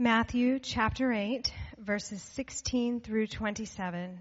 Matthew 0.00 0.60
chapter 0.60 1.12
8, 1.12 1.52
verses 1.76 2.22
16 2.22 3.00
through 3.00 3.26
27. 3.26 4.20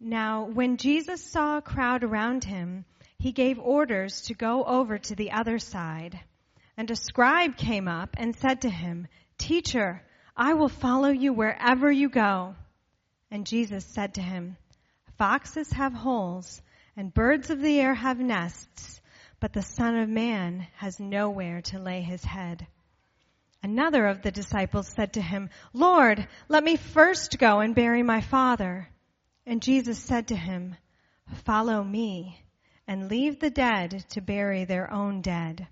Now, 0.00 0.46
when 0.46 0.78
Jesus 0.78 1.22
saw 1.22 1.58
a 1.58 1.62
crowd 1.62 2.02
around 2.02 2.42
him, 2.42 2.84
he 3.20 3.30
gave 3.30 3.60
orders 3.60 4.22
to 4.22 4.34
go 4.34 4.64
over 4.64 4.98
to 4.98 5.14
the 5.14 5.30
other 5.30 5.60
side. 5.60 6.18
And 6.76 6.90
a 6.90 6.96
scribe 6.96 7.56
came 7.56 7.86
up 7.86 8.16
and 8.18 8.34
said 8.34 8.62
to 8.62 8.68
him, 8.68 9.06
Teacher, 9.38 10.02
I 10.36 10.54
will 10.54 10.68
follow 10.68 11.10
you 11.10 11.32
wherever 11.32 11.88
you 11.88 12.08
go. 12.08 12.56
And 13.30 13.46
Jesus 13.46 13.84
said 13.84 14.14
to 14.14 14.22
him, 14.22 14.56
Foxes 15.18 15.70
have 15.70 15.92
holes, 15.92 16.60
and 16.96 17.14
birds 17.14 17.48
of 17.48 17.60
the 17.60 17.78
air 17.78 17.94
have 17.94 18.18
nests, 18.18 19.00
but 19.38 19.52
the 19.52 19.62
Son 19.62 19.96
of 19.96 20.08
Man 20.08 20.66
has 20.78 20.98
nowhere 20.98 21.62
to 21.62 21.78
lay 21.78 22.00
his 22.02 22.24
head. 22.24 22.66
Another 23.64 24.08
of 24.08 24.20
the 24.20 24.30
disciples 24.30 24.88
said 24.88 25.14
to 25.14 25.22
him, 25.22 25.48
Lord, 25.72 26.28
let 26.50 26.62
me 26.62 26.76
first 26.76 27.38
go 27.38 27.60
and 27.60 27.74
bury 27.74 28.02
my 28.02 28.20
father. 28.20 28.90
And 29.46 29.62
Jesus 29.62 29.98
said 29.98 30.28
to 30.28 30.36
him, 30.36 30.76
Follow 31.46 31.82
me 31.82 32.44
and 32.86 33.08
leave 33.08 33.40
the 33.40 33.48
dead 33.48 34.04
to 34.10 34.20
bury 34.20 34.66
their 34.66 34.92
own 34.92 35.22
dead. 35.22 35.66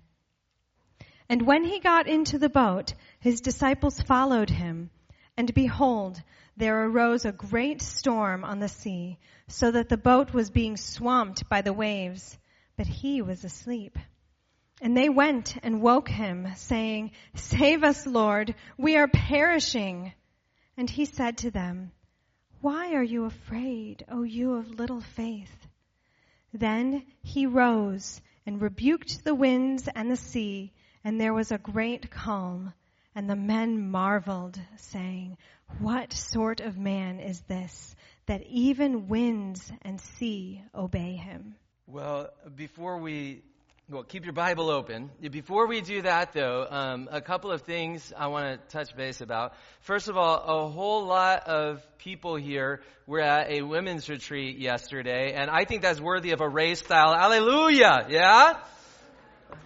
And 1.29 1.43
when 1.43 1.63
he 1.63 1.79
got 1.79 2.07
into 2.07 2.39
the 2.39 2.49
boat, 2.49 2.95
his 3.19 3.41
disciples 3.41 4.01
followed 4.01 4.49
him. 4.49 4.89
And 5.37 5.53
behold, 5.53 6.19
there 6.57 6.85
arose 6.85 7.25
a 7.25 7.31
great 7.31 7.79
storm 7.79 8.43
on 8.43 8.57
the 8.57 8.69
sea, 8.69 9.19
so 9.47 9.69
that 9.69 9.89
the 9.89 9.97
boat 9.97 10.33
was 10.33 10.49
being 10.49 10.77
swamped 10.77 11.47
by 11.47 11.61
the 11.61 11.73
waves, 11.73 12.39
but 12.75 12.87
he 12.87 13.21
was 13.21 13.43
asleep. 13.43 13.99
And 14.81 14.97
they 14.97 15.09
went 15.09 15.57
and 15.63 15.81
woke 15.81 16.09
him, 16.09 16.47
saying, 16.55 17.11
Save 17.35 17.83
us, 17.83 18.05
Lord, 18.05 18.55
we 18.77 18.97
are 18.97 19.07
perishing. 19.07 20.13
And 20.75 20.89
he 20.89 21.05
said 21.05 21.37
to 21.39 21.51
them, 21.51 21.91
Why 22.61 22.93
are 22.93 23.03
you 23.03 23.25
afraid, 23.25 24.05
O 24.09 24.23
you 24.23 24.55
of 24.55 24.79
little 24.79 25.01
faith? 25.01 25.67
Then 26.53 27.05
he 27.21 27.45
rose 27.45 28.21
and 28.45 28.61
rebuked 28.61 29.23
the 29.23 29.35
winds 29.35 29.87
and 29.87 30.11
the 30.11 30.17
sea, 30.17 30.73
and 31.03 31.19
there 31.19 31.33
was 31.33 31.51
a 31.51 31.57
great 31.57 32.09
calm. 32.11 32.73
And 33.15 33.29
the 33.29 33.35
men 33.35 33.91
marveled, 33.91 34.59
saying, 34.77 35.37
What 35.79 36.13
sort 36.13 36.61
of 36.61 36.77
man 36.77 37.19
is 37.19 37.41
this, 37.41 37.95
that 38.25 38.43
even 38.47 39.07
winds 39.07 39.71
and 39.83 40.01
sea 40.01 40.63
obey 40.73 41.15
him? 41.15 41.55
Well, 41.85 42.31
before 42.55 42.97
we 42.97 43.43
well, 43.89 44.03
keep 44.03 44.23
your 44.23 44.33
Bible 44.33 44.69
open. 44.69 45.11
Before 45.19 45.67
we 45.67 45.81
do 45.81 46.03
that, 46.03 46.31
though, 46.31 46.65
um, 46.69 47.09
a 47.11 47.19
couple 47.19 47.51
of 47.51 47.63
things 47.63 48.13
I 48.17 48.27
want 48.27 48.61
to 48.61 48.77
touch 48.77 48.95
base 48.95 49.19
about. 49.19 49.53
First 49.81 50.07
of 50.07 50.15
all, 50.15 50.37
a 50.37 50.69
whole 50.69 51.05
lot 51.05 51.47
of 51.47 51.85
people 51.97 52.37
here 52.37 52.81
were 53.05 53.19
at 53.19 53.51
a 53.51 53.61
women's 53.61 54.07
retreat 54.07 54.57
yesterday, 54.57 55.33
and 55.33 55.49
I 55.49 55.65
think 55.65 55.81
that's 55.81 55.99
worthy 55.99 56.31
of 56.31 56.39
a 56.39 56.47
race 56.47 56.79
style. 56.79 57.13
Hallelujah! 57.13 58.07
Yeah? 58.07 58.57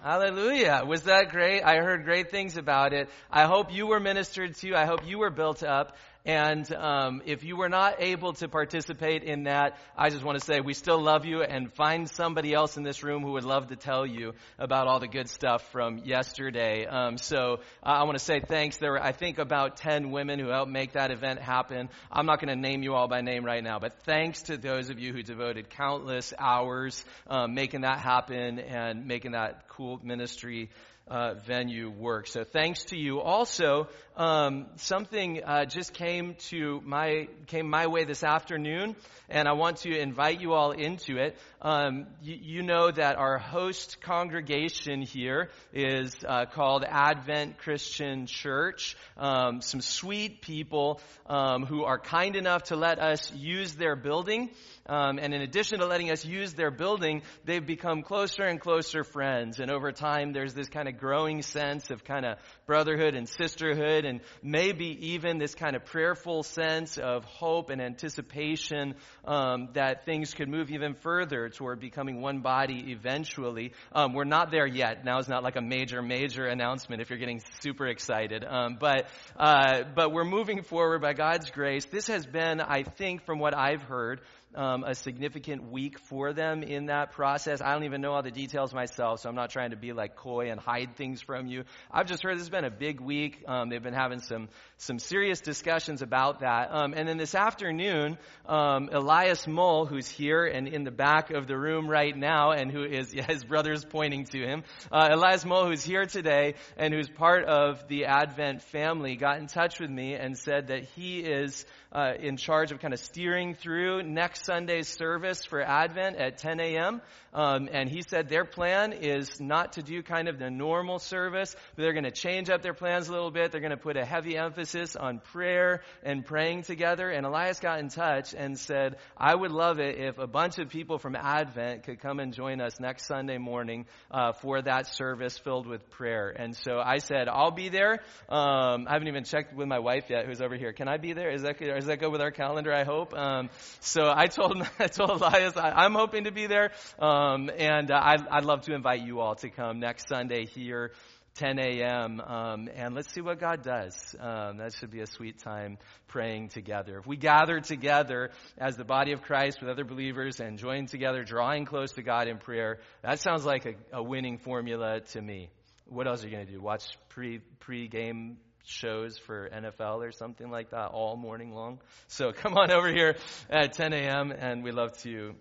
Hallelujah. 0.02 0.84
Was 0.86 1.04
that 1.04 1.30
great? 1.30 1.62
I 1.62 1.78
heard 1.78 2.04
great 2.04 2.32
things 2.32 2.58
about 2.58 2.94
it. 2.94 3.10
I 3.32 3.46
hope 3.46 3.72
you 3.72 3.88
were 3.88 4.00
ministered 4.00 4.56
to. 4.56 4.74
I 4.76 4.86
hope 4.86 5.08
you 5.08 5.20
were 5.20 5.30
built 5.30 5.64
up. 5.64 5.96
And 6.28 6.70
um, 6.74 7.22
if 7.26 7.46
you 7.46 7.56
were 7.56 7.70
not 7.70 8.02
able 8.02 8.34
to 8.34 8.50
participate 8.50 9.24
in 9.24 9.44
that, 9.44 9.78
I 9.98 10.10
just 10.10 10.26
want 10.26 10.38
to 10.38 10.44
say 10.44 10.60
we 10.60 10.74
still 10.74 11.02
love 11.02 11.26
you 11.26 11.42
and 11.42 11.74
find 11.74 12.10
somebody 12.10 12.54
else 12.54 12.76
in 12.76 12.84
this 12.84 13.02
room 13.02 13.24
who 13.24 13.32
would 13.32 13.46
love 13.46 13.68
to 13.68 13.78
tell 13.78 14.06
you 14.06 14.34
about 14.60 14.88
all 14.88 15.00
the 15.00 15.08
good 15.08 15.30
stuff 15.30 15.72
from 15.72 16.00
yesterday. 16.00 16.86
Um, 16.86 17.18
so 17.18 17.62
I 17.82 18.04
want 18.04 18.18
to 18.18 18.24
say 18.24 18.42
thanks. 18.42 18.76
There 18.76 18.92
were, 18.92 19.02
I 19.02 19.14
think, 19.14 19.40
about 19.40 19.78
10 19.78 20.12
women 20.12 20.38
who 20.38 20.50
helped 20.50 20.70
make 20.70 20.92
that 20.94 21.12
event 21.12 21.40
happen. 21.40 21.88
I'm 22.12 22.26
not 22.26 22.42
going 22.42 22.54
to 22.54 22.62
name 22.62 22.84
you 22.84 22.94
all 22.94 23.08
by 23.08 23.22
name 23.22 23.46
right 23.46 23.64
now, 23.64 23.80
but 23.80 23.94
thanks 24.04 24.42
to 24.44 24.58
those 24.58 24.90
of 24.90 25.00
you 25.00 25.14
who 25.14 25.24
devoted 25.24 25.70
countless 25.70 26.34
hours 26.38 27.06
um, 27.28 27.54
making 27.54 27.82
that 27.82 28.00
happen 28.00 28.60
and 28.60 29.08
making 29.08 29.32
that 29.32 29.70
cool 29.70 30.02
ministry 30.04 30.72
uh, 31.10 31.36
venue 31.46 31.90
work. 31.90 32.28
So 32.28 32.44
thanks 32.44 32.86
to 32.86 32.98
you. 32.98 33.22
Also, 33.22 33.88
um, 34.16 34.68
something 34.78 35.44
uh, 35.44 35.66
just 35.66 35.94
came 35.94 36.36
to 36.50 36.82
my 36.84 37.28
came 37.48 37.70
my 37.70 37.88
way 37.88 38.04
this 38.04 38.24
afternoon, 38.24 38.96
and 39.30 39.48
I 39.48 39.54
want 39.54 39.78
to 39.78 39.98
invite 39.98 40.42
you 40.42 40.54
all 40.54 40.72
into 40.72 41.18
it. 41.18 41.38
Um, 41.62 42.08
you, 42.22 42.38
you, 42.42 42.64
know 42.64 42.92
that 42.92 43.16
our 43.18 43.38
host 43.38 44.02
congregation 44.02 45.02
here 45.02 45.50
is 45.74 46.16
uh, 46.28 46.46
called 46.46 46.84
Advent 46.84 47.58
Christian 47.58 48.26
Church. 48.26 48.96
Um, 49.18 49.62
some 49.62 49.82
sweet 49.82 50.42
people 50.42 51.00
um, 51.28 51.66
who 51.66 51.84
are 51.84 52.00
kind 52.00 52.36
enough 52.36 52.64
to 52.64 52.76
let 52.76 53.00
us 53.00 53.32
use 53.34 53.76
their 53.76 53.96
building. 53.96 54.50
Um, 54.88 55.20
and 55.20 55.34
in 55.34 55.42
addition 55.42 55.80
to 55.80 55.86
letting 55.86 56.12
us 56.12 56.26
use 56.26 56.54
their 56.54 56.72
building, 56.72 57.22
they've 57.46 57.66
become 57.66 58.04
closer 58.04 58.44
and 58.44 58.60
closer 58.60 59.04
friends. 59.04 59.60
And 59.60 59.70
over 59.70 59.92
time, 59.92 60.34
there's 60.34 60.54
this 60.54 60.70
kind 60.70 60.88
of 60.88 60.98
growing 60.98 61.42
sense 61.42 61.90
of 61.90 62.04
kind 62.04 62.26
of 62.26 62.38
brotherhood 62.66 63.16
and 63.16 63.28
sisterhood, 63.28 64.06
and 64.06 64.22
maybe 64.42 65.14
even 65.14 65.38
this 65.38 65.56
kind 65.56 65.76
of 65.76 65.86
prayerful 65.86 66.44
sense 66.44 66.98
of 66.98 67.24
hope 67.26 67.70
and 67.70 67.82
anticipation 67.82 68.96
um, 69.26 69.70
that 69.74 70.06
things 70.06 70.34
could 70.34 70.50
move 70.50 70.70
even 70.72 70.94
further 70.96 71.50
toward 71.50 71.80
becoming 71.80 72.22
one 72.22 72.40
body 72.40 72.92
eventually. 72.92 73.74
Um, 73.94 74.14
we're 74.14 74.24
not 74.24 74.52
there 74.52 74.68
yet. 74.68 75.04
Now 75.04 75.20
is 75.20 75.28
not 75.28 75.44
like 75.44 75.56
a 75.56 75.62
major, 75.62 76.02
major 76.02 76.46
announcement 76.46 77.02
if 77.02 77.10
you're 77.10 77.20
getting 77.20 77.42
super 77.62 77.88
excited. 77.88 78.44
Um, 78.44 78.78
but 78.80 79.08
uh, 79.38 79.84
but 79.96 80.12
we're 80.12 80.26
moving 80.26 80.64
forward 80.64 81.02
by 81.02 81.14
God's 81.14 81.50
grace. 81.52 81.86
This 81.86 82.08
has 82.08 82.26
been, 82.26 82.62
I 82.62 82.84
think, 82.84 83.26
from 83.26 83.40
what 83.40 83.56
I've 83.56 83.82
heard, 83.82 84.22
um, 84.56 84.84
a 84.84 84.96
significant 84.96 85.72
week 85.72 86.00
for 86.00 86.34
them 86.34 86.64
in 86.64 86.88
that 86.88 87.12
process. 87.12 87.62
I 87.62 87.74
don't 87.74 87.84
even 87.84 88.02
know 88.02 88.14
all 88.14 88.24
the 88.24 88.32
details 88.32 88.74
myself, 88.74 89.22
so 89.22 89.30
I'm 89.30 89.36
not 89.36 89.50
trying 89.50 89.72
to 89.72 89.76
be 89.76 89.94
like 89.94 90.16
coy 90.16 90.50
and 90.52 90.60
hide 90.60 90.96
things 90.96 91.22
from 91.22 91.48
you. 91.48 91.64
I've 91.92 92.08
just 92.08 92.24
heard 92.24 92.36
this 92.36 92.42
has 92.42 92.50
been 92.50 92.66
a 92.66 92.72
big 92.72 93.00
week. 93.00 93.44
Um, 93.48 93.70
they've 93.70 93.84
been 93.84 93.94
having 93.94 94.20
some 94.20 94.50
some 94.80 95.00
serious 95.00 95.42
discussions 95.42 96.04
about 96.04 96.42
that. 96.42 96.70
Um, 96.72 96.94
and 96.94 97.08
then 97.08 97.18
this 97.18 97.34
afternoon, 97.34 98.18
um, 98.46 98.90
Elias 98.92 99.48
Mull, 99.48 99.88
who's 99.88 100.08
here 100.08 100.46
and 100.46 100.68
in 100.68 100.84
the 100.84 100.92
back 100.92 101.32
of 101.32 101.48
the 101.48 101.58
room 101.58 101.90
right 101.90 102.16
now, 102.16 102.52
and 102.52 102.72
who 102.72 102.84
is 102.84 103.14
yeah, 103.14 103.26
his 103.26 103.44
brother's 103.44 103.84
pointing 103.84 104.26
to 104.26 104.40
him. 104.40 104.64
Uh, 104.92 105.10
Elias 105.12 105.46
Mull, 105.46 105.66
who's 105.66 105.84
here 105.84 106.06
today 106.06 106.54
and 106.78 106.94
who's 106.94 107.10
part 107.10 107.46
of 107.46 107.88
the 107.88 108.06
Advent 108.06 108.62
family, 108.62 109.16
got 109.16 109.40
in 109.40 109.48
touch 109.48 109.80
with 109.80 109.90
me 109.90 110.14
and 110.14 110.38
said 110.38 110.68
that 110.68 110.84
he 110.96 111.22
is 111.22 111.66
uh, 111.92 112.14
in 112.20 112.38
charge 112.38 112.72
of 112.72 112.80
kind 112.80 112.94
of 112.94 113.00
steering 113.00 113.56
through 113.56 114.04
next 114.04 114.46
Sunday's 114.46 114.88
service 114.88 115.44
for 115.46 115.62
Advent 115.62 116.18
at 116.18 116.38
10 116.38 116.60
a.m. 116.60 117.02
Um, 117.34 117.70
and 117.72 117.90
he 117.90 118.04
said 118.08 118.30
their 118.30 118.46
plan 118.46 118.94
is 118.94 119.40
not 119.40 119.74
to 119.74 119.82
do 119.82 120.04
kind 120.04 120.28
of 120.28 120.38
the 120.38 120.52
normal 120.52 121.00
service, 121.00 121.56
but 121.76 121.82
they're 121.82 121.94
going 121.94 122.04
to 122.04 122.12
change 122.12 122.50
up 122.50 122.62
their 122.62 122.74
plans 122.74 123.08
a 123.08 123.12
little 123.12 123.32
bit. 123.32 123.52
They're 123.52 123.62
going 123.62 123.72
to 123.72 123.78
put 123.78 123.98
a 123.98 124.06
heavy 124.06 124.38
emphasis 124.38 124.67
on 124.76 125.20
prayer 125.20 125.82
and 126.04 126.26
praying 126.26 126.64
together. 126.64 127.10
And 127.10 127.26
Elias 127.26 127.60
got 127.60 127.80
in 127.80 127.90
touch 127.90 128.34
and 128.34 128.58
said, 128.58 128.98
I 129.18 129.34
would 129.34 129.52
love 129.52 129.80
it 129.80 129.98
if 129.98 130.18
a 130.18 130.28
bunch 130.28 130.60
of 130.60 130.70
people 130.70 130.98
from 130.98 131.16
Advent 131.16 131.84
could 131.84 132.00
come 132.00 132.20
and 132.20 132.34
join 132.34 132.62
us 132.62 132.80
next 132.80 133.06
Sunday 133.06 133.38
morning 133.38 133.86
uh, 134.12 134.34
for 134.34 134.62
that 134.62 134.88
service 134.88 135.38
filled 135.38 135.68
with 135.68 135.90
prayer. 135.90 136.30
And 136.30 136.56
so 136.56 136.80
I 136.80 136.98
said, 136.98 137.28
I'll 137.28 137.52
be 137.52 137.70
there. 137.70 138.00
Um, 138.30 138.88
I 138.88 138.94
haven't 138.94 139.08
even 139.08 139.24
checked 139.24 139.56
with 139.56 139.68
my 139.68 139.80
wife 139.80 140.06
yet, 140.10 140.26
who's 140.26 140.42
over 140.42 140.56
here. 140.56 140.74
Can 140.74 140.88
I 140.88 140.98
be 140.98 141.14
there? 141.14 141.32
Is 141.32 141.44
that, 141.44 141.62
is 141.62 141.86
that 141.86 142.00
go 142.00 142.10
with 142.10 142.22
our 142.22 142.32
calendar? 142.32 142.74
I 142.74 142.84
hope. 142.84 143.14
Um, 143.14 143.50
so 143.80 144.12
I 144.14 144.28
told 144.28 144.58
I 144.80 144.88
told 144.88 145.22
Elias 145.22 145.56
I, 145.58 145.86
am 145.86 145.94
hoping 145.94 146.26
to 146.26 146.32
be 146.32 146.48
there. 146.48 146.72
Um, 147.00 147.50
and 147.56 147.92
uh, 147.92 148.00
I'd, 148.02 148.28
I'd, 148.30 148.46
love 148.46 148.62
to 148.62 148.74
invite 148.74 149.02
you 149.02 149.20
all 149.20 149.36
to 149.36 149.50
come 149.50 149.80
next 149.80 150.08
Sunday 150.08 150.46
here, 150.46 150.92
10 151.38 151.60
a.m., 151.60 152.20
um, 152.20 152.70
and 152.76 152.96
let's 152.96 153.14
see 153.14 153.22
what 153.22 153.40
God 153.40 153.62
does. 153.62 154.16
Um, 154.20 154.58
that 154.58 154.74
should 154.74 154.92
be 154.92 155.02
a 155.02 155.08
sweet 155.08 155.40
time 155.40 155.78
praying 156.08 156.50
together. 156.50 156.98
If 156.98 157.06
we 157.06 157.16
gather 157.16 157.60
together 157.60 158.32
as 158.58 158.76
the 158.76 158.84
body 158.84 159.12
of 159.12 159.22
Christ 159.22 159.62
with 159.62 159.70
other 159.70 159.84
believers 159.84 160.40
and 160.40 160.58
join 160.58 160.88
together, 160.88 161.24
drawing 161.24 161.66
close 161.66 161.92
to 161.94 162.02
God 162.02 162.28
in 162.28 162.38
prayer, 162.38 162.80
that 163.04 163.20
sounds 163.20 163.46
like 163.46 163.66
a, 163.66 163.98
a 163.98 164.04
winning 164.04 164.38
formula 164.38 165.02
to 165.12 165.22
me. 165.22 165.50
What 165.86 166.08
else 166.08 166.24
are 166.24 166.28
you 166.28 166.34
going 166.34 166.48
to 166.48 166.52
do? 166.52 166.60
Watch 166.60 166.84
pre 167.10 167.40
pre 167.60 167.88
game 167.88 168.38
shows 168.66 169.18
for 169.18 169.50
NFL 169.50 170.06
or 170.06 170.12
something 170.12 170.50
like 170.50 170.72
that 170.72 170.88
all 170.88 171.16
morning 171.16 171.54
long. 171.54 171.80
So 172.08 172.32
come 172.36 172.58
on 172.58 172.72
over 172.72 172.90
here 172.90 173.16
at 173.50 173.74
10 173.74 173.94
a.m. 173.94 174.32
and 174.32 174.64
we 174.64 174.72
love 174.72 174.98
to 175.04 175.36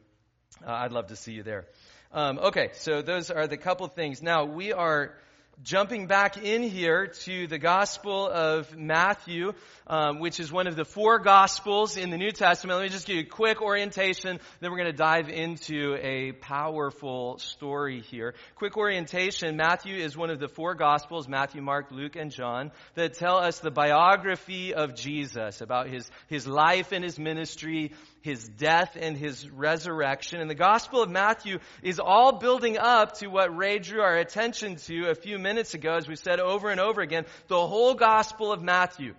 uh, 0.65 0.73
I'd 0.73 0.93
love 0.93 1.09
to 1.09 1.17
see 1.17 1.33
you 1.33 1.43
there. 1.43 1.67
Um, 2.13 2.39
okay, 2.39 2.71
so 2.75 3.03
those 3.03 3.31
are 3.31 3.47
the 3.47 3.57
couple 3.57 3.87
things. 3.89 4.23
Now, 4.23 4.45
we 4.45 4.73
are 4.73 5.15
jumping 5.63 6.07
back 6.07 6.37
in 6.37 6.63
here 6.63 7.07
to 7.07 7.47
the 7.47 7.59
Gospel 7.59 8.29
of 8.29 8.77
Matthew, 8.77 9.53
um, 9.87 10.19
which 10.19 10.39
is 10.39 10.53
one 10.53 10.67
of 10.67 10.77
the 10.77 10.85
four 10.85 11.19
Gospels 11.19 11.97
in 11.97 12.11
the 12.11 12.19
New 12.19 12.31
Testament. 12.31 12.79
Let 12.79 12.85
me 12.85 12.91
just 12.91 13.07
give 13.07 13.17
you 13.17 13.23
a 13.23 13.25
quick 13.25 13.63
orientation, 13.63 14.39
then 14.61 14.71
we're 14.71 14.77
going 14.77 14.91
to 14.91 14.97
dive 14.97 15.29
into 15.31 15.97
a 16.01 16.33
powerful 16.33 17.39
story 17.39 18.03
here. 18.03 18.35
Quick 18.57 18.77
orientation, 18.77 19.57
Matthew 19.57 19.97
is 19.97 20.17
one 20.17 20.31
of 20.31 20.39
the 20.39 20.49
four 20.49 20.75
Gospels, 20.75 21.27
Matthew, 21.27 21.63
Mark, 21.63 21.91
Luke, 21.91 22.17
and 22.17 22.31
John, 22.31 22.71
that 22.95 23.15
tell 23.15 23.39
us 23.39 23.59
the 23.61 23.71
biography 23.71 24.75
of 24.75 24.95
Jesus, 24.95 25.63
about 25.63 25.89
his, 25.89 26.11
his 26.29 26.47
life 26.47 26.93
and 26.93 27.03
his 27.03 27.19
ministry, 27.19 27.93
his 28.27 28.47
death 28.47 28.97
and 29.01 29.17
his 29.17 29.49
resurrection. 29.49 30.41
And 30.41 30.51
the 30.51 30.57
Gospel 30.57 31.01
of 31.01 31.09
Matthew 31.09 31.61
is 31.81 32.01
all 32.01 32.33
building 32.33 32.77
up 32.77 33.19
to 33.19 33.29
what 33.29 33.57
Ray 33.57 33.79
drew 33.79 34.01
our 34.01 34.17
attention 34.17 34.77
to 34.87 35.11
a 35.11 35.15
few 35.15 35.39
minutes 35.39 35.75
ago, 35.75 35.95
as 35.95 36.09
we 36.09 36.17
said 36.17 36.41
over 36.41 36.71
and 36.71 36.81
over 36.81 37.01
again, 37.01 37.25
the 37.47 37.65
whole 37.65 37.95
Gospel 37.95 38.51
of 38.51 38.61
Matthew. 38.61 39.15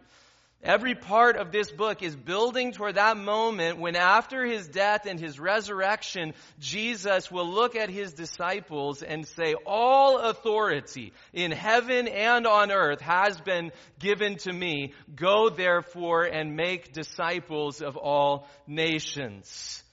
Every 0.64 0.96
part 0.96 1.38
of 1.38 1.52
this 1.52 1.72
book 1.72 2.02
is 2.02 2.16
building 2.16 2.72
toward 2.72 2.96
that 2.96 3.16
moment 3.16 3.78
when 3.80 3.96
after 3.96 4.44
his 4.44 4.68
death 4.68 5.06
and 5.06 5.20
his 5.20 5.40
resurrection, 5.40 6.34
Jesus 6.60 7.32
will 7.32 7.48
look 7.48 7.76
at 7.76 7.90
his 7.90 8.14
disciples 8.14 9.04
and 9.04 9.28
say, 9.28 9.54
all 9.66 10.18
authority 10.18 11.14
in 11.32 11.52
heaven 11.52 12.08
and 12.08 12.48
on 12.48 12.72
earth 12.72 13.02
has 13.02 13.40
been 13.40 13.72
given 14.00 14.38
to 14.38 14.52
me. 14.52 14.94
Go 15.16 15.50
therefore 15.50 16.24
and 16.24 16.56
make 16.56 16.92
disciples 16.92 17.82
of 17.82 17.96
all 17.96 18.48
nations. 18.66 19.84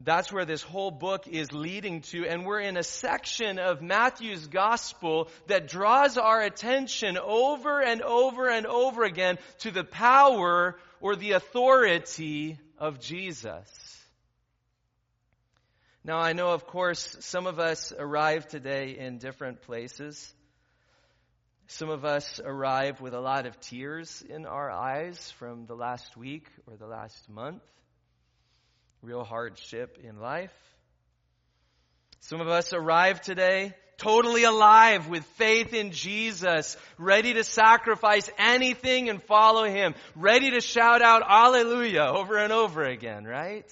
That's 0.00 0.32
where 0.32 0.44
this 0.44 0.62
whole 0.62 0.90
book 0.90 1.26
is 1.26 1.52
leading 1.52 2.02
to. 2.02 2.26
And 2.26 2.46
we're 2.46 2.60
in 2.60 2.76
a 2.76 2.82
section 2.82 3.58
of 3.58 3.82
Matthew's 3.82 4.46
gospel 4.46 5.28
that 5.48 5.68
draws 5.68 6.16
our 6.16 6.40
attention 6.40 7.18
over 7.18 7.82
and 7.82 8.02
over 8.02 8.48
and 8.48 8.64
over 8.66 9.02
again 9.02 9.38
to 9.60 9.70
the 9.70 9.84
power 9.84 10.76
or 11.00 11.16
the 11.16 11.32
authority 11.32 12.58
of 12.78 13.00
Jesus. 13.00 13.68
Now, 16.04 16.18
I 16.18 16.32
know, 16.32 16.52
of 16.52 16.66
course, 16.66 17.16
some 17.20 17.46
of 17.46 17.58
us 17.58 17.92
arrive 17.98 18.46
today 18.46 18.96
in 18.98 19.18
different 19.18 19.62
places. 19.62 20.32
Some 21.66 21.90
of 21.90 22.04
us 22.04 22.40
arrive 22.42 23.00
with 23.00 23.14
a 23.14 23.20
lot 23.20 23.46
of 23.46 23.60
tears 23.60 24.24
in 24.26 24.46
our 24.46 24.70
eyes 24.70 25.32
from 25.32 25.66
the 25.66 25.74
last 25.74 26.16
week 26.16 26.46
or 26.66 26.76
the 26.76 26.86
last 26.86 27.28
month 27.28 27.62
real 29.02 29.24
hardship 29.24 29.98
in 30.02 30.20
life. 30.20 30.52
Some 32.20 32.40
of 32.40 32.48
us 32.48 32.72
arrive 32.72 33.20
today 33.20 33.74
totally 33.98 34.44
alive 34.44 35.08
with 35.08 35.24
faith 35.36 35.74
in 35.74 35.90
Jesus, 35.90 36.76
ready 36.96 37.34
to 37.34 37.44
sacrifice 37.44 38.30
anything 38.38 39.08
and 39.08 39.22
follow 39.22 39.64
Him, 39.64 39.94
ready 40.16 40.52
to 40.52 40.60
shout 40.60 41.02
out 41.02 41.22
Alleluia 41.28 42.06
over 42.06 42.38
and 42.38 42.52
over 42.52 42.84
again, 42.84 43.24
right? 43.24 43.70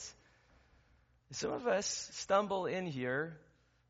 Some 1.30 1.52
of 1.52 1.66
us 1.66 2.10
stumble 2.12 2.66
in 2.66 2.86
here 2.86 3.36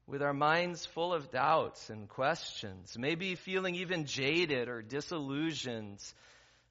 with 0.06 0.22
our 0.22 0.34
minds 0.34 0.86
full 0.86 1.12
of 1.12 1.30
doubts 1.30 1.90
and 1.90 2.08
questions, 2.08 2.96
maybe 2.98 3.34
feeling 3.34 3.74
even 3.74 4.04
jaded 4.04 4.68
or 4.68 4.82
disillusioned 4.82 6.00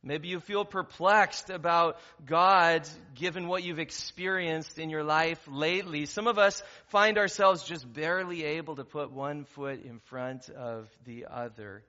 Maybe 0.08 0.28
you 0.28 0.40
feel 0.40 0.66
perplexed 0.66 1.50
about 1.50 1.98
God 2.28 2.88
given 3.16 3.48
what 3.48 3.64
you've 3.64 3.80
experienced 3.80 4.78
in 4.78 4.92
your 4.92 5.04
life 5.04 5.40
lately. 5.48 6.06
Some 6.06 6.28
of 6.28 6.38
us 6.38 6.62
find 6.90 7.18
ourselves 7.18 7.64
just 7.64 7.92
barely 7.92 8.46
able 8.46 8.76
to 8.76 8.84
put 8.84 9.12
one 9.12 9.46
foot 9.56 9.84
in 9.84 10.00
front 10.06 10.48
of 10.50 10.88
the 11.06 11.26
other. 11.28 11.82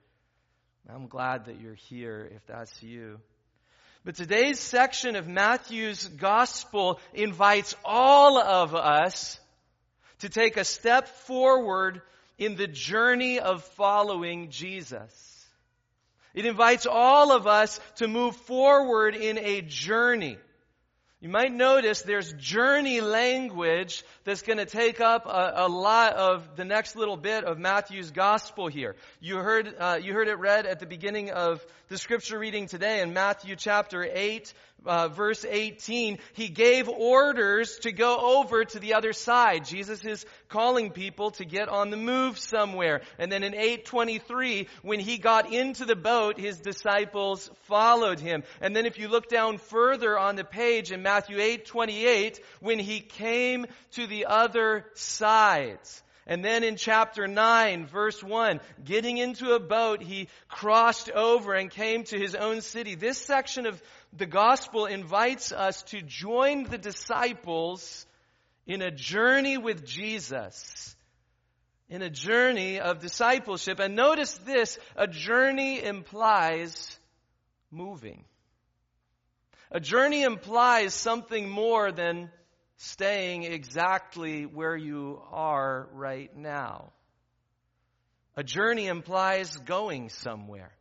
I'm 0.89 1.05
glad 1.05 1.45
that 1.45 1.61
you're 1.61 1.75
here 1.75 2.27
if 2.33 2.43
that's 2.47 2.81
you. 2.81 3.19
But 4.03 4.15
today's 4.15 4.59
section 4.59 5.15
of 5.15 5.27
Matthew's 5.27 6.07
gospel 6.07 6.99
invites 7.13 7.75
all 7.85 8.39
of 8.39 8.73
us 8.73 9.39
to 10.21 10.29
take 10.29 10.57
a 10.57 10.63
step 10.63 11.07
forward 11.07 12.01
in 12.39 12.55
the 12.55 12.67
journey 12.67 13.39
of 13.39 13.63
following 13.75 14.49
Jesus. 14.49 15.26
It 16.33 16.45
invites 16.45 16.85
all 16.85 17.31
of 17.31 17.47
us 17.47 17.79
to 17.95 18.07
move 18.07 18.35
forward 18.35 19.15
in 19.15 19.37
a 19.37 19.61
journey. 19.61 20.37
You 21.19 21.29
might 21.29 21.51
notice 21.51 22.03
there's 22.03 22.31
journey 22.33 23.01
language 23.01 24.03
that's 24.23 24.43
going 24.43 24.59
to 24.59 24.67
take 24.67 25.01
up 25.01 25.25
a, 25.25 25.65
a, 25.65 25.67
lot 25.67 26.13
of 26.13 26.55
the 26.55 26.63
next 26.63 26.95
little 26.95 27.17
bit 27.17 27.43
of 27.43 27.57
Matthew's 27.57 28.11
gospel 28.11 28.67
here. 28.67 28.95
You 29.19 29.37
heard, 29.37 29.73
uh, 29.79 29.97
you 29.99 30.13
heard 30.13 30.27
it 30.27 30.37
read 30.37 30.67
at 30.67 30.79
the 30.79 30.85
beginning 30.85 31.31
of 31.31 31.65
the 31.87 31.97
scripture 31.97 32.37
reading 32.37 32.67
today 32.67 33.01
in 33.01 33.13
Matthew 33.13 33.55
chapter 33.55 34.03
8, 34.03 34.53
uh, 34.85 35.07
verse 35.09 35.45
18. 35.47 36.19
He 36.33 36.49
gave 36.49 36.87
orders 36.87 37.77
to 37.79 37.91
go 37.91 38.39
over 38.39 38.63
to 38.65 38.79
the 38.79 38.93
other 38.93 39.13
side. 39.13 39.65
Jesus 39.65 40.03
is 40.05 40.25
calling 40.49 40.91
people 40.91 41.31
to 41.31 41.45
get 41.45 41.69
on 41.69 41.89
the 41.89 41.97
move 41.97 42.37
somewhere. 42.37 43.01
And 43.19 43.31
then 43.31 43.43
in 43.43 43.53
823, 43.53 44.67
when 44.81 44.99
he 44.99 45.17
got 45.17 45.51
into 45.51 45.85
the 45.85 45.95
boat, 45.95 46.39
his 46.39 46.59
disciples 46.59 47.49
followed 47.63 48.19
him. 48.19 48.43
And 48.61 48.75
then 48.75 48.85
if 48.85 48.97
you 48.97 49.07
look 49.07 49.29
down 49.29 49.57
further 49.57 50.17
on 50.17 50.35
the 50.35 50.43
page 50.43 50.91
in 50.91 51.01
Matthew 51.01 51.37
8:28, 51.37 52.39
when 52.59 52.79
he 52.79 52.99
came 52.99 53.65
to 53.91 54.07
the 54.07 54.25
other 54.27 54.85
side. 54.93 55.79
And 56.29 56.43
then 56.43 56.65
in 56.65 56.75
chapter 56.75 57.25
9, 57.25 57.87
verse 57.87 58.21
1, 58.21 58.59
getting 58.83 59.17
into 59.17 59.53
a 59.53 59.61
boat, 59.61 60.03
he 60.03 60.27
crossed 60.49 61.09
over 61.09 61.53
and 61.53 61.71
came 61.71 62.03
to 62.05 62.19
his 62.19 62.35
own 62.35 62.59
city. 62.59 62.95
This 62.95 63.17
section 63.17 63.65
of 63.65 63.81
the 64.17 64.25
gospel 64.25 64.85
invites 64.85 65.51
us 65.51 65.83
to 65.83 66.01
join 66.01 66.63
the 66.63 66.77
disciples 66.77 68.05
in 68.65 68.81
a 68.81 68.91
journey 68.91 69.57
with 69.57 69.85
Jesus. 69.85 70.95
In 71.89 72.01
a 72.01 72.09
journey 72.09 72.79
of 72.79 72.99
discipleship. 72.99 73.79
And 73.79 73.95
notice 73.95 74.33
this, 74.39 74.77
a 74.95 75.07
journey 75.07 75.81
implies 75.81 76.99
moving. 77.71 78.25
A 79.71 79.79
journey 79.79 80.23
implies 80.23 80.93
something 80.93 81.49
more 81.49 81.91
than 81.91 82.29
staying 82.77 83.43
exactly 83.43 84.45
where 84.45 84.75
you 84.75 85.21
are 85.31 85.87
right 85.93 86.35
now. 86.35 86.91
A 88.35 88.43
journey 88.43 88.87
implies 88.87 89.57
going 89.57 90.09
somewhere. 90.09 90.71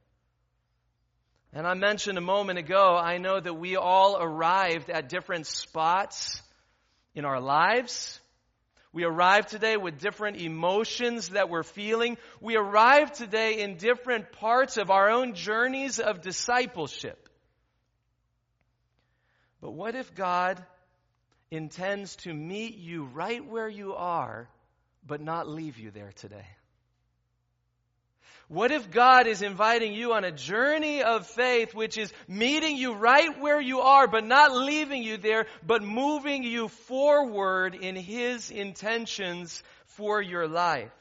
And 1.53 1.67
I 1.67 1.75
mentioned 1.75 2.19
a 2.19 2.23
moment 2.23 2.59
ago, 2.59 2.97
I 2.97 3.19
know 3.19 3.41
that 3.41 3.55
we 3.55 3.77
all 3.77 4.19
arrived 4.21 4.91
at 4.91 5.09
different 5.09 5.47
spots 5.47 6.43
in 7.15 7.25
our 7.25 7.41
lives. 7.41 8.21
We 8.93 9.05
arrived 9.05 9.49
today 9.49 9.77
with 9.77 9.99
different 9.99 10.41
emotions 10.41 11.31
that 11.31 11.49
we're 11.49 11.63
feeling. 11.63 12.17
We 12.41 12.57
arrived 12.57 13.15
today 13.15 13.61
in 13.61 13.77
different 13.77 14.33
parts 14.33 14.77
of 14.77 14.91
our 14.91 15.11
own 15.11 15.35
journeys 15.35 15.99
of 15.99 16.21
discipleship. 16.21 17.29
But 19.61 19.73
what 19.73 19.95
if 19.95 20.15
God 20.15 20.65
intends 21.51 22.17
to 22.17 22.33
meet 22.33 22.77
you 22.77 23.05
right 23.05 23.45
where 23.45 23.69
you 23.69 23.95
are, 23.95 24.49
but 25.07 25.21
not 25.21 25.49
leave 25.49 25.79
you 25.79 25.91
there 25.91 26.13
today? 26.17 26.47
What 28.49 28.71
if 28.71 28.93
God 28.93 29.27
is 29.27 29.43
inviting 29.43 29.93
you 29.93 30.13
on 30.13 30.23
a 30.23 30.31
journey 30.31 31.03
of 31.03 31.27
faith, 31.27 31.75
which 31.75 31.99
is 31.99 32.13
meeting 32.29 32.77
you 32.77 32.95
right 32.95 33.41
where 33.41 33.61
you 33.61 33.81
are, 33.81 34.07
but 34.07 34.25
not 34.25 34.55
leaving 34.55 35.03
you 35.03 35.17
there, 35.17 35.47
but 35.67 35.83
moving 35.83 36.45
you 36.45 36.69
forward 36.69 37.75
in 37.75 37.97
His 37.97 38.51
intentions 38.51 39.63
for 39.87 40.23
your 40.23 40.47
life? 40.47 40.93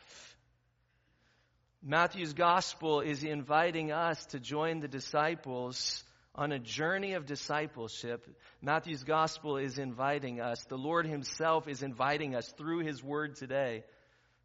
Matthew's 1.84 2.34
gospel 2.34 3.02
is 3.02 3.24
inviting 3.24 3.92
us 3.92 4.26
to 4.28 4.40
join 4.40 4.80
the 4.80 4.88
disciples 4.88 6.04
on 6.34 6.52
a 6.52 6.58
journey 6.58 7.14
of 7.14 7.28
discipleship. 7.28 8.28
Matthew's 8.60 9.04
gospel 9.04 9.58
is 9.58 9.78
inviting 9.78 10.42
us, 10.42 10.64
the 10.66 10.80
Lord 10.80 11.06
Himself 11.06 11.68
is 11.68 11.84
inviting 11.84 12.36
us 12.36 12.52
through 12.58 12.80
His 12.80 13.04
word 13.04 13.36
today 13.36 13.84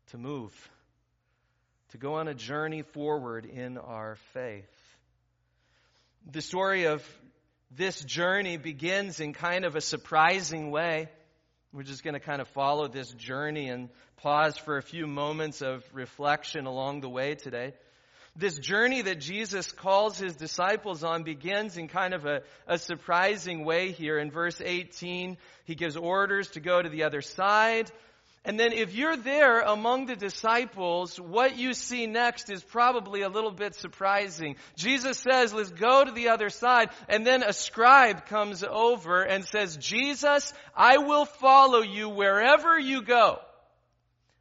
to 0.08 0.18
move, 0.18 0.52
to 1.90 1.98
go 1.98 2.14
on 2.14 2.28
a 2.28 2.34
journey 2.34 2.82
forward 2.82 3.44
in 3.44 3.76
our 3.76 4.16
faith. 4.32 4.70
The 6.30 6.42
story 6.42 6.84
of 6.84 7.04
this 7.70 8.00
journey 8.00 8.56
begins 8.56 9.20
in 9.20 9.32
kind 9.32 9.64
of 9.64 9.74
a 9.74 9.80
surprising 9.80 10.70
way. 10.70 11.08
We're 11.72 11.82
just 11.82 12.04
going 12.04 12.14
to 12.14 12.20
kind 12.20 12.40
of 12.40 12.48
follow 12.48 12.88
this 12.88 13.10
journey 13.12 13.68
and 13.68 13.88
pause 14.18 14.56
for 14.56 14.76
a 14.76 14.82
few 14.82 15.06
moments 15.06 15.62
of 15.62 15.84
reflection 15.92 16.66
along 16.66 17.00
the 17.00 17.08
way 17.08 17.34
today. 17.34 17.74
This 18.36 18.58
journey 18.58 19.02
that 19.02 19.20
Jesus 19.20 19.72
calls 19.72 20.16
his 20.16 20.36
disciples 20.36 21.02
on 21.02 21.24
begins 21.24 21.76
in 21.76 21.88
kind 21.88 22.14
of 22.14 22.26
a, 22.26 22.42
a 22.66 22.78
surprising 22.78 23.64
way 23.64 23.90
here. 23.90 24.18
In 24.18 24.30
verse 24.30 24.60
18, 24.64 25.36
he 25.64 25.74
gives 25.74 25.96
orders 25.96 26.48
to 26.50 26.60
go 26.60 26.80
to 26.80 26.88
the 26.88 27.04
other 27.04 27.22
side. 27.22 27.90
And 28.42 28.58
then 28.58 28.72
if 28.72 28.94
you're 28.94 29.18
there 29.18 29.60
among 29.60 30.06
the 30.06 30.16
disciples, 30.16 31.20
what 31.20 31.58
you 31.58 31.74
see 31.74 32.06
next 32.06 32.50
is 32.50 32.64
probably 32.64 33.20
a 33.20 33.28
little 33.28 33.50
bit 33.50 33.74
surprising. 33.74 34.56
Jesus 34.76 35.18
says, 35.18 35.52
let's 35.52 35.70
go 35.70 36.04
to 36.04 36.10
the 36.10 36.30
other 36.30 36.48
side. 36.48 36.88
And 37.08 37.26
then 37.26 37.42
a 37.42 37.52
scribe 37.52 38.24
comes 38.26 38.64
over 38.64 39.22
and 39.22 39.44
says, 39.44 39.76
Jesus, 39.76 40.54
I 40.74 40.98
will 40.98 41.26
follow 41.26 41.82
you 41.82 42.08
wherever 42.08 42.78
you 42.78 43.02
go. 43.02 43.40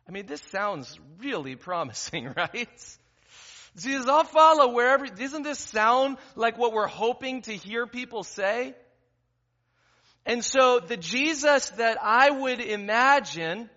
I 0.07 0.11
mean, 0.11 0.27
this 0.27 0.41
sounds 0.43 0.97
really 1.19 1.57
promising, 1.57 2.33
right? 2.37 2.97
Jesus, 3.77 4.07
I'll 4.07 4.23
follow 4.23 4.71
wherever. 4.71 5.07
Doesn't 5.07 5.43
this 5.43 5.59
sound 5.59 6.17
like 6.37 6.57
what 6.57 6.71
we're 6.71 6.87
hoping 6.87 7.41
to 7.43 7.53
hear 7.53 7.85
people 7.85 8.23
say? 8.23 8.75
And 10.25 10.43
so 10.43 10.79
the 10.79 10.97
Jesus 10.97 11.69
that 11.71 11.97
I 12.01 12.29
would 12.29 12.61
imagine 12.61 13.69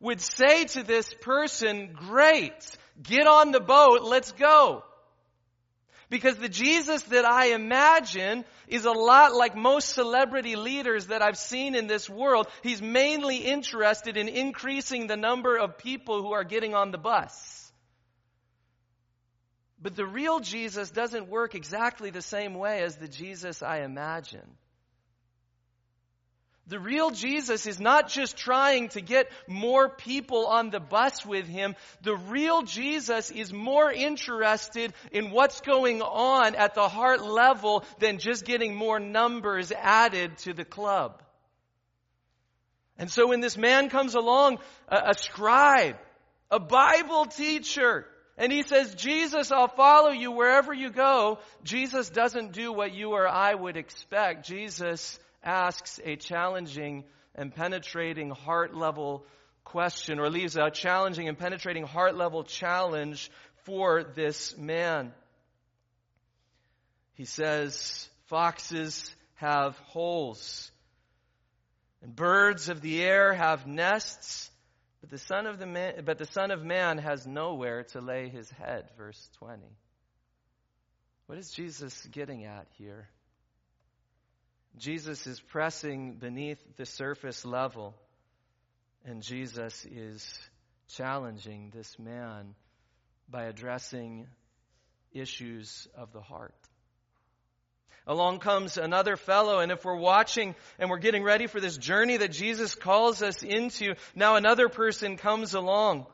would 0.00 0.20
say 0.20 0.64
to 0.64 0.82
this 0.82 1.12
person, 1.20 1.92
great, 1.94 2.76
get 3.02 3.26
on 3.26 3.52
the 3.52 3.60
boat, 3.60 4.02
let's 4.02 4.32
go. 4.32 4.82
Because 6.08 6.36
the 6.36 6.48
Jesus 6.48 7.02
that 7.04 7.24
I 7.24 7.52
imagine 7.54 8.44
is 8.66 8.84
a 8.84 8.90
lot 8.90 9.32
like 9.32 9.54
most 9.54 9.90
celebrity 9.90 10.56
leaders 10.56 11.06
that 11.06 11.22
I've 11.22 11.38
seen 11.38 11.76
in 11.76 11.86
this 11.86 12.10
world. 12.10 12.48
He's 12.62 12.82
mainly 12.82 13.36
interested 13.36 14.16
in 14.16 14.28
increasing 14.28 15.06
the 15.06 15.16
number 15.16 15.56
of 15.56 15.78
people 15.78 16.20
who 16.20 16.32
are 16.32 16.42
getting 16.42 16.74
on 16.74 16.90
the 16.90 16.98
bus. 16.98 17.72
But 19.80 19.94
the 19.94 20.06
real 20.06 20.40
Jesus 20.40 20.90
doesn't 20.90 21.28
work 21.28 21.54
exactly 21.54 22.10
the 22.10 22.22
same 22.22 22.54
way 22.54 22.82
as 22.82 22.96
the 22.96 23.08
Jesus 23.08 23.62
I 23.62 23.82
imagine. 23.82 24.56
The 26.70 26.78
real 26.78 27.10
Jesus 27.10 27.66
is 27.66 27.80
not 27.80 28.08
just 28.08 28.36
trying 28.36 28.90
to 28.90 29.00
get 29.00 29.28
more 29.48 29.88
people 29.88 30.46
on 30.46 30.70
the 30.70 30.78
bus 30.78 31.26
with 31.26 31.48
him. 31.48 31.74
The 32.02 32.14
real 32.14 32.62
Jesus 32.62 33.32
is 33.32 33.52
more 33.52 33.90
interested 33.90 34.92
in 35.10 35.32
what's 35.32 35.60
going 35.62 36.00
on 36.00 36.54
at 36.54 36.76
the 36.76 36.88
heart 36.88 37.24
level 37.24 37.84
than 37.98 38.18
just 38.18 38.44
getting 38.44 38.76
more 38.76 39.00
numbers 39.00 39.72
added 39.72 40.38
to 40.38 40.52
the 40.52 40.64
club. 40.64 41.20
And 42.96 43.10
so 43.10 43.26
when 43.26 43.40
this 43.40 43.56
man 43.56 43.88
comes 43.88 44.14
along, 44.14 44.58
a, 44.86 45.10
a 45.10 45.14
scribe, 45.14 45.96
a 46.52 46.60
Bible 46.60 47.26
teacher, 47.26 48.06
and 48.38 48.52
he 48.52 48.62
says, 48.62 48.94
Jesus, 48.94 49.50
I'll 49.50 49.66
follow 49.66 50.10
you 50.10 50.30
wherever 50.30 50.72
you 50.72 50.90
go. 50.90 51.40
Jesus 51.64 52.10
doesn't 52.10 52.52
do 52.52 52.72
what 52.72 52.94
you 52.94 53.10
or 53.10 53.26
I 53.26 53.54
would 53.54 53.76
expect. 53.76 54.46
Jesus 54.46 55.18
asks 55.42 56.00
a 56.04 56.16
challenging 56.16 57.04
and 57.34 57.54
penetrating 57.54 58.30
heart 58.30 58.74
level 58.74 59.24
question 59.64 60.18
or 60.18 60.30
leaves 60.30 60.56
a 60.56 60.70
challenging 60.70 61.28
and 61.28 61.38
penetrating 61.38 61.84
heart 61.84 62.16
level 62.16 62.42
challenge 62.42 63.30
for 63.64 64.02
this 64.02 64.56
man. 64.56 65.12
He 67.14 67.24
says, 67.24 68.08
Foxes 68.26 69.14
have 69.34 69.76
holes, 69.78 70.70
and 72.02 72.14
birds 72.14 72.68
of 72.68 72.80
the 72.80 73.02
air 73.02 73.32
have 73.34 73.66
nests, 73.66 74.50
but 75.00 75.10
the 75.10 75.18
Son 75.18 75.46
of, 75.46 75.58
the 75.58 75.66
man, 75.66 76.02
but 76.04 76.18
the 76.18 76.26
son 76.26 76.50
of 76.50 76.62
Man 76.62 76.98
has 76.98 77.26
nowhere 77.26 77.84
to 77.92 78.00
lay 78.00 78.28
his 78.28 78.50
head. 78.50 78.88
Verse 78.96 79.28
20. 79.38 79.62
What 81.26 81.38
is 81.38 81.50
Jesus 81.50 82.06
getting 82.10 82.44
at 82.44 82.66
here? 82.76 83.08
Jesus 84.78 85.26
is 85.26 85.40
pressing 85.40 86.14
beneath 86.14 86.58
the 86.76 86.86
surface 86.86 87.44
level, 87.44 87.94
and 89.04 89.22
Jesus 89.22 89.84
is 89.84 90.38
challenging 90.96 91.70
this 91.74 91.98
man 91.98 92.54
by 93.28 93.44
addressing 93.44 94.26
issues 95.12 95.88
of 95.96 96.12
the 96.12 96.20
heart. 96.20 96.54
Along 98.06 98.38
comes 98.38 98.78
another 98.78 99.16
fellow, 99.16 99.58
and 99.60 99.70
if 99.70 99.84
we're 99.84 99.94
watching 99.94 100.54
and 100.78 100.88
we're 100.88 100.98
getting 100.98 101.22
ready 101.22 101.46
for 101.46 101.60
this 101.60 101.76
journey 101.76 102.16
that 102.16 102.32
Jesus 102.32 102.74
calls 102.74 103.22
us 103.22 103.42
into, 103.42 103.94
now 104.14 104.36
another 104.36 104.68
person 104.68 105.16
comes 105.16 105.54
along. 105.54 106.06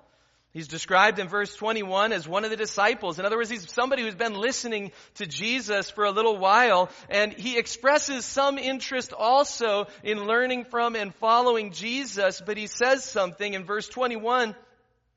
He's 0.57 0.69
described 0.69 1.19
in 1.19 1.29
verse 1.29 1.55
21 1.55 2.15
as 2.15 2.27
one 2.27 2.45
of 2.45 2.51
the 2.51 2.57
disciples. 2.57 3.19
In 3.19 3.27
other 3.27 3.37
words, 3.37 3.51
he's 3.51 3.71
somebody 3.71 4.01
who's 4.01 4.15
been 4.15 4.33
listening 4.33 4.91
to 5.17 5.27
Jesus 5.27 5.91
for 5.91 6.05
a 6.05 6.11
little 6.11 6.39
while, 6.39 6.89
and 7.11 7.35
he 7.35 7.59
expresses 7.59 8.25
some 8.25 8.57
interest 8.57 9.13
also 9.13 9.87
in 10.03 10.25
learning 10.25 10.65
from 10.65 10.97
and 10.97 11.15
following 11.17 11.73
Jesus, 11.73 12.41
but 12.41 12.57
he 12.57 12.69
says 12.69 13.05
something 13.05 13.53
in 13.53 13.67
verse 13.67 13.87
21. 13.87 14.57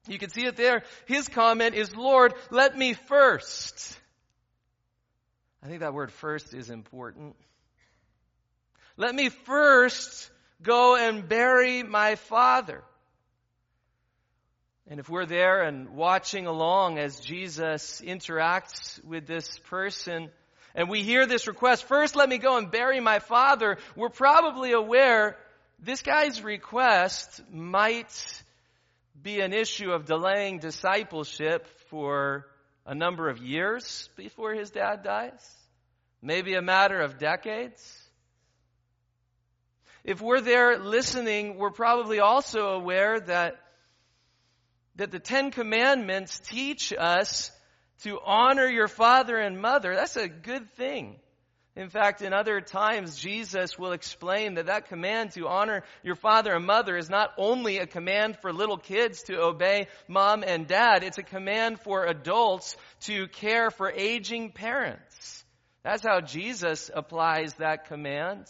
You 0.09 0.19
can 0.19 0.29
see 0.29 0.43
it 0.43 0.57
there. 0.57 0.83
His 1.05 1.29
comment 1.29 1.73
is, 1.73 1.95
Lord, 1.95 2.33
let 2.51 2.77
me 2.77 2.91
first. 2.91 3.97
I 5.63 5.67
think 5.67 5.79
that 5.79 5.93
word 5.93 6.11
first 6.11 6.53
is 6.53 6.69
important. 6.69 7.37
Let 8.97 9.15
me 9.15 9.29
first 9.29 10.31
go 10.61 10.97
and 10.97 11.29
bury 11.29 11.81
my 11.83 12.15
father. 12.15 12.83
And 14.89 14.99
if 14.99 15.07
we're 15.07 15.27
there 15.27 15.61
and 15.61 15.89
watching 15.89 16.47
along 16.47 16.97
as 16.97 17.19
Jesus 17.19 18.01
interacts 18.03 19.03
with 19.05 19.27
this 19.27 19.59
person, 19.69 20.31
and 20.73 20.89
we 20.89 21.03
hear 21.03 21.27
this 21.27 21.47
request, 21.47 21.83
first 21.83 22.15
let 22.15 22.27
me 22.27 22.39
go 22.39 22.57
and 22.57 22.71
bury 22.71 22.99
my 22.99 23.19
father, 23.19 23.77
we're 23.95 24.09
probably 24.09 24.71
aware 24.71 25.37
this 25.77 26.01
guy's 26.01 26.43
request 26.43 27.39
might 27.51 28.43
be 29.21 29.41
an 29.41 29.53
issue 29.53 29.91
of 29.91 30.05
delaying 30.05 30.57
discipleship 30.57 31.67
for 31.91 32.47
a 32.83 32.95
number 32.95 33.29
of 33.29 33.37
years 33.37 34.09
before 34.15 34.55
his 34.55 34.71
dad 34.71 35.03
dies. 35.03 35.55
Maybe 36.19 36.55
a 36.55 36.63
matter 36.63 36.99
of 36.99 37.19
decades. 37.19 38.09
If 40.03 40.19
we're 40.19 40.41
there 40.41 40.79
listening, 40.79 41.57
we're 41.57 41.69
probably 41.69 42.19
also 42.19 42.69
aware 42.69 43.19
that 43.19 43.59
that 44.99 45.11
the 45.11 45.19
Ten 45.19 45.49
Commandments 45.51 46.39
teach 46.39 46.91
us 46.91 47.51
to 48.03 48.19
honor 48.25 48.67
your 48.67 48.89
father 48.89 49.37
and 49.37 49.61
mother. 49.61 49.95
That's 49.95 50.17
a 50.17 50.27
good 50.27 50.69
thing. 50.73 51.15
In 51.77 51.89
fact, 51.89 52.21
in 52.21 52.33
other 52.33 52.59
times, 52.59 53.17
Jesus 53.17 53.79
will 53.79 53.93
explain 53.93 54.55
that 54.55 54.65
that 54.65 54.89
command 54.89 55.31
to 55.31 55.47
honor 55.47 55.83
your 56.03 56.15
father 56.15 56.53
and 56.53 56.65
mother 56.65 56.97
is 56.97 57.09
not 57.09 57.29
only 57.37 57.77
a 57.77 57.87
command 57.87 58.37
for 58.41 58.51
little 58.51 58.77
kids 58.77 59.23
to 59.23 59.41
obey 59.41 59.87
mom 60.09 60.43
and 60.43 60.67
dad, 60.67 61.05
it's 61.05 61.17
a 61.17 61.23
command 61.23 61.79
for 61.79 62.05
adults 62.05 62.75
to 63.01 63.29
care 63.29 63.71
for 63.71 63.89
aging 63.89 64.51
parents. 64.51 65.45
That's 65.81 66.03
how 66.03 66.19
Jesus 66.19 66.91
applies 66.93 67.53
that 67.53 67.87
command. 67.87 68.47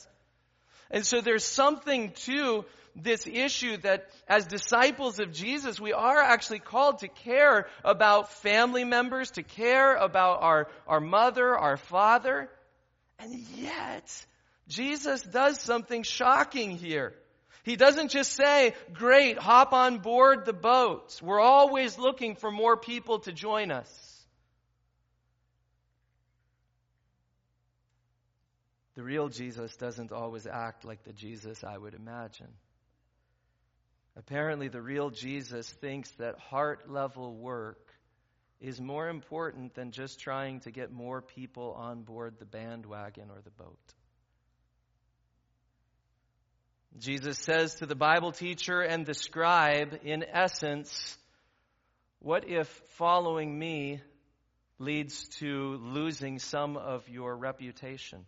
And 0.89 1.06
so 1.06 1.22
there's 1.22 1.46
something 1.46 2.13
to 2.25 2.65
this 3.03 3.27
issue 3.27 3.77
that 3.77 4.08
as 4.27 4.46
disciples 4.46 5.20
of 5.20 5.32
Jesus, 5.32 5.79
we 5.79 5.94
are 5.94 6.20
actually 6.22 6.60
called 6.60 7.00
to 7.00 7.08
care 7.08 7.68
about 7.84 8.32
family 8.34 8.84
members, 8.84 9.32
to 9.32 9.44
care 9.44 9.96
about 9.96 10.41
our, 10.41 10.68
our 10.88 11.00
mother, 11.00 11.58
our 11.58 11.77
father. 11.77 12.50
And 13.18 13.34
yet, 13.58 14.25
Jesus 14.68 15.22
does 15.22 15.60
something 15.60 16.03
shocking 16.03 16.72
here. 16.72 17.13
He 17.63 17.75
doesn't 17.75 18.12
just 18.12 18.34
say, 18.34 18.74
great, 18.94 19.38
hop 19.38 19.74
on 19.74 20.00
board 20.00 20.46
the 20.46 20.53
boat. 20.53 21.20
We're 21.22 21.41
always 21.41 21.98
looking 21.98 22.36
for 22.36 22.51
more 22.51 22.77
people 22.77 23.20
to 23.20 23.32
join 23.32 23.72
us. 23.72 23.89
The 28.96 29.03
real 29.03 29.29
Jesus 29.29 29.75
doesn't 29.77 30.12
always 30.12 30.46
act 30.46 30.84
like 30.84 31.03
the 31.03 31.13
Jesus 31.13 31.63
I 31.63 31.77
would 31.77 31.94
imagine. 31.94 32.50
Apparently, 34.20 34.68
the 34.68 34.82
real 34.82 35.10
Jesus 35.10 35.70
thinks 35.70 36.12
that 36.18 36.38
heart 36.38 36.92
level 36.92 37.34
work 37.34 37.80
is 38.60 38.82
more 38.82 39.08
important 39.08 39.74
than 39.76 39.92
just 39.92 40.20
trying 40.20 40.60
to 40.60 40.72
get 40.72 40.92
more 40.92 41.22
people 41.22 41.74
on 41.78 42.02
board 42.02 42.36
the 42.38 42.46
bandwagon 42.46 43.30
or 43.30 43.40
the 43.42 43.50
boat. 43.52 43.80
Jesus 46.98 47.38
says 47.38 47.76
to 47.76 47.86
the 47.86 47.96
Bible 47.96 48.34
teacher 48.34 48.82
and 48.82 49.06
the 49.06 49.14
scribe, 49.14 49.98
in 50.04 50.26
essence, 50.34 51.18
what 52.20 52.44
if 52.46 52.68
following 52.98 53.58
me 53.58 54.02
leads 54.80 55.30
to 55.38 55.80
losing 55.82 56.40
some 56.40 56.76
of 56.76 57.08
your 57.08 57.38
reputation? 57.38 58.26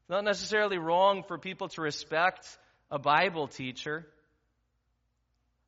It's 0.00 0.10
not 0.10 0.24
necessarily 0.24 0.78
wrong 0.78 1.22
for 1.28 1.38
people 1.38 1.68
to 1.68 1.80
respect 1.80 2.58
a 2.90 2.98
Bible 2.98 3.46
teacher. 3.46 4.04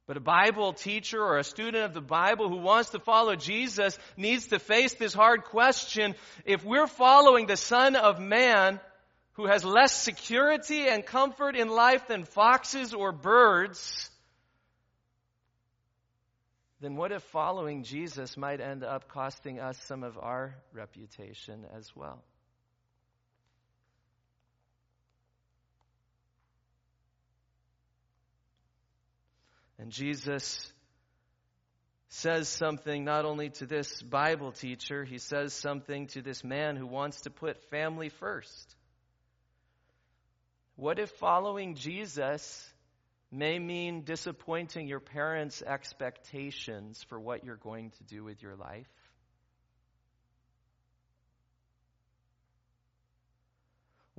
But 0.09 0.17
a 0.17 0.21
Bible 0.21 0.73
teacher 0.73 1.23
or 1.23 1.37
a 1.37 1.45
student 1.45 1.85
of 1.85 1.93
the 1.93 2.00
Bible 2.00 2.49
who 2.49 2.57
wants 2.57 2.91
to 2.91 2.99
follow 2.99 3.37
Jesus 3.37 3.97
needs 4.17 4.47
to 4.47 4.59
face 4.59 4.95
this 4.95 5.12
hard 5.12 5.45
question. 5.45 6.15
If 6.47 6.65
we're 6.65 6.87
following 6.87 7.47
the 7.47 7.59
Son 7.59 7.95
of 7.95 8.19
Man, 8.19 8.81
who 9.35 9.47
has 9.47 9.67
less 9.67 9.93
security 9.93 10.88
and 10.88 11.05
comfort 11.05 11.57
in 11.57 11.69
life 11.69 12.09
than 12.09 12.25
foxes 12.25 12.95
or 12.95 13.12
birds, 13.12 14.11
then 16.81 16.97
what 16.97 17.12
if 17.12 17.23
following 17.25 17.85
Jesus 17.85 18.35
might 18.38 18.62
end 18.62 18.83
up 18.83 19.09
costing 19.09 19.61
us 19.61 19.77
some 19.85 20.05
of 20.05 20.17
our 20.17 20.55
reputation 20.73 21.67
as 21.77 21.95
well? 21.95 22.25
And 29.78 29.90
Jesus 29.90 30.73
says 32.08 32.49
something 32.49 33.04
not 33.04 33.25
only 33.25 33.50
to 33.50 33.66
this 33.66 34.02
Bible 34.02 34.52
teacher, 34.52 35.04
he 35.04 35.18
says 35.18 35.52
something 35.52 36.06
to 36.08 36.23
this 36.23 36.42
man 36.42 36.76
who 36.76 36.87
wants 36.87 37.23
to 37.23 37.30
put 37.30 37.62
family 37.70 38.08
first. 38.08 38.75
What 40.76 40.99
if 40.99 41.11
following 41.11 41.75
Jesus 41.75 42.73
may 43.30 43.58
mean 43.58 44.04
disappointing 44.04 44.88
your 44.88 45.00
parents' 45.00 45.62
expectations 45.62 47.04
for 47.08 47.20
what 47.20 47.44
you're 47.44 47.56
going 47.56 47.90
to 47.90 48.04
do 48.04 48.25
with 48.25 48.42
your 48.42 48.56
life? 48.56 48.88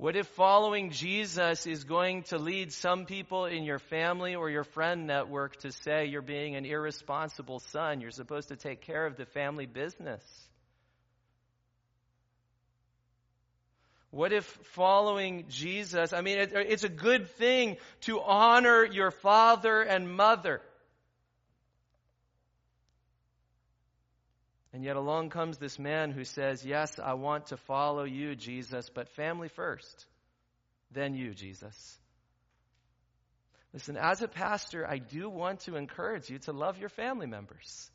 What 0.00 0.16
if 0.16 0.28
following 0.28 0.92
Jesus 0.92 1.66
is 1.66 1.84
going 1.84 2.22
to 2.30 2.38
lead 2.38 2.72
some 2.72 3.04
people 3.04 3.44
in 3.44 3.64
your 3.64 3.78
family 3.78 4.34
or 4.34 4.48
your 4.48 4.64
friend 4.64 5.06
network 5.06 5.56
to 5.60 5.72
say 5.72 6.06
you're 6.06 6.22
being 6.22 6.56
an 6.56 6.64
irresponsible 6.64 7.58
son? 7.58 8.00
You're 8.00 8.10
supposed 8.10 8.48
to 8.48 8.56
take 8.56 8.80
care 8.80 9.04
of 9.04 9.18
the 9.18 9.26
family 9.26 9.66
business. 9.66 10.22
What 14.10 14.32
if 14.32 14.46
following 14.72 15.44
Jesus, 15.50 16.14
I 16.14 16.22
mean, 16.22 16.38
it, 16.38 16.52
it's 16.54 16.84
a 16.84 16.88
good 16.88 17.28
thing 17.32 17.76
to 18.06 18.22
honor 18.22 18.86
your 18.86 19.10
father 19.10 19.82
and 19.82 20.10
mother. 20.10 20.62
And 24.72 24.84
yet 24.84 24.96
along 24.96 25.30
comes 25.30 25.58
this 25.58 25.78
man 25.78 26.12
who 26.12 26.24
says, 26.24 26.64
Yes, 26.64 27.00
I 27.02 27.14
want 27.14 27.46
to 27.46 27.56
follow 27.56 28.04
you, 28.04 28.36
Jesus, 28.36 28.88
but 28.88 29.08
family 29.08 29.48
first, 29.48 30.06
then 30.92 31.14
you, 31.14 31.34
Jesus. 31.34 31.98
Listen, 33.72 33.96
as 33.96 34.22
a 34.22 34.28
pastor, 34.28 34.86
I 34.86 34.98
do 34.98 35.28
want 35.28 35.60
to 35.60 35.76
encourage 35.76 36.28
you 36.28 36.38
to 36.40 36.52
love 36.52 36.78
your 36.78 36.88
family 36.88 37.26
members. 37.26 37.90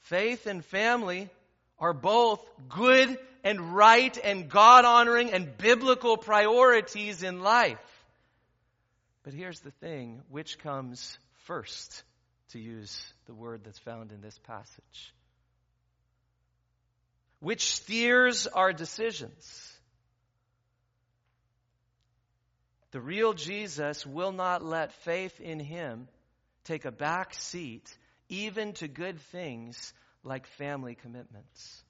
Faith 0.00 0.46
and 0.46 0.64
family 0.64 1.30
are 1.78 1.94
both 1.94 2.46
good 2.68 3.18
and 3.44 3.74
right 3.74 4.16
and 4.22 4.48
God 4.48 4.84
honoring 4.84 5.32
and 5.32 5.56
biblical 5.56 6.16
priorities 6.16 7.22
in 7.22 7.40
life. 7.40 7.78
But 9.22 9.34
here's 9.34 9.60
the 9.60 9.72
thing 9.72 10.22
which 10.30 10.58
comes 10.58 11.18
first? 11.44 12.04
To 12.50 12.58
use 12.58 13.12
the 13.26 13.34
word 13.34 13.62
that's 13.64 13.78
found 13.78 14.12
in 14.12 14.20
this 14.20 14.38
passage. 14.46 15.14
Which 17.40 17.74
steers 17.74 18.46
our 18.46 18.72
decisions. 18.72 19.72
The 22.92 23.00
real 23.00 23.34
Jesus 23.34 24.06
will 24.06 24.32
not 24.32 24.64
let 24.64 24.92
faith 25.04 25.40
in 25.40 25.60
him 25.60 26.08
take 26.64 26.84
a 26.84 26.92
back 26.92 27.34
seat 27.34 27.96
even 28.28 28.72
to 28.74 28.88
good 28.88 29.20
things 29.20 29.92
like 30.24 30.46
family 30.46 30.94
commitments. 30.94 31.82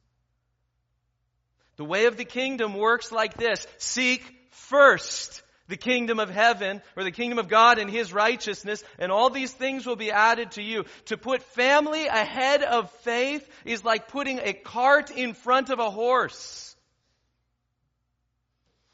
The 1.77 1.85
way 1.85 2.07
of 2.07 2.17
the 2.17 2.25
kingdom 2.25 2.75
works 2.75 3.13
like 3.13 3.35
this 3.35 3.67
seek 3.79 4.23
first 4.51 5.43
the 5.69 5.77
kingdom 5.77 6.21
of 6.21 6.31
heaven 6.31 6.81
or 6.97 7.05
the 7.05 7.11
kingdom 7.11 7.39
of 7.39 7.49
God 7.49 7.79
and 7.79 7.91
His 7.91 8.13
righteousness, 8.13 8.83
and 8.99 9.11
all 9.11 9.31
these 9.31 9.53
things 9.53 9.87
will 9.87 9.97
be 9.97 10.11
added 10.11 10.53
to 10.53 10.63
you. 10.63 10.85
To 11.07 11.17
put 11.17 11.43
family 11.43 12.07
ahead 12.07 12.63
of 12.63 12.91
faith 13.03 13.47
is 13.65 13.85
like 13.85 14.09
putting 14.09 14.39
a 14.39 14.53
cart 14.53 15.11
in 15.11 15.35
front 15.35 15.71
of 15.71 15.79
a 15.79 15.91
horse. 15.91 16.75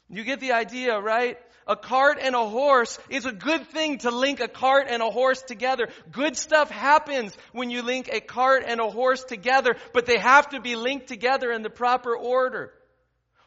You 0.09 0.23
get 0.23 0.39
the 0.39 0.53
idea, 0.53 0.99
right? 0.99 1.37
A 1.65 1.75
cart 1.75 2.17
and 2.21 2.35
a 2.35 2.45
horse 2.47 2.99
is 3.09 3.25
a 3.25 3.31
good 3.31 3.67
thing 3.69 3.99
to 3.99 4.11
link 4.11 4.41
a 4.41 4.49
cart 4.49 4.87
and 4.89 5.01
a 5.01 5.09
horse 5.09 5.41
together. 5.41 5.87
Good 6.11 6.35
stuff 6.35 6.69
happens 6.69 7.35
when 7.53 7.69
you 7.69 7.81
link 7.81 8.09
a 8.11 8.19
cart 8.19 8.63
and 8.67 8.81
a 8.81 8.89
horse 8.89 9.23
together, 9.23 9.75
but 9.93 10.05
they 10.05 10.17
have 10.17 10.49
to 10.49 10.59
be 10.59 10.75
linked 10.75 11.07
together 11.07 11.51
in 11.51 11.63
the 11.63 11.69
proper 11.69 12.15
order. 12.15 12.73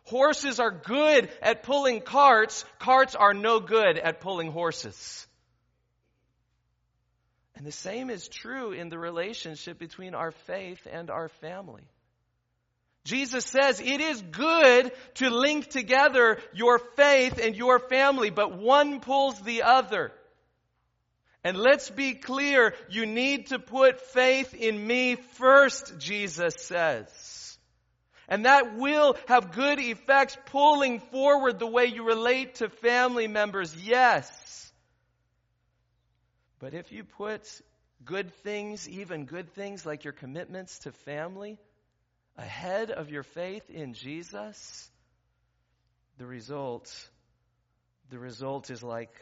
Horses 0.07 0.61
are 0.61 0.71
good 0.71 1.29
at 1.43 1.63
pulling 1.63 2.01
carts. 2.01 2.65
Carts 2.79 3.15
are 3.15 3.35
no 3.35 3.61
good 3.61 3.99
at 3.99 4.21
pulling 4.21 4.53
horses. 4.53 5.27
And 7.57 7.67
the 7.67 7.73
same 7.73 8.11
is 8.11 8.29
true 8.29 8.73
in 8.73 8.89
the 8.89 8.99
relationship 8.99 9.79
between 9.79 10.15
our 10.15 10.31
faith 10.31 10.87
and 10.91 11.11
our 11.11 11.29
family. 11.29 11.83
Jesus 13.05 13.45
says 13.47 13.81
it 13.81 14.01
is 14.01 14.21
good 14.21 14.93
to 15.15 15.31
link 15.31 15.71
together 15.71 16.39
your 16.53 16.79
faith 16.97 17.39
and 17.43 17.57
your 17.57 17.79
family, 17.79 18.31
but 18.31 18.59
one 18.59 19.01
pulls 19.01 19.41
the 19.41 19.63
other. 19.63 20.13
And 21.43 21.57
let's 21.57 21.89
be 21.89 22.15
clear, 22.15 22.75
you 22.91 23.07
need 23.07 23.49
to 23.49 23.59
put 23.59 24.01
faith 24.01 24.53
in 24.55 24.85
me 24.85 25.15
first, 25.15 25.99
Jesus 25.99 26.55
says. 26.59 27.09
And 28.29 28.45
that 28.45 28.77
will 28.77 29.17
have 29.29 29.53
good 29.53 29.79
effects 29.79 30.37
pulling 30.47 31.01
forward 31.01 31.59
the 31.59 31.67
way 31.67 31.87
you 31.87 32.05
relate 32.05 32.57
to 32.57 32.69
family 32.69 33.29
members, 33.29 33.75
yes. 33.77 34.73
But 36.59 36.75
if 36.75 36.91
you 36.91 37.05
put 37.05 37.61
good 38.05 38.33
things, 38.43 38.89
even 38.89 39.27
good 39.27 39.53
things 39.55 39.87
like 39.87 40.05
your 40.05 40.13
commitments 40.13 40.81
to 40.81 40.93
family, 40.93 41.59
ahead 42.37 42.91
of 42.91 43.11
your 43.11 43.23
faith 43.23 43.71
in 43.71 43.95
Jesus, 43.95 44.91
the 46.19 46.27
result, 46.27 46.93
the 48.11 48.19
result 48.19 48.71
is 48.71 48.83
like 48.83 49.15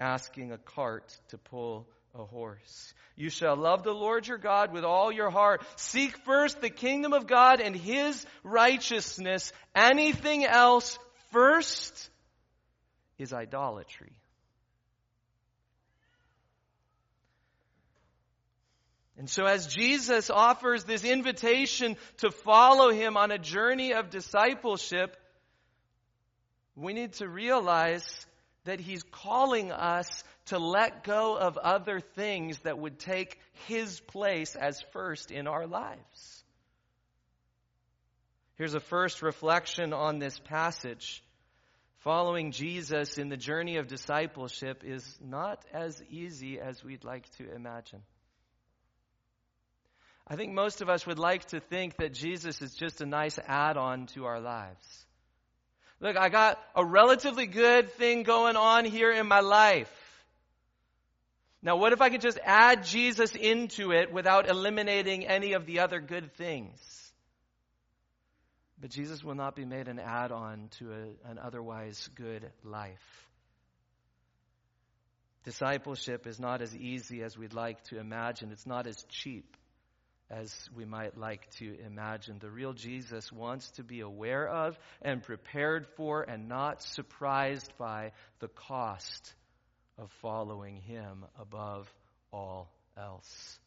asking 0.00 0.52
a 0.52 0.58
cart 0.58 1.16
to 1.28 1.38
pull 1.38 1.86
a 2.18 2.24
horse. 2.24 2.94
You 3.16 3.30
shall 3.30 3.56
love 3.56 3.82
the 3.82 3.92
Lord 3.92 4.26
your 4.26 4.38
God 4.38 4.72
with 4.72 4.84
all 4.84 5.10
your 5.10 5.30
heart. 5.30 5.62
Seek 5.76 6.16
first 6.24 6.60
the 6.60 6.70
kingdom 6.70 7.12
of 7.12 7.26
God 7.26 7.60
and 7.60 7.74
his 7.74 8.24
righteousness. 8.42 9.52
Anything 9.74 10.44
else 10.44 10.98
first 11.30 12.10
is 13.18 13.32
idolatry. 13.32 14.12
And 19.18 19.30
so, 19.30 19.46
as 19.46 19.66
Jesus 19.66 20.28
offers 20.28 20.84
this 20.84 21.02
invitation 21.02 21.96
to 22.18 22.30
follow 22.30 22.90
him 22.90 23.16
on 23.16 23.30
a 23.30 23.38
journey 23.38 23.94
of 23.94 24.10
discipleship, 24.10 25.16
we 26.74 26.92
need 26.92 27.14
to 27.14 27.28
realize 27.28 28.04
that 28.64 28.78
he's 28.78 29.02
calling 29.04 29.72
us 29.72 30.22
to 30.46 30.58
let 30.58 31.04
go 31.04 31.36
of 31.36 31.56
other 31.56 32.00
things 32.00 32.58
that 32.60 32.78
would 32.78 32.98
take 32.98 33.38
his 33.66 34.00
place 34.00 34.54
as 34.54 34.80
first 34.92 35.30
in 35.30 35.46
our 35.46 35.66
lives. 35.66 36.44
Here's 38.56 38.74
a 38.74 38.80
first 38.80 39.22
reflection 39.22 39.92
on 39.92 40.18
this 40.18 40.38
passage. 40.38 41.22
Following 41.98 42.52
Jesus 42.52 43.18
in 43.18 43.28
the 43.28 43.36
journey 43.36 43.76
of 43.76 43.88
discipleship 43.88 44.82
is 44.84 45.18
not 45.20 45.64
as 45.72 46.00
easy 46.08 46.60
as 46.60 46.82
we'd 46.84 47.04
like 47.04 47.28
to 47.36 47.52
imagine. 47.52 48.02
I 50.28 50.36
think 50.36 50.52
most 50.52 50.80
of 50.80 50.88
us 50.88 51.06
would 51.06 51.18
like 51.18 51.44
to 51.46 51.60
think 51.60 51.96
that 51.98 52.14
Jesus 52.14 52.62
is 52.62 52.74
just 52.74 53.00
a 53.00 53.06
nice 53.06 53.38
add 53.46 53.76
on 53.76 54.06
to 54.14 54.24
our 54.24 54.40
lives. 54.40 55.04
Look, 56.00 56.16
I 56.16 56.28
got 56.28 56.58
a 56.74 56.84
relatively 56.84 57.46
good 57.46 57.90
thing 57.92 58.22
going 58.22 58.56
on 58.56 58.84
here 58.84 59.12
in 59.12 59.26
my 59.26 59.40
life. 59.40 59.90
Now, 61.66 61.74
what 61.74 61.92
if 61.92 62.00
I 62.00 62.10
could 62.10 62.20
just 62.20 62.38
add 62.44 62.84
Jesus 62.84 63.34
into 63.34 63.90
it 63.90 64.12
without 64.12 64.48
eliminating 64.48 65.26
any 65.26 65.54
of 65.54 65.66
the 65.66 65.80
other 65.80 65.98
good 65.98 66.32
things? 66.34 66.78
But 68.80 68.90
Jesus 68.90 69.24
will 69.24 69.34
not 69.34 69.56
be 69.56 69.64
made 69.64 69.88
an 69.88 69.98
add 69.98 70.30
on 70.30 70.68
to 70.78 70.92
a, 70.92 71.28
an 71.28 71.40
otherwise 71.42 72.08
good 72.14 72.52
life. 72.62 73.26
Discipleship 75.42 76.28
is 76.28 76.38
not 76.38 76.62
as 76.62 76.72
easy 76.76 77.24
as 77.24 77.36
we'd 77.36 77.52
like 77.52 77.82
to 77.86 77.98
imagine, 77.98 78.52
it's 78.52 78.66
not 78.66 78.86
as 78.86 79.02
cheap 79.08 79.56
as 80.30 80.70
we 80.72 80.84
might 80.84 81.18
like 81.18 81.50
to 81.56 81.76
imagine. 81.84 82.38
The 82.38 82.50
real 82.50 82.74
Jesus 82.74 83.32
wants 83.32 83.72
to 83.72 83.82
be 83.82 84.02
aware 84.02 84.46
of 84.46 84.78
and 85.02 85.20
prepared 85.20 85.88
for 85.96 86.22
and 86.22 86.48
not 86.48 86.80
surprised 86.84 87.72
by 87.76 88.12
the 88.38 88.48
cost 88.48 89.34
of 89.98 90.10
following 90.20 90.76
him 90.76 91.24
above 91.40 91.90
all 92.32 92.68
else. 92.96 93.58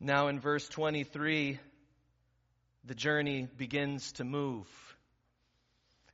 Now, 0.00 0.28
in 0.28 0.40
verse 0.40 0.68
23, 0.68 1.60
the 2.84 2.94
journey 2.94 3.46
begins 3.56 4.12
to 4.12 4.24
move. 4.24 4.66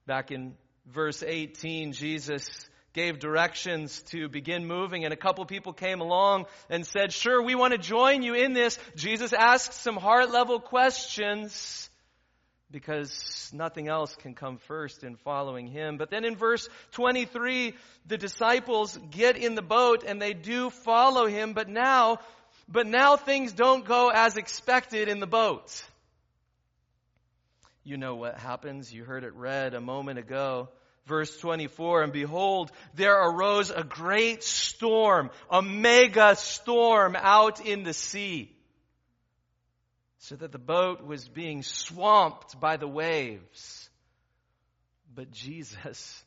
Back 0.07 0.31
in 0.31 0.55
verse 0.87 1.23
18, 1.23 1.93
Jesus 1.93 2.69
gave 2.93 3.19
directions 3.19 4.03
to 4.11 4.29
begin 4.29 4.67
moving, 4.67 5.05
and 5.05 5.15
a 5.15 5.17
couple 5.17 5.45
people 5.47 5.73
came 5.73 6.01
along 6.01 6.47
and 6.69 6.87
said, 6.87 7.13
Sure, 7.13 7.43
we 7.43 7.55
want 7.55 7.73
to 7.73 7.79
join 7.79 8.23
you 8.23 8.35
in 8.35 8.53
this. 8.53 8.79
Jesus 8.95 9.33
asked 9.33 9.73
some 9.73 9.97
heart 9.97 10.31
level 10.31 10.61
questions 10.61 11.89
because 12.71 13.51
nothing 13.55 13.89
else 13.89 14.15
can 14.17 14.35
come 14.35 14.59
first 14.59 15.03
in 15.03 15.17
following 15.17 15.67
him. 15.67 15.97
But 15.97 16.11
then 16.11 16.25
in 16.25 16.37
verse 16.37 16.69
23, 16.93 17.75
the 18.07 18.19
disciples 18.19 18.99
get 19.11 19.37
in 19.37 19.55
the 19.55 19.63
boat 19.63 20.05
and 20.07 20.21
they 20.21 20.35
do 20.35 20.71
follow 20.71 21.27
him, 21.27 21.55
but 21.55 21.69
now, 21.69 22.19
but 22.69 22.87
now 22.87 23.17
things 23.17 23.53
don't 23.53 23.85
go 23.85 24.11
as 24.13 24.37
expected 24.37 25.09
in 25.09 25.21
the 25.21 25.27
boat. 25.27 25.83
You 27.85 27.97
know 27.97 28.17
what 28.17 28.37
happens. 28.37 28.93
You 28.93 29.05
heard 29.05 29.25
it 29.25 29.35
read 29.35 29.73
a 29.73 29.81
moment 29.81 30.19
ago. 30.19 30.69
Verse 31.07 31.35
24, 31.39 32.03
and 32.03 32.13
behold, 32.13 32.71
there 32.95 33.19
arose 33.19 33.71
a 33.71 33.83
great 33.83 34.45
storm, 34.45 35.31
a 35.51 35.63
mega 35.63 36.37
storm 36.37 37.17
out 37.19 37.65
in 37.65 37.83
the 37.83 37.95
sea 37.95 38.55
so 40.19 40.37
that 40.37 40.53
the 40.53 40.59
boat 40.59 41.05
was 41.05 41.29
being 41.29 41.63
swamped 41.63 42.59
by 42.61 42.77
the 42.77 42.89
waves. 42.89 43.89
But 45.15 45.31
Jesus 45.31 46.25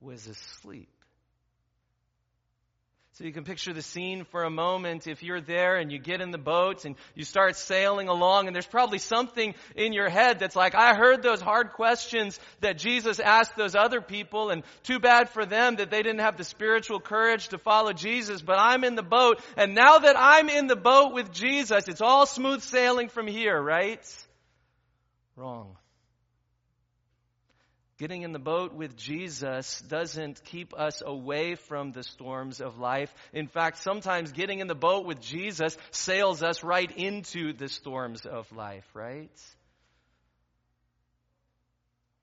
was 0.00 0.26
asleep. 0.26 0.88
So 3.16 3.24
you 3.24 3.32
can 3.32 3.44
picture 3.44 3.74
the 3.74 3.82
scene 3.82 4.24
for 4.24 4.44
a 4.44 4.50
moment. 4.50 5.06
If 5.06 5.22
you're 5.22 5.42
there 5.42 5.76
and 5.76 5.92
you 5.92 5.98
get 5.98 6.22
in 6.22 6.30
the 6.30 6.38
boat 6.38 6.86
and 6.86 6.96
you 7.14 7.24
start 7.24 7.56
sailing 7.56 8.08
along 8.08 8.46
and 8.46 8.56
there's 8.56 8.66
probably 8.66 8.96
something 8.96 9.54
in 9.76 9.92
your 9.92 10.08
head 10.08 10.38
that's 10.38 10.56
like, 10.56 10.74
I 10.74 10.94
heard 10.94 11.22
those 11.22 11.42
hard 11.42 11.72
questions 11.72 12.40
that 12.60 12.78
Jesus 12.78 13.20
asked 13.20 13.54
those 13.54 13.74
other 13.74 14.00
people 14.00 14.48
and 14.48 14.62
too 14.84 14.98
bad 14.98 15.28
for 15.28 15.44
them 15.44 15.76
that 15.76 15.90
they 15.90 16.02
didn't 16.02 16.20
have 16.20 16.38
the 16.38 16.44
spiritual 16.44 17.00
courage 17.00 17.48
to 17.48 17.58
follow 17.58 17.92
Jesus, 17.92 18.40
but 18.40 18.58
I'm 18.58 18.82
in 18.82 18.94
the 18.94 19.02
boat 19.02 19.42
and 19.58 19.74
now 19.74 19.98
that 19.98 20.16
I'm 20.18 20.48
in 20.48 20.66
the 20.66 20.74
boat 20.74 21.12
with 21.12 21.34
Jesus, 21.34 21.88
it's 21.88 22.00
all 22.00 22.24
smooth 22.24 22.62
sailing 22.62 23.10
from 23.10 23.26
here, 23.26 23.60
right? 23.60 24.00
Wrong. 25.36 25.76
Getting 28.02 28.22
in 28.22 28.32
the 28.32 28.40
boat 28.40 28.74
with 28.74 28.96
Jesus 28.96 29.80
doesn't 29.82 30.42
keep 30.42 30.74
us 30.76 31.04
away 31.06 31.54
from 31.54 31.92
the 31.92 32.02
storms 32.02 32.60
of 32.60 32.76
life. 32.76 33.14
In 33.32 33.46
fact, 33.46 33.78
sometimes 33.78 34.32
getting 34.32 34.58
in 34.58 34.66
the 34.66 34.74
boat 34.74 35.06
with 35.06 35.20
Jesus 35.20 35.76
sails 35.92 36.42
us 36.42 36.64
right 36.64 36.90
into 36.90 37.52
the 37.52 37.68
storms 37.68 38.26
of 38.26 38.50
life, 38.50 38.84
right? 38.92 39.30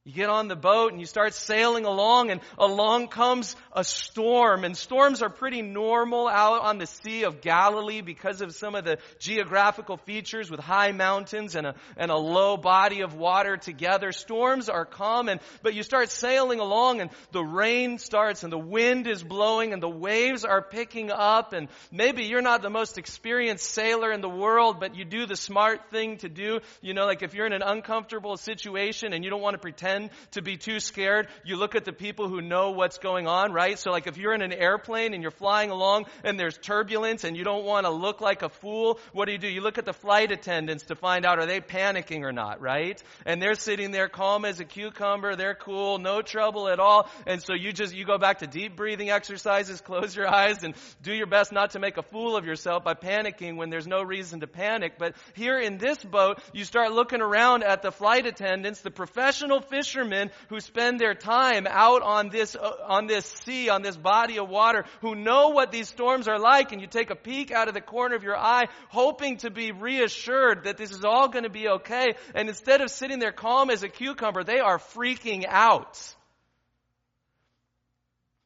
You 0.05 0.13
get 0.15 0.29
on 0.29 0.47
the 0.47 0.55
boat 0.55 0.93
and 0.93 1.01
you 1.01 1.05
start 1.05 1.33
sailing 1.33 1.83
along 1.83 2.31
and 2.31 2.39
along 2.57 3.09
comes 3.09 3.57
a 3.73 3.83
storm. 3.83 4.63
And 4.63 4.75
storms 4.75 5.21
are 5.21 5.29
pretty 5.29 5.61
normal 5.61 6.29
out 6.29 6.61
on 6.61 6.77
the 6.77 6.87
Sea 6.87 7.25
of 7.25 7.41
Galilee 7.41 7.99
because 7.99 8.39
of 8.39 8.55
some 8.55 8.75
of 8.75 8.85
the 8.85 8.99
geographical 9.19 9.97
features 9.97 10.49
with 10.49 10.61
high 10.61 10.93
mountains 10.93 11.55
and 11.55 11.67
a, 11.67 11.75
and 11.97 12.11
a 12.11 12.15
low 12.17 12.55
body 12.55 13.01
of 13.01 13.13
water 13.13 13.57
together. 13.57 14.13
Storms 14.13 14.69
are 14.69 14.85
common, 14.85 15.41
but 15.63 15.73
you 15.73 15.83
start 15.83 16.09
sailing 16.09 16.61
along 16.61 17.01
and 17.01 17.09
the 17.33 17.43
rain 17.43 17.99
starts 17.99 18.43
and 18.43 18.53
the 18.53 18.57
wind 18.57 19.05
is 19.05 19.21
blowing 19.21 19.73
and 19.73 19.83
the 19.83 19.89
waves 19.89 20.45
are 20.45 20.61
picking 20.61 21.11
up 21.11 21.51
and 21.51 21.67
maybe 21.91 22.23
you're 22.23 22.41
not 22.41 22.61
the 22.61 22.69
most 22.69 22.97
experienced 22.97 23.69
sailor 23.69 24.13
in 24.13 24.21
the 24.21 24.29
world, 24.29 24.79
but 24.79 24.95
you 24.95 25.03
do 25.03 25.25
the 25.25 25.35
smart 25.35 25.91
thing 25.91 26.17
to 26.19 26.29
do. 26.29 26.61
You 26.81 26.93
know, 26.93 27.05
like 27.05 27.21
if 27.21 27.33
you're 27.33 27.45
in 27.45 27.53
an 27.53 27.63
uncomfortable 27.63 28.37
situation 28.37 29.11
and 29.11 29.25
you 29.25 29.29
don't 29.29 29.41
want 29.41 29.55
to 29.55 29.59
pretend 29.59 29.88
pretend 29.89 30.09
to 30.31 30.41
be 30.41 30.57
too 30.57 30.79
scared. 30.79 31.27
You 31.43 31.55
look 31.55 31.75
at 31.75 31.85
the 31.85 31.93
people 31.93 32.27
who 32.27 32.41
know 32.41 32.71
what's 32.71 32.97
going 32.97 33.27
on, 33.27 33.51
right? 33.51 33.77
So 33.77 33.91
like 33.91 34.07
if 34.07 34.17
you're 34.17 34.33
in 34.33 34.41
an 34.41 34.53
airplane 34.53 35.13
and 35.13 35.21
you're 35.21 35.31
flying 35.31 35.71
along 35.71 36.05
and 36.23 36.39
there's 36.39 36.57
turbulence 36.57 37.23
and 37.23 37.35
you 37.35 37.43
don't 37.43 37.65
want 37.65 37.85
to 37.85 37.91
look 37.91 38.21
like 38.21 38.41
a 38.41 38.49
fool, 38.49 38.99
what 39.13 39.25
do 39.25 39.31
you 39.31 39.37
do? 39.37 39.47
You 39.47 39.61
look 39.61 39.77
at 39.77 39.85
the 39.85 39.93
flight 39.93 40.31
attendants 40.31 40.85
to 40.85 40.95
find 40.95 41.25
out 41.25 41.39
are 41.39 41.45
they 41.45 41.61
panicking 41.61 42.23
or 42.23 42.31
not, 42.31 42.61
right? 42.61 43.01
And 43.25 43.41
they're 43.41 43.55
sitting 43.55 43.91
there 43.91 44.07
calm 44.07 44.45
as 44.45 44.59
a 44.59 44.65
cucumber, 44.65 45.35
they're 45.35 45.55
cool, 45.55 45.97
no 45.97 46.21
trouble 46.21 46.67
at 46.69 46.79
all. 46.79 47.09
And 47.25 47.41
so 47.41 47.53
you 47.53 47.73
just, 47.73 47.95
you 47.95 48.05
go 48.05 48.17
back 48.17 48.39
to 48.39 48.47
deep 48.47 48.75
breathing 48.75 49.09
exercises, 49.09 49.81
close 49.89 50.15
your 50.15 50.27
eyes 50.27 50.63
and 50.63 50.75
do 51.01 51.13
your 51.13 51.27
best 51.27 51.51
not 51.51 51.71
to 51.71 51.79
make 51.79 51.97
a 51.97 52.03
fool 52.03 52.35
of 52.35 52.45
yourself 52.45 52.83
by 52.83 52.93
panicking 52.93 53.57
when 53.57 53.69
there's 53.69 53.87
no 53.87 54.01
reason 54.01 54.39
to 54.41 54.47
panic. 54.47 54.93
But 54.97 55.15
here 55.33 55.59
in 55.59 55.77
this 55.77 56.03
boat, 56.03 56.39
you 56.53 56.63
start 56.63 56.91
looking 56.91 57.21
around 57.21 57.63
at 57.63 57.81
the 57.81 57.91
flight 57.91 58.25
attendants, 58.25 58.81
the 58.81 58.91
professional 58.91 59.61
fishermen 59.79 60.29
who 60.49 60.59
spend 60.59 60.99
their 60.99 61.13
time 61.13 61.65
out 61.69 62.01
on 62.01 62.29
this, 62.29 62.55
uh, 62.55 62.71
on 62.85 63.07
this 63.07 63.25
sea, 63.25 63.69
on 63.69 63.81
this 63.81 63.95
body 63.95 64.37
of 64.37 64.49
water, 64.49 64.83
who 65.01 65.15
know 65.15 65.49
what 65.49 65.71
these 65.71 65.87
storms 65.87 66.27
are 66.27 66.39
like, 66.39 66.73
and 66.73 66.81
you 66.81 66.87
take 66.87 67.11
a 67.11 67.15
peek 67.15 67.51
out 67.51 67.69
of 67.69 67.73
the 67.73 67.81
corner 67.81 68.15
of 68.15 68.23
your 68.23 68.37
eye, 68.37 68.65
hoping 68.89 69.37
to 69.37 69.49
be 69.49 69.71
reassured 69.71 70.65
that 70.65 70.77
this 70.77 70.91
is 70.91 71.05
all 71.05 71.29
going 71.29 71.45
to 71.45 71.49
be 71.49 71.69
okay. 71.69 72.15
And 72.35 72.49
instead 72.49 72.81
of 72.81 72.89
sitting 72.89 73.19
there 73.19 73.31
calm 73.31 73.69
as 73.69 73.83
a 73.83 73.89
cucumber, 73.89 74.43
they 74.43 74.59
are 74.59 74.79
freaking 74.79 75.45
out. 75.47 75.97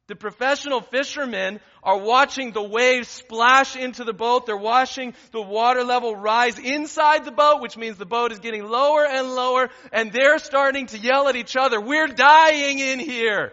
The 0.06 0.14
professional 0.14 0.82
fishermen 0.82 1.60
are 1.82 1.98
watching 1.98 2.52
the 2.52 2.62
waves 2.62 3.08
splash 3.08 3.74
into 3.74 4.04
the 4.04 4.12
boat. 4.12 4.44
They're 4.44 4.54
watching 4.54 5.14
the 5.32 5.40
water 5.40 5.82
level 5.82 6.14
rise 6.14 6.58
inside 6.58 7.24
the 7.24 7.32
boat, 7.32 7.62
which 7.62 7.78
means 7.78 7.96
the 7.96 8.04
boat 8.04 8.30
is 8.30 8.38
getting 8.38 8.68
lower 8.68 9.06
and 9.06 9.34
lower, 9.34 9.70
and 9.92 10.12
they're 10.12 10.38
starting 10.38 10.86
to 10.88 10.98
yell 10.98 11.28
at 11.28 11.36
each 11.36 11.56
other, 11.56 11.80
we're 11.80 12.06
dying 12.06 12.80
in 12.80 12.98
here. 12.98 13.52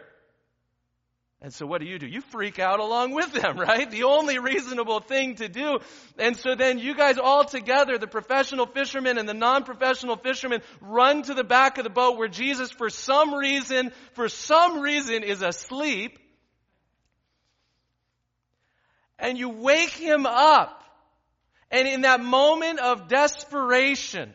And 1.44 1.54
so 1.54 1.66
what 1.66 1.80
do 1.80 1.88
you 1.88 1.98
do? 1.98 2.06
You 2.06 2.20
freak 2.20 2.60
out 2.60 2.82
along 2.82 3.14
with 3.14 3.32
them, 3.32 3.58
right? 3.58 3.90
The 3.90 4.04
only 4.04 4.38
reasonable 4.38 5.00
thing 5.00 5.36
to 5.36 5.48
do. 5.48 5.80
And 6.20 6.36
so 6.36 6.56
then 6.56 6.80
you 6.80 6.96
guys 6.96 7.18
all 7.18 7.46
together, 7.46 7.98
the 7.98 8.08
professional 8.08 8.66
fishermen 8.66 9.18
and 9.18 9.28
the 9.28 9.34
non-professional 9.34 10.18
fishermen, 10.18 10.62
run 10.82 11.24
to 11.24 11.34
the 11.34 11.46
back 11.46 11.78
of 11.78 11.86
the 11.86 11.90
boat 11.90 12.18
where 12.18 12.28
Jesus, 12.28 12.72
for 12.72 12.90
some 12.90 13.34
reason, 13.34 13.94
for 14.16 14.28
some 14.28 14.82
reason, 14.82 15.24
is 15.24 15.42
asleep 15.42 16.20
and 19.22 19.38
you 19.38 19.50
wake 19.50 19.92
him 19.92 20.26
up. 20.26 20.84
And 21.70 21.88
in 21.88 22.02
that 22.02 22.22
moment 22.22 22.80
of 22.80 23.08
desperation, 23.08 24.34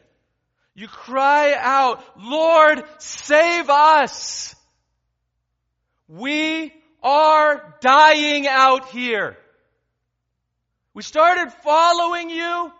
you 0.74 0.88
cry 0.88 1.54
out, 1.58 2.02
Lord, 2.18 2.82
save 2.98 3.68
us. 3.68 4.54
We 6.08 6.72
are 7.02 7.76
dying 7.80 8.46
out 8.46 8.88
here. 8.90 9.36
We 10.94 11.02
started 11.02 11.52
following 11.62 12.30
you 12.30 12.72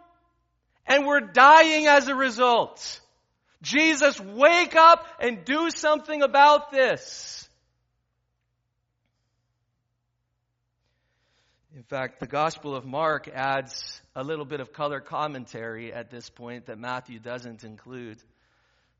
and 0.87 1.07
we're 1.07 1.21
dying 1.21 1.87
as 1.87 2.09
a 2.09 2.15
result. 2.15 3.01
Jesus, 3.63 4.21
wake 4.21 4.77
up 4.77 5.05
and 5.21 5.45
do 5.45 5.71
something 5.71 6.23
about 6.23 6.71
this. 6.71 7.46
In 11.77 11.83
fact, 11.83 12.21
the 12.21 12.27
Gospel 12.27 12.75
of 12.75 12.87
Mark 12.87 13.29
adds 13.29 14.01
a 14.15 14.25
little 14.25 14.47
bit 14.47 14.61
of 14.61 14.73
color 14.73 14.99
commentary 14.99 15.93
at 15.93 16.11
this 16.11 16.31
point 16.31 16.67
that 16.67 16.79
Matthew 16.79 17.19
doesn't 17.19 17.65
include. 17.65 18.17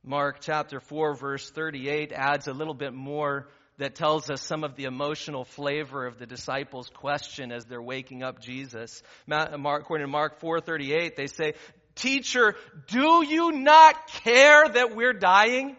Mark 0.05 0.41
chapter 0.43 0.79
4 0.79 1.15
verse 1.15 1.49
38 1.49 2.13
adds 2.13 2.49
a 2.49 2.53
little 2.53 2.75
bit 2.75 2.93
more 2.93 3.49
that 3.79 3.95
tells 3.95 4.29
us 4.29 4.43
some 4.43 4.63
of 4.63 4.77
the 4.77 4.85
emotional 4.85 5.47
flavor 5.47 6.05
of 6.05 6.19
the 6.19 6.27
disciples' 6.27 6.91
question 6.91 7.51
as 7.51 7.65
they're 7.65 7.81
waking 7.81 8.23
up 8.23 8.43
Jesus. 8.43 9.03
Mark, 9.27 9.81
according 9.81 10.07
to 10.07 10.13
Mark 10.13 10.39
4:38, 10.39 11.17
they 11.17 11.29
say, 11.29 11.55
"Teacher, 11.95 12.57
do 12.89 13.25
you 13.25 13.53
not 13.53 14.07
care 14.09 14.69
that 14.69 14.95
we're 14.95 15.15
dying?" 15.15 15.79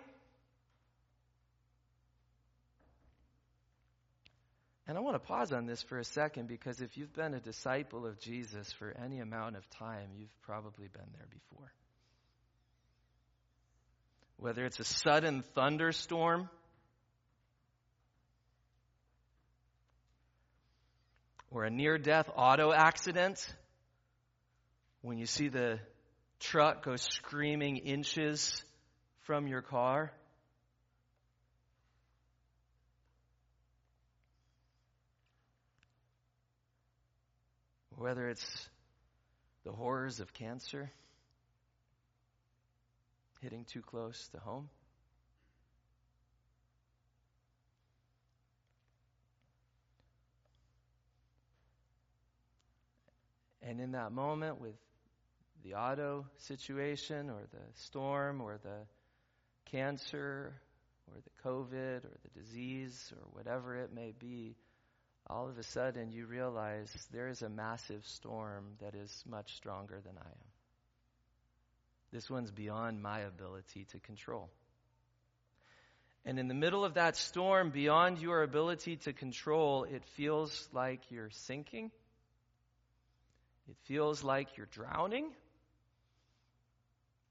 And 4.87 4.97
I 4.97 5.01
want 5.01 5.15
to 5.15 5.19
pause 5.19 5.51
on 5.51 5.65
this 5.65 5.81
for 5.81 5.99
a 5.99 6.03
second 6.05 6.47
because 6.47 6.79
if 6.79 6.97
you've 6.97 7.13
been 7.13 7.33
a 7.33 7.41
disciple 7.41 8.05
of 8.05 8.19
Jesus 8.19 8.71
for 8.71 8.95
any 9.03 9.19
amount 9.19 9.57
of 9.57 9.69
time, 9.71 10.09
you've 10.17 10.41
probably 10.43 10.87
been 10.87 11.09
there 11.17 11.27
before. 11.29 11.71
Whether 14.37 14.65
it's 14.65 14.79
a 14.79 14.85
sudden 14.85 15.43
thunderstorm, 15.55 16.49
or 21.51 21.63
a 21.63 21.69
near 21.69 21.97
death 21.97 22.29
auto 22.35 22.71
accident, 22.71 23.45
when 25.01 25.17
you 25.17 25.25
see 25.25 25.47
the 25.47 25.79
truck 26.39 26.83
go 26.83 26.95
screaming 26.97 27.77
inches 27.77 28.63
from 29.23 29.47
your 29.47 29.61
car, 29.61 30.11
whether 37.97 38.29
it's 38.29 38.69
the 39.65 39.71
horrors 39.71 40.19
of 40.19 40.31
cancer 40.33 40.91
hitting 43.41 43.65
too 43.65 43.81
close 43.81 44.29
to 44.29 44.39
home. 44.39 44.69
And 53.63 53.81
in 53.81 53.91
that 53.93 54.11
moment, 54.11 54.61
with 54.61 54.77
the 55.63 55.73
auto 55.73 56.25
situation 56.37 57.29
or 57.29 57.41
the 57.51 57.81
storm 57.81 58.41
or 58.41 58.59
the 58.63 58.85
cancer 59.71 60.53
or 61.07 61.19
the 61.21 61.49
COVID 61.49 62.05
or 62.05 62.17
the 62.23 62.39
disease 62.39 63.11
or 63.11 63.27
whatever 63.33 63.75
it 63.75 63.93
may 63.93 64.13
be, 64.17 64.55
all 65.29 65.49
of 65.49 65.57
a 65.57 65.63
sudden 65.63 66.11
you 66.11 66.25
realize 66.25 66.91
there 67.11 67.27
is 67.27 67.41
a 67.41 67.49
massive 67.49 68.05
storm 68.05 68.65
that 68.81 68.95
is 68.95 69.23
much 69.27 69.55
stronger 69.55 69.99
than 70.03 70.17
I 70.17 70.27
am. 70.27 70.47
This 72.11 72.29
one's 72.29 72.51
beyond 72.51 73.01
my 73.01 73.19
ability 73.19 73.85
to 73.91 73.99
control. 73.99 74.49
And 76.25 76.39
in 76.39 76.47
the 76.47 76.53
middle 76.53 76.83
of 76.83 76.95
that 76.95 77.15
storm, 77.15 77.69
beyond 77.69 78.19
your 78.19 78.43
ability 78.43 78.97
to 78.97 79.13
control, 79.13 79.83
it 79.83 80.03
feels 80.15 80.67
like 80.73 80.99
you're 81.09 81.29
sinking. 81.29 81.91
It 83.69 83.75
feels 83.83 84.23
like 84.23 84.55
you're 84.55 84.67
drowning, 84.67 85.29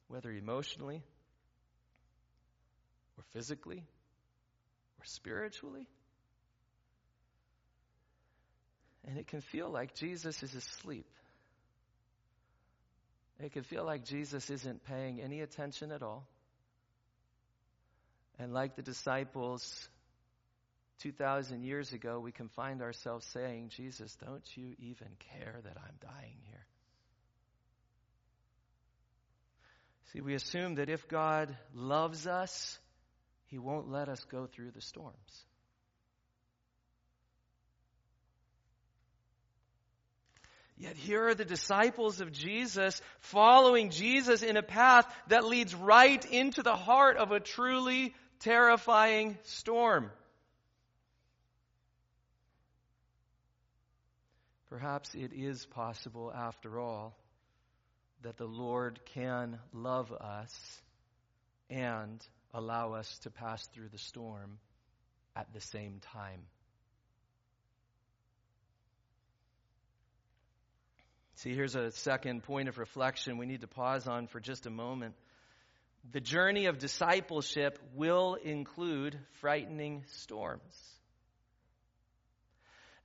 whether 0.09 0.31
emotionally 0.31 1.03
or 3.17 3.25
physically 3.33 3.85
or 4.99 5.05
spiritually. 5.05 5.89
And 9.07 9.19
it 9.19 9.27
can 9.27 9.41
feel 9.41 9.71
like 9.71 9.95
Jesus 9.95 10.43
is 10.43 10.55
asleep. 10.55 11.07
It 13.39 13.53
can 13.53 13.63
feel 13.63 13.85
like 13.85 14.05
Jesus 14.05 14.51
isn't 14.51 14.85
paying 14.85 15.21
any 15.21 15.41
attention 15.41 15.93
at 15.93 16.03
all. 16.03 16.27
And 18.39 18.53
like 18.53 18.77
the 18.77 18.83
disciples 18.83 19.89
2,000 21.01 21.63
years 21.63 21.93
ago, 21.93 22.19
we 22.19 22.33
can 22.33 22.49
find 22.49 22.83
ourselves 22.83 23.27
saying, 23.27 23.71
Jesus, 23.77 24.17
don't 24.25 24.45
you 24.57 24.75
even 24.79 25.09
care 25.33 25.61
that 25.63 25.77
I'm 25.77 25.95
dying 26.01 26.39
here? 26.49 26.65
See, 30.13 30.21
we 30.21 30.35
assume 30.35 30.77
that 30.77 30.89
if 30.89 31.09
God 31.09 31.55
loves 31.75 32.27
us, 32.27 32.79
He 33.47 33.59
won't 33.59 33.91
let 33.91 34.09
us 34.09 34.25
go 34.25 34.47
through 34.47 34.71
the 34.71 34.81
storms. 34.81 35.45
Yet 40.79 40.97
here 40.97 41.29
are 41.29 41.35
the 41.35 41.45
disciples 41.45 42.21
of 42.21 42.33
Jesus 42.33 43.01
following 43.21 43.91
Jesus 43.91 44.43
in 44.43 44.59
a 44.59 44.63
path 44.63 45.07
that 45.29 45.47
leads 45.47 45.75
right 45.75 46.23
into 46.27 46.63
the 46.63 46.77
heart 46.77 47.17
of 47.17 47.33
a 47.33 47.41
truly 47.41 48.15
terrifying 48.41 49.39
storm. 49.45 50.11
Perhaps 54.69 55.15
it 55.15 55.33
is 55.33 55.65
possible, 55.65 56.31
after 56.35 56.79
all, 56.79 57.17
that 58.23 58.37
the 58.37 58.47
Lord 58.47 59.01
can 59.15 59.59
love 59.73 60.13
us 60.13 60.83
and 61.71 62.21
allow 62.53 62.93
us 62.93 63.19
to 63.21 63.31
pass 63.31 63.67
through 63.69 63.89
the 63.89 63.99
storm 63.99 64.59
at 65.35 65.53
the 65.55 65.61
same 65.61 66.01
time. 66.13 66.41
See, 71.37 71.55
here's 71.55 71.77
a 71.77 71.91
second 71.91 72.45
point 72.45 72.69
of 72.69 72.79
reflection 72.79 73.37
we 73.37 73.45
need 73.45 73.61
to 73.61 73.67
pause 73.67 74.07
on 74.07 74.27
for 74.27 74.41
just 74.41 74.65
a 74.65 74.71
moment. 74.71 75.15
The 76.13 76.21
journey 76.21 76.67
of 76.67 76.79
discipleship 76.79 77.79
will 77.95 78.35
include 78.35 79.19
frightening 79.41 80.05
storms. 80.09 80.63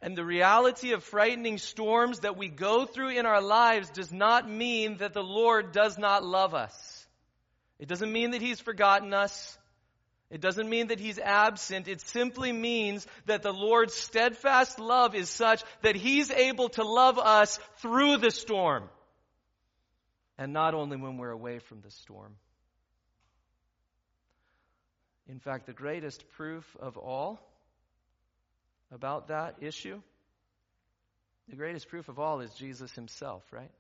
And 0.02 0.16
the 0.16 0.24
reality 0.24 0.94
of 0.94 1.04
frightening 1.04 1.58
storms 1.58 2.22
that 2.22 2.38
we 2.38 2.48
go 2.48 2.86
through 2.86 3.10
in 3.10 3.26
our 3.26 3.42
lives 3.42 3.90
does 3.90 4.14
not 4.14 4.50
mean 4.50 4.98
that 4.98 5.14
the 5.14 5.24
Lord 5.24 5.74
does 5.74 5.98
not 5.98 6.24
love 6.24 6.56
us. 6.56 7.08
It 7.80 7.90
doesn't 7.90 8.12
mean 8.12 8.32
that 8.32 8.42
He's 8.42 8.62
forgotten 8.62 9.14
us. 9.14 9.58
It 10.32 10.40
doesn't 10.40 10.70
mean 10.70 10.88
that 10.88 11.00
he's 11.02 11.20
absent. 11.20 11.90
It 11.90 12.00
simply 12.00 12.54
means 12.54 13.06
that 13.26 13.44
the 13.44 13.52
Lord's 13.52 13.94
steadfast 13.94 14.80
love 14.80 15.14
is 15.14 15.30
such 15.30 15.62
that 15.82 15.98
he's 15.98 16.32
able 16.32 16.70
to 16.70 16.86
love 16.86 17.20
us 17.20 17.60
through 17.80 18.18
the 18.18 18.32
storm. 18.32 18.90
And 20.38 20.54
not 20.54 20.74
only 20.74 20.96
when 20.96 21.18
we're 21.18 21.32
away 21.32 21.60
from 21.60 21.82
the 21.82 21.92
storm. 21.92 22.38
In 25.28 25.40
fact, 25.40 25.66
the 25.66 25.74
greatest 25.74 26.24
proof 26.32 26.66
of 26.80 26.98
all 26.98 27.40
about 28.90 29.28
that 29.28 29.56
issue, 29.60 30.02
the 31.50 31.58
greatest 31.58 31.90
proof 31.90 32.08
of 32.08 32.20
all 32.20 32.40
is 32.40 32.54
Jesus 32.54 32.92
himself, 32.94 33.44
right? 33.52 33.72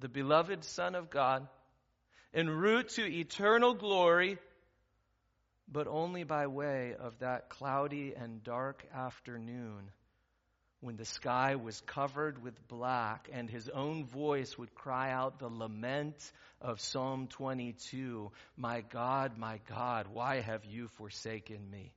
The 0.00 0.08
beloved 0.08 0.64
Son 0.64 0.96
of 0.96 1.10
God, 1.10 1.46
en 2.34 2.48
route 2.48 2.88
to 2.90 3.02
eternal 3.04 3.74
glory, 3.74 4.38
but 5.72 5.86
only 5.86 6.24
by 6.24 6.46
way 6.46 6.94
of 6.98 7.18
that 7.20 7.48
cloudy 7.48 8.14
and 8.16 8.42
dark 8.42 8.84
afternoon 8.94 9.90
when 10.80 10.96
the 10.96 11.04
sky 11.04 11.56
was 11.56 11.80
covered 11.82 12.42
with 12.42 12.66
black 12.66 13.28
and 13.32 13.50
his 13.50 13.68
own 13.68 14.06
voice 14.06 14.56
would 14.56 14.74
cry 14.74 15.12
out 15.12 15.38
the 15.38 15.48
lament 15.48 16.32
of 16.60 16.80
Psalm 16.80 17.26
22 17.28 18.30
My 18.56 18.80
God, 18.80 19.36
my 19.36 19.60
God, 19.68 20.06
why 20.12 20.40
have 20.40 20.64
you 20.64 20.88
forsaken 20.96 21.58
me? 21.70 21.92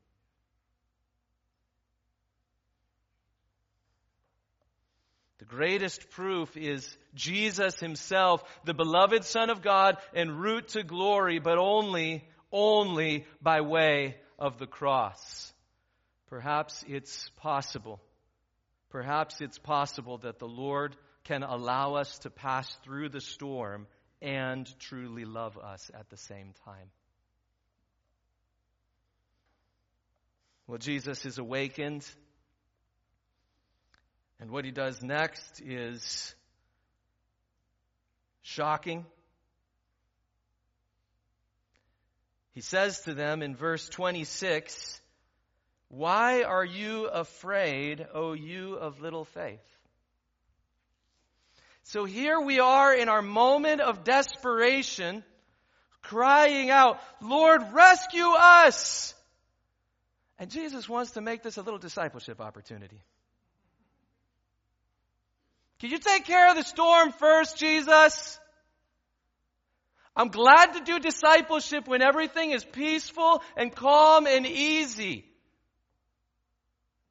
The 5.39 5.45
greatest 5.45 6.09
proof 6.11 6.55
is 6.55 6.95
Jesus 7.15 7.79
himself, 7.79 8.43
the 8.65 8.73
beloved 8.73 9.25
Son 9.25 9.49
of 9.49 9.61
God, 9.61 9.97
and 10.13 10.39
route 10.39 10.69
to 10.69 10.83
glory, 10.83 11.39
but 11.39 11.57
only 11.57 12.23
only 12.53 13.25
by 13.41 13.61
way 13.61 14.15
of 14.39 14.59
the 14.59 14.67
cross. 14.67 15.51
Perhaps 16.27 16.85
it's 16.87 17.29
possible. 17.37 17.99
Perhaps 18.89 19.41
it's 19.41 19.57
possible 19.57 20.19
that 20.19 20.39
the 20.39 20.47
Lord 20.47 20.95
can 21.23 21.43
allow 21.43 21.95
us 21.95 22.19
to 22.19 22.29
pass 22.29 22.71
through 22.83 23.09
the 23.09 23.21
storm 23.21 23.87
and 24.21 24.69
truly 24.79 25.25
love 25.25 25.57
us 25.57 25.91
at 25.93 26.09
the 26.09 26.17
same 26.17 26.53
time. 26.63 26.89
Well, 30.67 30.77
Jesus 30.77 31.25
is 31.25 31.39
awakened. 31.39 32.07
And 34.39 34.49
what 34.49 34.65
he 34.65 34.71
does 34.71 35.01
next 35.01 35.61
is 35.61 36.35
shocking. 38.41 39.05
He 42.53 42.61
says 42.61 42.99
to 43.01 43.13
them 43.13 43.41
in 43.41 43.55
verse 43.55 43.89
26, 43.89 45.01
Why 45.89 46.43
are 46.43 46.63
you 46.63 47.07
afraid, 47.07 48.05
O 48.13 48.33
you 48.33 48.75
of 48.75 49.01
little 49.01 49.25
faith? 49.25 49.59
So 51.83 52.05
here 52.05 52.39
we 52.39 52.59
are 52.59 52.93
in 52.93 53.09
our 53.09 53.21
moment 53.21 53.81
of 53.81 54.03
desperation, 54.03 55.23
crying 56.01 56.69
out, 56.69 56.99
Lord, 57.21 57.61
rescue 57.73 58.29
us! 58.29 59.13
And 60.39 60.49
Jesus 60.49 60.87
wants 60.87 61.11
to 61.11 61.21
make 61.21 61.43
this 61.43 61.57
a 61.57 61.61
little 61.61 61.79
discipleship 61.79 62.39
opportunity. 62.39 63.01
Can 65.79 65.89
you 65.89 65.97
take 65.97 66.25
care 66.25 66.49
of 66.49 66.55
the 66.55 66.63
storm 66.63 67.11
first, 67.11 67.57
Jesus? 67.57 68.39
I'm 70.15 70.27
glad 70.27 70.73
to 70.73 70.81
do 70.81 70.99
discipleship 70.99 71.87
when 71.87 72.01
everything 72.01 72.51
is 72.51 72.63
peaceful 72.63 73.41
and 73.57 73.75
calm 73.75 74.27
and 74.27 74.45
easy. 74.45 75.25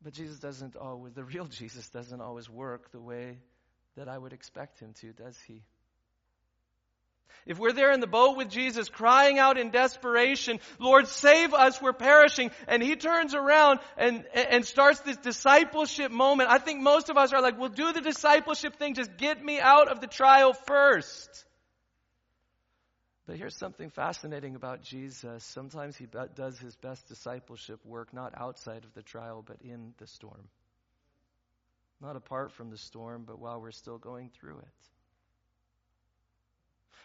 But 0.03 0.15
Jesus 0.15 0.38
doesn't 0.38 0.77
always, 0.77 1.12
the 1.15 1.25
real 1.25 1.47
Jesus 1.51 1.88
doesn't 1.88 2.21
always 2.21 2.49
work 2.49 2.93
the 2.93 3.01
way 3.01 3.38
that 3.97 4.09
I 4.09 4.17
would 4.17 4.33
expect 4.33 4.81
him 4.81 4.95
to, 5.01 5.12
does 5.12 5.38
he? 5.47 5.62
If 7.45 7.59
we're 7.59 7.73
there 7.73 7.91
in 7.91 8.01
the 8.01 8.07
boat 8.07 8.37
with 8.37 8.51
Jesus 8.51 8.88
crying 8.88 9.38
out 9.38 9.59
in 9.59 9.71
desperation, 9.71 10.61
Lord, 10.79 11.09
save 11.09 11.53
us, 11.55 11.83
we're 11.83 11.93
perishing, 11.93 12.53
and 12.69 12.81
he 12.81 12.95
turns 12.95 13.35
around 13.35 13.81
and, 13.97 14.25
and 14.35 14.65
starts 14.65 15.01
this 15.01 15.17
discipleship 15.17 16.12
moment, 16.12 16.51
I 16.51 16.59
think 16.59 16.81
most 16.81 17.11
of 17.11 17.17
us 17.17 17.33
are 17.33 17.43
like, 17.43 17.59
well, 17.59 17.69
do 17.69 17.93
the 17.93 18.01
discipleship 18.01 18.77
thing, 18.77 18.95
just 18.95 19.17
get 19.17 19.45
me 19.45 19.59
out 19.59 19.88
of 19.88 20.01
the 20.01 20.07
trial 20.07 20.53
first. 20.53 21.45
But 23.27 23.37
here's 23.37 23.57
something 23.57 23.91
fascinating 23.91 24.57
about 24.57 24.83
Jesus. 24.83 25.45
Sometimes 25.45 25.97
he 25.97 26.07
does 26.35 26.59
his 26.59 26.75
best 26.77 27.07
discipleship 27.07 27.85
work 27.85 28.13
not 28.13 28.35
outside 28.37 28.85
of 28.85 28.93
the 28.95 29.03
trial, 29.03 29.45
but 29.47 29.59
in 29.63 29.95
the 29.99 30.09
storm. 30.09 30.49
Not 32.01 32.17
apart 32.17 32.51
from 32.53 32.71
the 32.71 32.79
storm, 32.79 33.23
but 33.25 33.39
while 33.39 33.61
we're 33.61 33.71
still 33.71 33.99
going 33.99 34.31
through 34.41 34.59
it. 34.59 34.93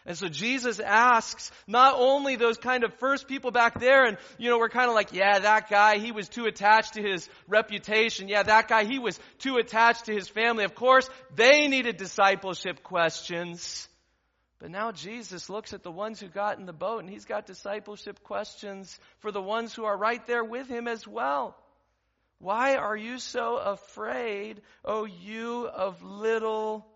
And 0.06 0.16
so 0.16 0.28
Jesus 0.28 0.80
asks 0.80 1.52
not 1.66 1.94
only 1.96 2.36
those 2.36 2.56
kind 2.56 2.82
of 2.82 2.94
first 2.94 3.28
people 3.28 3.50
back 3.50 3.78
there, 3.78 4.04
and 4.06 4.16
you 4.38 4.48
know, 4.48 4.58
we're 4.58 4.70
kind 4.70 4.88
of 4.88 4.94
like, 4.94 5.12
yeah, 5.12 5.38
that 5.38 5.68
guy, 5.68 5.98
he 5.98 6.12
was 6.12 6.28
too 6.28 6.46
attached 6.46 6.94
to 6.94 7.02
his 7.02 7.28
reputation. 7.46 8.26
Yeah, 8.26 8.42
that 8.42 8.68
guy, 8.68 8.84
he 8.84 8.98
was 8.98 9.20
too 9.38 9.56
attached 9.56 10.06
to 10.06 10.14
his 10.14 10.28
family. 10.28 10.64
Of 10.64 10.74
course, 10.74 11.08
they 11.36 11.68
needed 11.68 11.96
discipleship 11.96 12.82
questions. 12.82 13.86
But 14.58 14.70
now 14.70 14.90
Jesus 14.90 15.48
looks 15.48 15.72
at 15.72 15.84
the 15.84 15.90
ones 15.90 16.18
who 16.18 16.26
got 16.26 16.58
in 16.58 16.66
the 16.66 16.72
boat, 16.72 17.00
and 17.00 17.08
he's 17.08 17.24
got 17.24 17.46
discipleship 17.46 18.22
questions 18.24 18.98
for 19.20 19.30
the 19.30 19.40
ones 19.40 19.72
who 19.72 19.84
are 19.84 19.96
right 19.96 20.26
there 20.26 20.44
with 20.44 20.68
him 20.68 20.88
as 20.88 21.06
well. 21.06 21.56
Why 22.40 22.76
are 22.76 22.96
you 22.96 23.18
so 23.18 23.56
afraid, 23.56 24.60
O 24.84 25.04
you 25.04 25.66
of 25.66 26.02
little 26.02 26.86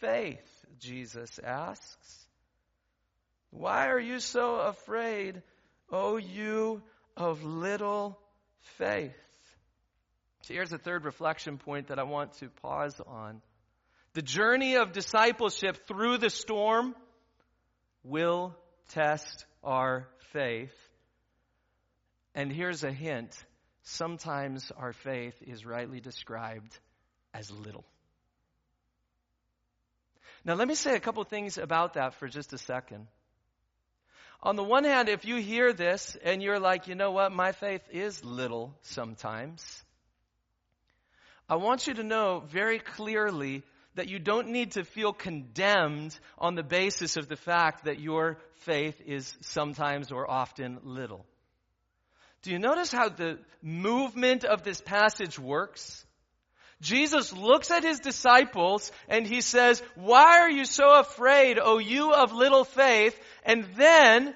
faith? 0.00 0.66
Jesus 0.78 1.38
asks. 1.42 2.26
Why 3.50 3.88
are 3.88 4.00
you 4.00 4.20
so 4.20 4.56
afraid, 4.56 5.42
O 5.90 6.16
you 6.16 6.82
of 7.16 7.42
little 7.42 8.18
faith? 8.78 9.14
So 10.42 10.54
here's 10.54 10.72
a 10.72 10.78
third 10.78 11.04
reflection 11.04 11.58
point 11.58 11.88
that 11.88 11.98
I 11.98 12.04
want 12.04 12.34
to 12.34 12.48
pause 12.48 13.00
on. 13.06 13.40
The 14.16 14.22
journey 14.22 14.76
of 14.76 14.92
discipleship 14.92 15.86
through 15.86 16.16
the 16.16 16.30
storm 16.30 16.94
will 18.02 18.56
test 18.88 19.44
our 19.62 20.08
faith. 20.32 20.72
And 22.34 22.50
here's 22.50 22.82
a 22.82 22.90
hint 22.90 23.36
sometimes 23.82 24.72
our 24.74 24.94
faith 24.94 25.34
is 25.42 25.66
rightly 25.66 26.00
described 26.00 26.78
as 27.34 27.50
little. 27.50 27.84
Now, 30.46 30.54
let 30.54 30.66
me 30.66 30.76
say 30.76 30.94
a 30.94 31.00
couple 31.00 31.22
things 31.24 31.58
about 31.58 31.92
that 31.92 32.14
for 32.14 32.26
just 32.26 32.54
a 32.54 32.58
second. 32.58 33.08
On 34.42 34.56
the 34.56 34.64
one 34.64 34.84
hand, 34.84 35.10
if 35.10 35.26
you 35.26 35.36
hear 35.36 35.74
this 35.74 36.16
and 36.24 36.42
you're 36.42 36.58
like, 36.58 36.88
you 36.88 36.94
know 36.94 37.10
what, 37.10 37.32
my 37.32 37.52
faith 37.52 37.82
is 37.92 38.24
little 38.24 38.74
sometimes, 38.80 39.84
I 41.50 41.56
want 41.56 41.86
you 41.86 41.92
to 41.92 42.02
know 42.02 42.42
very 42.48 42.78
clearly 42.78 43.62
that 43.96 44.08
you 44.08 44.18
don't 44.18 44.48
need 44.48 44.72
to 44.72 44.84
feel 44.84 45.12
condemned 45.12 46.18
on 46.38 46.54
the 46.54 46.62
basis 46.62 47.16
of 47.16 47.28
the 47.28 47.36
fact 47.36 47.84
that 47.84 47.98
your 47.98 48.38
faith 48.60 49.00
is 49.04 49.36
sometimes 49.40 50.12
or 50.12 50.30
often 50.30 50.78
little. 50.84 51.26
Do 52.42 52.52
you 52.52 52.58
notice 52.58 52.92
how 52.92 53.08
the 53.08 53.38
movement 53.60 54.44
of 54.44 54.62
this 54.62 54.80
passage 54.80 55.38
works? 55.38 56.04
Jesus 56.82 57.32
looks 57.32 57.70
at 57.70 57.82
his 57.82 58.00
disciples 58.00 58.92
and 59.08 59.26
he 59.26 59.40
says, 59.40 59.82
why 59.94 60.40
are 60.40 60.50
you 60.50 60.66
so 60.66 61.00
afraid, 61.00 61.58
O 61.60 61.78
you 61.78 62.12
of 62.12 62.32
little 62.32 62.64
faith? 62.64 63.18
And 63.44 63.64
then 63.76 64.34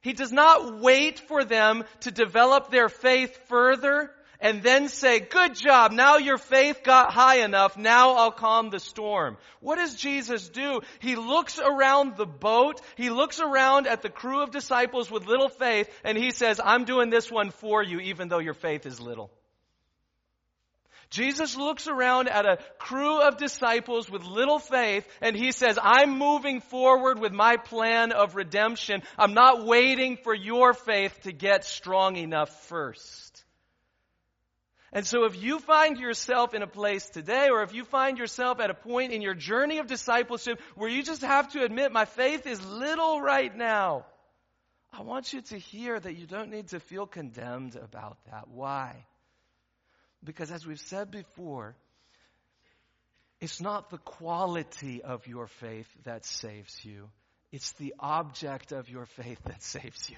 he 0.00 0.12
does 0.12 0.32
not 0.32 0.80
wait 0.80 1.20
for 1.20 1.44
them 1.44 1.84
to 2.00 2.10
develop 2.10 2.70
their 2.70 2.88
faith 2.88 3.38
further 3.48 4.10
and 4.40 4.62
then 4.62 4.88
say, 4.88 5.20
good 5.20 5.54
job, 5.54 5.92
now 5.92 6.18
your 6.18 6.38
faith 6.38 6.82
got 6.84 7.12
high 7.12 7.44
enough, 7.44 7.76
now 7.76 8.12
I'll 8.12 8.32
calm 8.32 8.70
the 8.70 8.78
storm. 8.78 9.36
What 9.60 9.76
does 9.76 9.94
Jesus 9.96 10.48
do? 10.48 10.80
He 11.00 11.16
looks 11.16 11.58
around 11.58 12.16
the 12.16 12.26
boat, 12.26 12.80
he 12.96 13.10
looks 13.10 13.40
around 13.40 13.86
at 13.86 14.02
the 14.02 14.10
crew 14.10 14.42
of 14.42 14.50
disciples 14.50 15.10
with 15.10 15.26
little 15.26 15.48
faith, 15.48 15.90
and 16.04 16.16
he 16.16 16.30
says, 16.30 16.60
I'm 16.62 16.84
doing 16.84 17.10
this 17.10 17.30
one 17.30 17.50
for 17.50 17.82
you, 17.82 18.00
even 18.00 18.28
though 18.28 18.38
your 18.38 18.54
faith 18.54 18.86
is 18.86 19.00
little. 19.00 19.30
Jesus 21.10 21.56
looks 21.56 21.88
around 21.88 22.28
at 22.28 22.44
a 22.44 22.58
crew 22.78 23.22
of 23.22 23.38
disciples 23.38 24.10
with 24.10 24.24
little 24.24 24.58
faith 24.58 25.08
and 25.22 25.34
he 25.34 25.52
says, 25.52 25.78
I'm 25.80 26.18
moving 26.18 26.60
forward 26.60 27.18
with 27.18 27.32
my 27.32 27.56
plan 27.56 28.12
of 28.12 28.34
redemption. 28.34 29.02
I'm 29.16 29.32
not 29.32 29.64
waiting 29.64 30.18
for 30.18 30.34
your 30.34 30.74
faith 30.74 31.18
to 31.22 31.32
get 31.32 31.64
strong 31.64 32.16
enough 32.16 32.50
first. 32.66 33.27
And 34.92 35.06
so 35.06 35.24
if 35.24 35.40
you 35.40 35.58
find 35.58 35.98
yourself 35.98 36.54
in 36.54 36.62
a 36.62 36.66
place 36.66 37.08
today, 37.08 37.48
or 37.50 37.62
if 37.62 37.74
you 37.74 37.84
find 37.84 38.16
yourself 38.18 38.58
at 38.60 38.70
a 38.70 38.74
point 38.74 39.12
in 39.12 39.20
your 39.20 39.34
journey 39.34 39.78
of 39.78 39.86
discipleship 39.86 40.60
where 40.76 40.88
you 40.88 41.02
just 41.02 41.22
have 41.22 41.52
to 41.52 41.62
admit, 41.62 41.92
my 41.92 42.06
faith 42.06 42.46
is 42.46 42.64
little 42.64 43.20
right 43.20 43.54
now, 43.54 44.06
I 44.92 45.02
want 45.02 45.32
you 45.32 45.42
to 45.42 45.58
hear 45.58 46.00
that 46.00 46.16
you 46.16 46.26
don't 46.26 46.50
need 46.50 46.68
to 46.68 46.80
feel 46.80 47.06
condemned 47.06 47.76
about 47.76 48.16
that. 48.30 48.48
Why? 48.48 49.04
Because 50.24 50.50
as 50.50 50.66
we've 50.66 50.80
said 50.80 51.10
before, 51.10 51.76
it's 53.40 53.60
not 53.60 53.90
the 53.90 53.98
quality 53.98 55.02
of 55.02 55.26
your 55.26 55.46
faith 55.46 55.88
that 56.04 56.24
saves 56.24 56.84
you. 56.84 57.10
It's 57.52 57.72
the 57.72 57.94
object 58.00 58.72
of 58.72 58.88
your 58.88 59.06
faith 59.06 59.38
that 59.44 59.62
saves 59.62 60.10
you. 60.10 60.16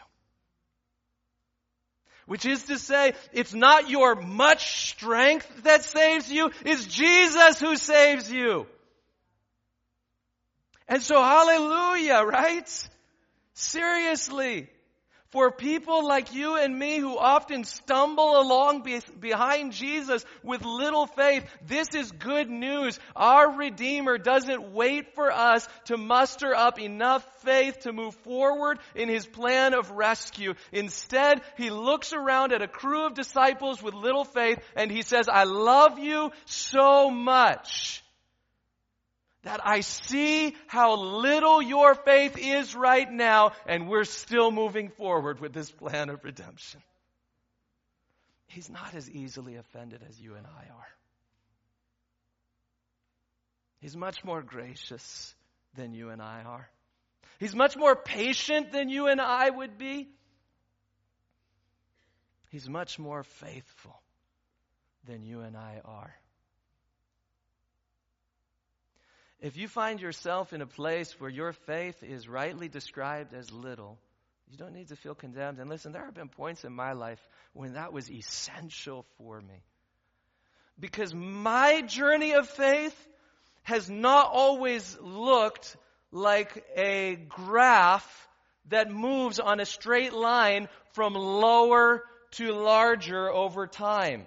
Which 2.31 2.47
is 2.47 2.63
to 2.67 2.79
say, 2.79 3.15
it's 3.33 3.53
not 3.53 3.91
your 3.91 4.15
much 4.15 4.89
strength 4.91 5.65
that 5.65 5.83
saves 5.83 6.31
you, 6.31 6.53
it's 6.65 6.87
Jesus 6.87 7.59
who 7.59 7.75
saves 7.75 8.31
you. 8.31 8.69
And 10.87 11.03
so 11.03 11.21
hallelujah, 11.21 12.23
right? 12.23 12.89
Seriously. 13.55 14.69
For 15.31 15.53
people 15.53 16.05
like 16.09 16.35
you 16.35 16.57
and 16.57 16.77
me 16.77 16.99
who 16.99 17.17
often 17.17 17.63
stumble 17.63 18.41
along 18.41 18.83
be- 18.83 19.01
behind 19.21 19.73
Jesus 19.73 20.25
with 20.43 20.65
little 20.65 21.07
faith, 21.07 21.49
this 21.65 21.87
is 21.95 22.11
good 22.11 22.51
news. 22.51 22.99
Our 23.15 23.57
Redeemer 23.57 24.19
doesn't 24.19 24.73
wait 24.73 25.15
for 25.15 25.31
us 25.31 25.69
to 25.85 25.97
muster 25.97 26.53
up 26.53 26.81
enough 26.81 27.25
faith 27.43 27.81
to 27.81 27.93
move 27.93 28.17
forward 28.17 28.81
in 28.97 29.09
His 29.09 29.25
plan 29.25 29.73
of 29.73 29.93
rescue. 29.93 30.55
Instead, 30.73 31.43
He 31.57 31.71
looks 31.71 32.13
around 32.13 32.53
at 32.53 32.63
a 32.63 32.69
crew 32.69 33.07
of 33.07 33.15
disciples 33.15 33.81
with 33.81 33.95
little 33.95 34.25
faith 34.25 34.59
and 34.75 34.91
He 34.91 35.03
says, 35.03 35.29
I 35.29 35.45
love 35.45 36.01
you 36.01 36.33
so 36.47 37.09
much 37.09 38.03
that 39.43 39.61
I 39.65 39.81
see 39.81 40.55
how 40.67 40.97
little 40.97 41.63
your 41.63 41.95
faith 41.95 42.37
is 42.39 42.75
right 42.75 43.11
now, 43.11 43.53
and 43.67 43.89
we're 43.89 44.05
still 44.05 44.51
moving 44.51 44.91
forward 44.91 45.41
with 45.41 45.53
this 45.53 45.71
plan 45.71 46.11
of 46.11 46.23
redemption. 46.25 46.83
He's 48.49 48.69
not 48.69 48.95
as 48.95 49.09
easily 49.09 49.57
offended 49.57 50.03
as 50.09 50.21
you 50.21 50.35
and 50.35 50.47
I 50.47 50.65
are. 50.75 50.89
He's 53.81 53.97
much 53.97 54.25
more 54.25 54.43
gracious 54.43 55.35
than 55.75 55.95
you 55.95 56.11
and 56.11 56.21
I 56.21 56.43
are. 56.43 56.69
He's 57.39 57.55
much 57.55 57.77
more 57.77 57.97
patient 57.97 58.73
than 58.73 58.91
you 58.91 59.07
and 59.07 59.21
I 59.21 59.49
would 59.49 59.79
be. 59.79 60.09
He's 62.51 62.69
much 62.69 62.99
more 62.99 63.23
faithful 63.23 63.99
than 65.07 65.25
you 65.25 65.41
and 65.41 65.57
I 65.57 65.81
are. 65.85 66.15
If 69.41 69.57
you 69.57 69.69
find 69.69 70.01
yourself 70.01 70.53
in 70.53 70.61
a 70.61 70.67
place 70.67 71.19
where 71.19 71.31
your 71.31 71.53
faith 71.53 72.03
is 72.03 72.29
rightly 72.29 72.69
described 72.69 73.33
as 73.33 73.51
little, 73.51 73.99
you 74.51 74.59
don't 74.59 74.75
need 74.75 74.89
to 74.89 74.97
feel 74.97 75.15
condemned. 75.15 75.59
And 75.59 75.71
listen, 75.71 75.93
there 75.93 76.05
have 76.05 76.15
been 76.15 76.29
points 76.29 76.65
in 76.65 76.75
my 76.75 76.93
life 76.93 77.21
when 77.55 77.73
that 77.73 77.93
was 77.93 78.11
essential 78.11 79.07
for 79.17 79.41
me. 79.41 79.63
Because 80.79 81.15
my 81.15 81.81
journey 81.83 82.33
of 82.33 82.49
faith 82.49 82.97
has 83.63 83.89
not 83.89 84.31
always 84.33 84.99
looked 85.01 85.77
like 86.13 86.65
a 86.77 87.17
graph 87.17 88.29
that 88.69 88.91
moves 88.91 89.41
on 89.41 89.61
a 89.61 89.67
straight 89.67 90.13
line 90.13 90.69
from 90.93 91.15
lower 91.15 92.03
to 92.33 92.53
larger 92.53 93.31
over 93.31 93.67
time. 93.67 94.27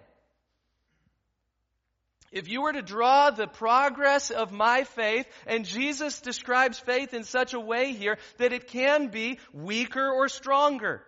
If 2.33 2.49
you 2.49 2.63
were 2.63 2.73
to 2.73 2.81
draw 2.81 3.29
the 3.29 3.45
progress 3.45 4.31
of 4.31 4.51
my 4.51 4.85
faith, 4.85 5.27
and 5.45 5.65
Jesus 5.65 6.19
describes 6.19 6.79
faith 6.79 7.13
in 7.13 7.25
such 7.25 7.53
a 7.53 7.59
way 7.59 7.93
here 7.93 8.17
that 8.37 8.51
it 8.51 8.67
can 8.67 9.09
be 9.09 9.37
weaker 9.53 10.09
or 10.09 10.27
stronger, 10.27 11.03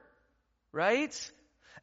right? 0.71 1.31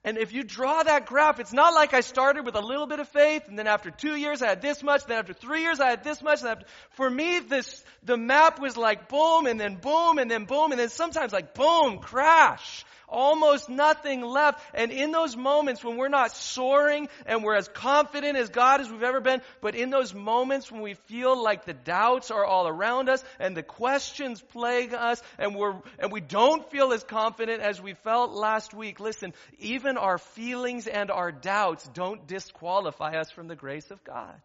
And 0.05 0.16
if 0.16 0.33
you 0.33 0.44
draw 0.44 0.85
that 0.85 1.07
graph, 1.07 1.40
it's 1.40 1.52
not 1.52 1.74
like 1.74 1.92
I 1.92 2.02
started 2.02 2.46
with 2.46 2.55
a 2.55 2.61
little 2.61 2.87
bit 2.87 3.00
of 3.00 3.09
faith, 3.09 3.48
and 3.48 3.59
then 3.59 3.66
after 3.66 3.90
two 3.90 4.14
years 4.14 4.42
I 4.42 4.48
had 4.48 4.62
this 4.62 4.81
much, 4.81 5.07
then 5.07 5.18
after 5.18 5.33
three 5.33 5.62
years 5.62 5.81
I 5.81 5.90
had 5.90 6.05
this 6.05 6.22
much. 6.22 6.44
After, 6.44 6.64
for 6.90 7.11
me, 7.11 7.40
this 7.40 7.85
the 8.05 8.16
map 8.16 8.61
was 8.61 8.76
like 8.76 9.09
boom, 9.09 9.46
and 9.46 9.59
then 9.59 9.74
boom, 9.74 10.18
and 10.18 10.31
then 10.31 10.44
boom, 10.44 10.70
and 10.70 10.81
then 10.81 10.88
sometimes 10.88 11.33
like 11.33 11.52
boom, 11.52 11.98
crash 11.98 12.85
almost 13.12 13.68
nothing 13.68 14.22
left. 14.22 14.61
And 14.75 14.90
in 14.90 15.12
those 15.12 15.37
moments 15.37 15.85
when 15.85 15.96
we're 15.96 16.09
not 16.09 16.33
soaring 16.33 17.09
and 17.26 17.45
we're 17.45 17.55
as 17.57 17.68
confident 17.68 18.36
as 18.36 18.49
God 18.49 18.80
as 18.80 18.91
we've 18.91 19.03
ever 19.03 19.20
been, 19.20 19.43
but 19.61 19.74
in 19.74 19.91
those 19.91 20.14
moments 20.14 20.72
when 20.72 20.80
we 20.80 20.95
feel 20.95 21.41
like 21.41 21.64
the 21.64 21.74
doubts 21.74 22.30
are 22.30 22.45
all 22.45 22.66
around 22.66 23.09
us 23.09 23.22
and 23.39 23.57
the 23.57 23.62
questions 23.62 24.41
plague 24.41 24.95
us 24.95 25.22
and 25.39 25.55
we're, 25.55 25.74
and 25.99 26.11
we 26.11 26.20
don't 26.20 26.70
feel 26.70 26.93
as 26.93 27.05
confident 27.05 27.61
as 27.61 27.80
we 27.80 27.95
felt 27.95 28.32
last 28.32 28.74
week, 28.74 28.99
listen, 28.99 29.34
even 29.59 29.99
our 29.99 30.18
feelings 30.18 30.86
and 30.86 31.11
our 31.11 31.30
doubts 31.30 31.89
don't 31.95 32.26
disqualify 32.26 33.12
us 33.16 33.30
from 33.30 33.49
the 33.49 33.57
grace 33.57 33.91
of 33.91 34.03
God. 34.03 34.41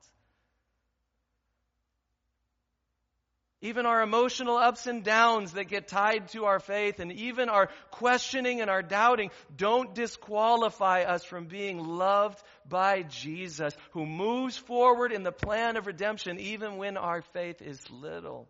Even 3.62 3.88
our 3.88 4.04
emotional 4.04 4.56
ups 4.56 4.86
and 4.86 5.04
downs 5.04 5.54
that 5.54 5.68
get 5.68 5.88
tied 5.88 6.28
to 6.30 6.46
our 6.46 6.60
faith 6.60 7.00
and 7.00 7.12
even 7.12 7.50
our 7.50 7.70
questioning 7.90 8.62
and 8.62 8.70
our 8.70 8.84
doubting 8.84 9.32
don't 9.56 9.96
disqualify 9.96 11.02
us 11.02 11.24
from 11.24 11.46
being 11.46 11.80
loved 11.84 12.40
by 12.70 13.02
Jesus 13.02 13.76
who 13.92 14.06
moves 14.06 14.58
forward 14.58 15.12
in 15.12 15.24
the 15.24 15.32
plan 15.32 15.76
of 15.76 15.88
redemption 15.88 16.40
even 16.40 16.78
when 16.78 16.98
our 16.98 17.24
faith 17.34 17.64
is 17.64 17.82
little. 17.90 18.48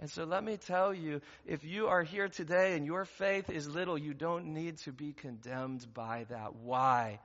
And 0.00 0.10
so 0.10 0.24
let 0.24 0.42
me 0.42 0.56
tell 0.56 0.92
you, 0.92 1.20
if 1.46 1.64
you 1.64 1.86
are 1.86 2.02
here 2.02 2.28
today 2.28 2.74
and 2.74 2.84
your 2.84 3.04
faith 3.04 3.48
is 3.48 3.68
little, 3.68 3.96
you 3.96 4.12
don't 4.12 4.52
need 4.52 4.78
to 4.78 4.92
be 4.92 5.12
condemned 5.12 5.86
by 5.94 6.26
that. 6.30 6.56
Why? 6.56 7.20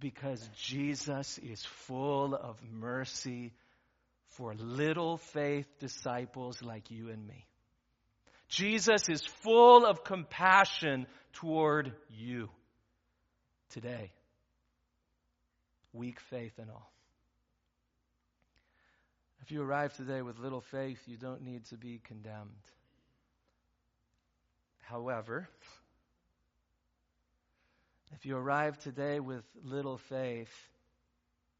Because 0.00 0.46
Jesus 0.56 1.38
is 1.38 1.64
full 1.64 2.34
of 2.34 2.56
mercy 2.70 3.52
for 4.38 4.54
little 4.54 5.16
faith 5.16 5.66
disciples 5.80 6.62
like 6.62 6.92
you 6.92 7.10
and 7.10 7.26
me. 7.26 7.44
Jesus 8.48 9.08
is 9.08 9.26
full 9.26 9.84
of 9.84 10.04
compassion 10.04 11.06
toward 11.34 11.92
you 12.08 12.48
today. 13.70 14.12
Weak 15.92 16.20
faith 16.30 16.52
and 16.58 16.70
all. 16.70 16.90
If 19.42 19.50
you 19.50 19.60
arrive 19.60 19.92
today 19.96 20.22
with 20.22 20.38
little 20.38 20.60
faith, 20.60 21.00
you 21.06 21.16
don't 21.16 21.42
need 21.42 21.64
to 21.66 21.76
be 21.76 22.00
condemned. 22.04 22.52
However, 24.82 25.48
if 28.14 28.24
you 28.24 28.36
arrive 28.36 28.78
today 28.78 29.18
with 29.18 29.44
little 29.64 29.98
faith, 29.98 30.52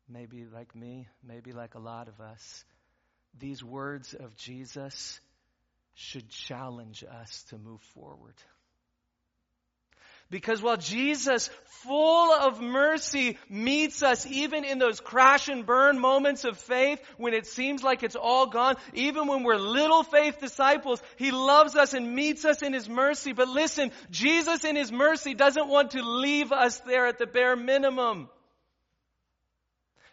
maybe 0.09 0.44
like 0.52 0.74
me, 0.74 1.09
maybe 1.26 1.52
like 1.52 1.74
a 1.74 1.78
lot 1.78 2.09
of 2.09 2.20
us, 2.20 2.64
these 3.38 3.62
words 3.62 4.14
of 4.14 4.36
Jesus 4.36 5.20
should 5.94 6.28
challenge 6.28 7.04
us 7.04 7.44
to 7.50 7.59
move 7.59 7.80
forward. 7.94 8.34
Because 10.30 10.61
while 10.61 10.76
Jesus, 10.76 11.48
full 11.84 12.32
of 12.32 12.61
mercy, 12.61 13.38
meets 13.48 14.02
us 14.02 14.26
even 14.26 14.62
in 14.62 14.78
those 14.78 15.00
crash 15.00 15.48
and 15.48 15.64
burn 15.64 15.98
moments 15.98 16.44
of 16.44 16.59
faith 16.59 17.00
when 17.16 17.32
it 17.32 17.46
seems 17.46 17.82
like 17.82 18.02
it's 18.02 18.14
all 18.14 18.46
gone, 18.46 18.76
even 18.92 19.26
when 19.26 19.42
we're 19.42 19.56
little 19.56 20.02
faith 20.02 20.38
disciples, 20.38 21.02
He 21.16 21.30
loves 21.30 21.76
us 21.76 21.94
and 21.94 22.14
meets 22.14 22.44
us 22.44 22.61
in 22.61 22.74
His 22.74 22.90
mercy. 22.90 23.32
But 23.32 23.48
listen, 23.48 23.90
Jesus 24.11 24.64
in 24.64 24.76
His 24.76 24.92
mercy 24.92 25.32
doesn't 25.32 25.68
want 25.68 25.92
to 25.92 26.02
leave 26.02 26.52
us 26.52 26.78
there 26.80 27.06
at 27.06 27.18
the 27.18 27.26
bare 27.26 27.56
minimum. 27.56 28.28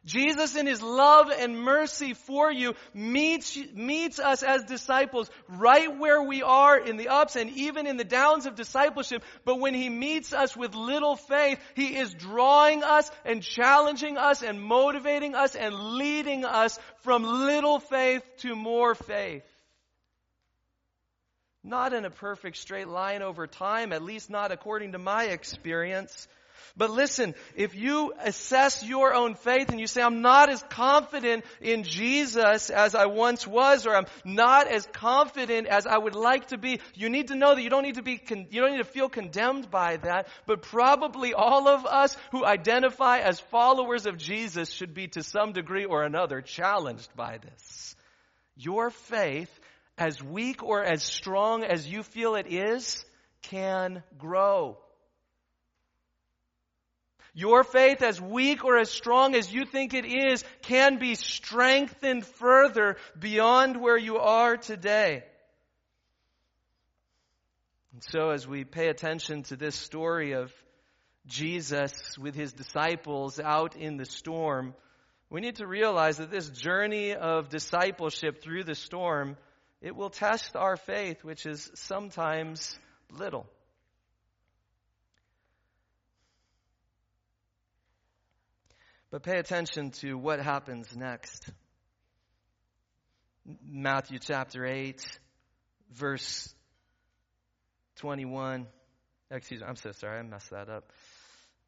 Jesus 0.06 0.56
in 0.56 0.68
his 0.68 0.82
love 0.82 1.32
and 1.32 1.60
mercy 1.60 2.14
for 2.14 2.52
you 2.52 2.76
meets, 2.94 3.58
meets 3.74 4.20
us 4.20 4.44
as 4.44 4.64
disciples 4.64 5.30
right 5.50 5.98
where 5.98 6.22
we 6.22 6.44
are 6.44 6.78
in 6.78 6.98
the 6.98 7.08
ups 7.08 7.36
and 7.36 7.50
even 7.52 7.88
in 7.88 7.98
the 7.98 8.04
downs 8.04 8.46
of 8.46 8.56
discipleship. 8.56 9.24
But 9.46 9.60
when 9.60 9.74
he 9.74 9.90
meets 9.90 10.32
us 10.32 10.56
with 10.56 10.76
little 10.76 11.16
faith, 11.16 11.60
he 11.74 11.98
is 11.98 12.14
drawing 12.14 12.84
us 12.84 13.10
and 13.26 13.42
challenging 13.42 14.18
us 14.18 14.44
and 14.44 14.62
motivating 14.62 15.34
us 15.34 15.56
and 15.56 15.74
leading 15.74 16.46
us 16.46 16.78
from 17.02 17.24
little 17.24 17.80
faith 17.80 18.24
to 18.40 18.56
more 18.56 18.94
faith. 18.94 19.44
Not 21.64 21.94
in 21.94 22.06
a 22.06 22.12
perfect 22.12 22.58
straight 22.58 22.88
line 22.88 23.24
over 23.24 23.48
time, 23.48 23.92
at 23.92 24.04
least 24.04 24.30
not 24.30 24.52
according 24.52 24.92
to 24.92 25.00
my 25.00 25.26
experience. 25.26 26.28
But 26.78 26.92
listen, 26.92 27.36
if 27.56 27.76
you 27.76 28.14
assess 28.20 28.84
your 28.84 29.14
own 29.14 29.36
faith 29.36 29.70
and 29.70 29.80
you 29.80 29.88
say, 29.88 30.02
I'm 30.02 30.22
not 30.22 30.50
as 30.50 30.62
confident 30.64 31.46
in 31.62 31.84
Jesus 31.84 32.70
as 32.70 32.96
I 32.96 33.06
once 33.06 33.48
was, 33.48 33.88
or 33.88 33.96
I'm 33.96 34.08
not 34.26 34.68
as 34.68 34.86
confident 34.92 35.68
as 35.68 35.88
I 35.88 35.98
would 35.98 36.16
like 36.16 36.48
to 36.48 36.58
be, 36.58 36.80
you 36.94 37.10
need 37.10 37.30
to 37.30 37.36
know 37.36 37.56
that 37.56 37.62
you 37.62 37.70
don't 37.70 37.84
need 37.84 37.96
to 37.96 38.04
be, 38.04 38.18
con- 38.18 38.48
you 38.50 38.62
don't 38.62 38.72
need 38.72 38.84
to 38.84 38.84
feel 38.84 39.10
condemned 39.10 39.72
by 39.72 39.98
that, 39.98 40.28
but 40.46 40.62
probably 40.62 41.34
all 41.34 41.68
of 41.68 41.86
us 41.86 42.18
who 42.32 42.46
identify 42.46 43.20
as 43.20 43.40
followers 43.40 44.06
of 44.06 44.18
Jesus 44.18 44.72
should 44.72 44.94
be 44.94 45.08
to 45.10 45.24
some 45.24 45.54
degree 45.54 45.86
or 45.86 46.04
another 46.04 46.42
challenged 46.42 47.16
by 47.16 47.38
this. 47.38 47.96
Your 48.58 48.90
faith, 48.90 49.50
as 49.98 50.22
weak 50.22 50.64
or 50.64 50.84
as 50.84 51.04
strong 51.04 51.64
as 51.64 51.88
you 51.88 52.04
feel 52.04 52.36
it 52.36 52.48
is, 52.48 53.06
can 53.44 54.04
grow. 54.18 54.78
Your 57.38 57.66
faith, 57.66 58.02
as 58.02 58.22
weak 58.22 58.64
or 58.64 58.78
as 58.78 58.90
strong 58.90 59.36
as 59.36 59.52
you 59.52 59.66
think 59.66 59.94
it 59.94 60.06
is, 60.06 60.42
can 60.62 61.00
be 61.00 61.16
strengthened 61.16 62.26
further 62.26 62.96
beyond 63.20 63.76
where 63.76 63.98
you 63.98 64.20
are 64.20 64.56
today. 64.56 65.26
And 67.92 68.02
so, 68.02 68.30
as 68.30 68.48
we 68.48 68.64
pay 68.64 68.88
attention 68.88 69.44
to 69.44 69.58
this 69.58 69.76
story 69.76 70.32
of 70.32 70.54
Jesus 71.28 72.18
with 72.18 72.36
his 72.36 72.54
disciples 72.54 73.38
out 73.38 73.76
in 73.76 73.98
the 73.98 74.06
storm, 74.06 74.74
we 75.30 75.42
need 75.42 75.58
to 75.58 75.68
realize 75.68 76.18
that 76.18 76.32
this 76.32 76.50
journey 76.50 77.16
of 77.16 77.50
discipleship 77.50 78.42
through 78.42 78.64
the 78.64 78.76
storm, 78.76 79.36
it 79.82 79.94
will 79.94 80.10
test 80.10 80.56
our 80.56 80.78
faith, 80.78 81.22
which 81.26 81.46
is 81.46 81.70
sometimes 81.74 82.78
little. 83.12 83.46
But 89.16 89.24
pay 89.24 89.40
attention 89.40 89.92
to 90.02 90.16
what 90.16 90.42
happens 90.42 90.94
next. 90.94 91.50
Matthew 93.66 94.20
chapter 94.20 94.66
8, 94.66 95.02
verse 95.94 96.54
21. 98.00 98.68
Excuse 99.32 99.62
me, 99.62 99.68
I'm 99.70 99.78
so 99.78 99.94
sorry, 99.94 100.20
I 100.20 100.22
messed 100.24 100.50
that 100.50 100.68
up. 100.68 100.92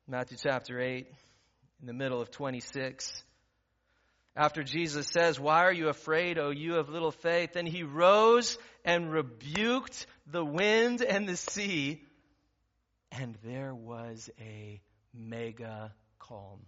Matthew 0.10 0.36
chapter 0.44 0.78
8, 0.78 1.08
in 1.80 1.88
the 1.88 1.94
middle 1.94 2.20
of 2.20 2.32
26. 2.32 3.24
After 4.36 4.62
Jesus 4.62 5.08
says, 5.08 5.40
Why 5.40 5.62
are 5.62 5.74
you 5.74 5.88
afraid, 5.88 6.38
O 6.38 6.50
you 6.50 6.76
of 6.76 6.90
little 6.90 7.14
faith? 7.14 7.54
Then 7.54 7.66
he 7.66 7.84
rose 7.84 8.58
and 8.84 9.10
rebuked 9.10 10.06
the 10.30 10.44
wind 10.44 11.02
and 11.02 11.26
the 11.30 11.38
sea, 11.38 12.04
and 13.10 13.38
there 13.42 13.74
was 13.74 14.30
a 14.38 14.82
mega 15.14 15.94
calm. 16.20 16.60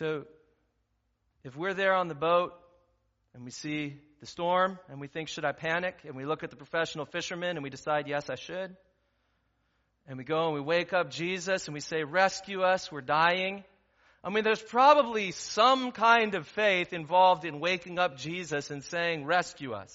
So, 0.00 0.24
if 1.44 1.54
we're 1.54 1.74
there 1.74 1.92
on 1.92 2.08
the 2.08 2.14
boat 2.14 2.54
and 3.34 3.44
we 3.44 3.50
see 3.50 3.98
the 4.20 4.24
storm 4.24 4.78
and 4.88 4.98
we 4.98 5.08
think, 5.08 5.28
should 5.28 5.44
I 5.44 5.52
panic? 5.52 5.94
And 6.06 6.16
we 6.16 6.24
look 6.24 6.42
at 6.42 6.48
the 6.48 6.56
professional 6.56 7.04
fishermen 7.04 7.58
and 7.58 7.62
we 7.62 7.68
decide, 7.68 8.08
yes, 8.08 8.30
I 8.30 8.36
should. 8.36 8.74
And 10.08 10.16
we 10.16 10.24
go 10.24 10.46
and 10.46 10.54
we 10.54 10.62
wake 10.62 10.94
up 10.94 11.10
Jesus 11.10 11.66
and 11.66 11.74
we 11.74 11.80
say, 11.80 12.02
rescue 12.02 12.62
us, 12.62 12.90
we're 12.90 13.02
dying. 13.02 13.62
I 14.24 14.30
mean, 14.30 14.42
there's 14.42 14.62
probably 14.62 15.32
some 15.32 15.92
kind 15.92 16.34
of 16.34 16.48
faith 16.48 16.94
involved 16.94 17.44
in 17.44 17.60
waking 17.60 17.98
up 17.98 18.16
Jesus 18.16 18.70
and 18.70 18.82
saying, 18.82 19.26
rescue 19.26 19.74
us. 19.74 19.94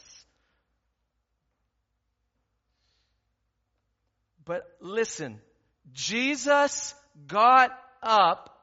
But 4.46 4.68
listen, 4.80 5.40
Jesus 5.94 6.94
got 7.26 7.72
up 8.04 8.55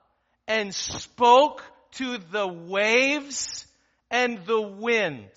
and 0.53 0.75
spoke 0.75 1.63
to 1.93 2.19
the 2.19 2.47
waves 2.47 3.67
and 4.11 4.45
the 4.45 4.61
wind. 4.61 5.31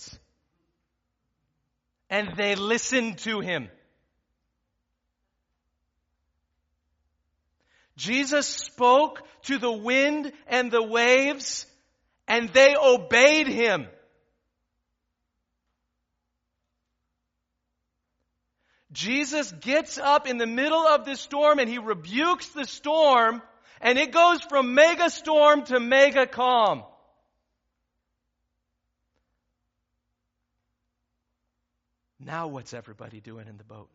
And 2.10 2.36
they 2.36 2.56
listened 2.56 3.20
to 3.20 3.40
him. 3.40 3.70
Jesus 7.96 8.46
spoke 8.46 9.22
to 9.44 9.58
the 9.58 9.72
wind 9.72 10.34
and 10.48 10.70
the 10.70 10.84
waves 10.84 11.66
and 12.28 12.50
they 12.50 12.76
obeyed 12.76 13.48
him. 13.48 13.88
Jesus 18.92 19.50
gets 19.62 19.98
up 19.98 20.28
in 20.28 20.38
the 20.38 20.46
middle 20.46 20.86
of 20.86 21.06
the 21.06 21.16
storm 21.16 21.60
and 21.60 21.70
he 21.70 21.78
rebukes 21.78 22.50
the 22.50 22.66
storm 22.66 23.42
and 23.86 24.00
it 24.00 24.12
goes 24.12 24.42
from 24.42 24.74
mega 24.74 25.12
storm 25.12 25.64
to 25.66 25.80
mega 25.80 26.26
calm. 26.26 26.84
Now, 32.20 32.48
what's 32.48 32.74
everybody 32.74 33.22
doing 33.22 33.48
in 33.48 33.58
the 33.58 33.64
boat? 33.64 33.92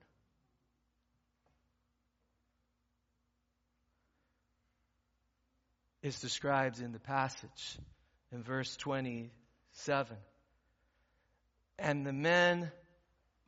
It's 6.05 6.20
described 6.20 6.80
in 6.80 6.93
the 6.93 7.01
passage 7.01 7.76
in 8.30 8.45
verse 8.45 8.76
27. 8.76 10.16
And 11.80 12.07
the 12.07 12.12
men 12.12 12.59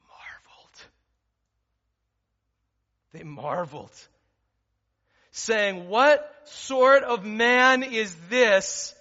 marveled. 0.08 0.82
They 3.12 3.22
marveled 3.22 3.92
saying, 5.32 5.88
What 5.88 6.28
sort 6.44 7.02
of 7.02 7.24
man 7.24 7.82
is 7.82 8.14
this 8.28 8.94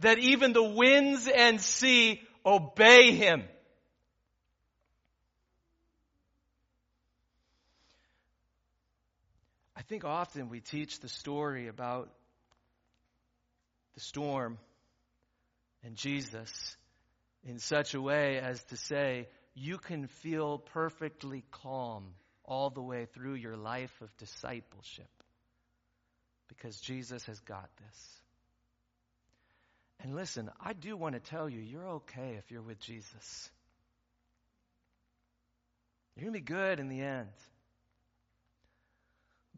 that 0.00 0.18
even 0.18 0.52
the 0.52 0.62
winds 0.62 1.28
and 1.28 1.60
sea 1.60 2.20
obey 2.44 3.12
him? 3.12 3.44
I 9.76 9.82
think 9.82 10.04
often 10.04 10.48
we 10.48 10.60
teach 10.60 11.00
the 11.00 11.08
story 11.08 11.68
about 11.68 12.10
the 13.94 14.00
storm 14.00 14.58
and 15.84 15.94
Jesus 15.94 16.76
in 17.44 17.58
such 17.58 17.94
a 17.94 18.00
way 18.00 18.38
as 18.38 18.62
to 18.64 18.76
say, 18.76 19.28
you 19.54 19.78
can 19.78 20.08
feel 20.08 20.58
perfectly 20.58 21.44
calm 21.50 22.14
all 22.44 22.70
the 22.70 22.82
way 22.82 23.06
through 23.14 23.34
your 23.34 23.56
life 23.56 23.92
of 24.00 24.14
discipleship 24.16 25.08
because 26.48 26.78
Jesus 26.80 27.24
has 27.26 27.40
got 27.40 27.68
this. 27.84 28.20
And 30.00 30.14
listen, 30.14 30.50
I 30.60 30.72
do 30.72 30.96
want 30.96 31.14
to 31.14 31.20
tell 31.20 31.48
you, 31.48 31.60
you're 31.60 31.88
okay 31.88 32.36
if 32.38 32.50
you're 32.50 32.62
with 32.62 32.78
Jesus. 32.80 33.50
You're 36.14 36.30
going 36.30 36.34
to 36.34 36.40
be 36.40 36.54
good 36.54 36.80
in 36.80 36.88
the 36.88 37.00
end. 37.00 37.28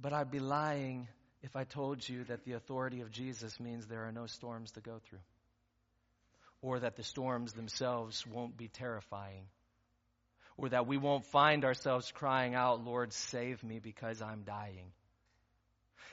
But 0.01 0.13
I'd 0.13 0.31
be 0.31 0.39
lying 0.39 1.09
if 1.43 1.57
I 1.57 1.65
told 1.65 2.09
you 2.09 2.25
that 2.25 2.45
the 2.45 2.53
authority 2.53 3.01
of 3.01 3.11
Jesus 3.11 3.59
means 3.61 3.87
there 3.87 4.07
are 4.07 4.13
no 4.13 4.27
storms 4.27 4.73
to 4.73 4.81
go 4.81 5.01
through, 5.09 5.19
or 6.63 6.81
that 6.81 6.97
the 6.97 7.03
storms 7.03 7.53
themselves 7.53 8.27
won't 8.27 8.57
be 8.57 8.69
terrifying, 8.69 9.45
or 10.57 10.69
that 10.69 10.87
we 10.87 10.97
won't 10.97 11.25
find 11.27 11.65
ourselves 11.65 12.11
crying 12.13 12.55
out, 12.55 12.85
Lord, 12.85 13.13
save 13.13 13.63
me 13.63 13.79
because 13.79 14.21
I'm 14.23 14.43
dying. 14.43 14.93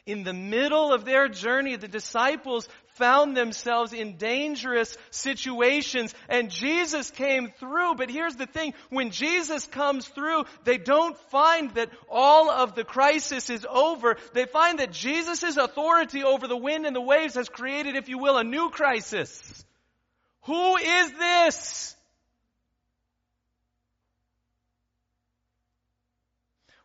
In 0.06 0.24
the 0.24 0.34
middle 0.34 0.94
of 0.94 1.04
their 1.04 1.28
journey, 1.28 1.78
the 1.78 1.88
disciples 1.88 2.70
found 2.96 3.36
themselves 3.36 3.92
in 3.92 4.18
dangerous 4.18 4.96
situations 5.10 6.14
and 6.30 6.50
Jesus 6.50 7.10
came 7.12 7.50
through. 7.60 7.96
But 7.96 8.10
here's 8.10 8.36
the 8.36 8.46
thing. 8.46 8.74
When 8.90 9.10
Jesus 9.10 9.66
comes 9.66 10.08
through, 10.08 10.46
they 10.64 10.78
don't 10.78 11.18
find 11.32 11.72
that 11.72 11.90
all 12.10 12.50
of 12.50 12.76
the 12.76 12.84
crisis 12.84 13.50
is 13.50 13.66
over. 13.70 14.18
They 14.34 14.46
find 14.46 14.80
that 14.80 14.92
Jesus' 14.92 15.58
authority 15.58 16.24
over 16.24 16.48
the 16.48 16.56
wind 16.56 16.86
and 16.86 16.96
the 16.96 17.02
waves 17.02 17.34
has 17.34 17.50
created, 17.50 17.96
if 17.96 18.08
you 18.08 18.18
will, 18.18 18.38
a 18.38 18.44
new 18.44 18.70
crisis. 18.70 19.66
Who 20.44 20.78
is 20.78 21.12
this? 21.14 21.96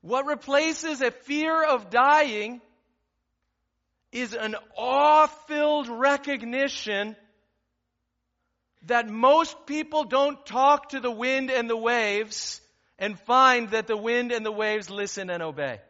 What 0.01 0.25
replaces 0.25 1.03
a 1.03 1.11
fear 1.11 1.63
of 1.63 1.91
dying 1.91 2.63
is 4.13 4.35
an 4.35 4.57
awe 4.77 5.27
filled 5.27 5.89
recognition 5.89 7.17
that 8.87 9.09
most 9.09 9.67
people 9.67 10.05
don't 10.05 10.45
talk 10.47 10.91
to 10.91 11.01
the 11.01 11.11
wind 11.11 11.51
and 11.51 11.69
the 11.69 11.77
waves 11.77 12.61
and 12.99 13.19
find 13.21 13.71
that 13.71 13.87
the 13.87 13.97
wind 13.97 14.33
and 14.33 14.45
the 14.45 14.53
waves 14.53 14.91
listen 14.91 15.31
and 15.31 15.43
obey. 15.43 15.81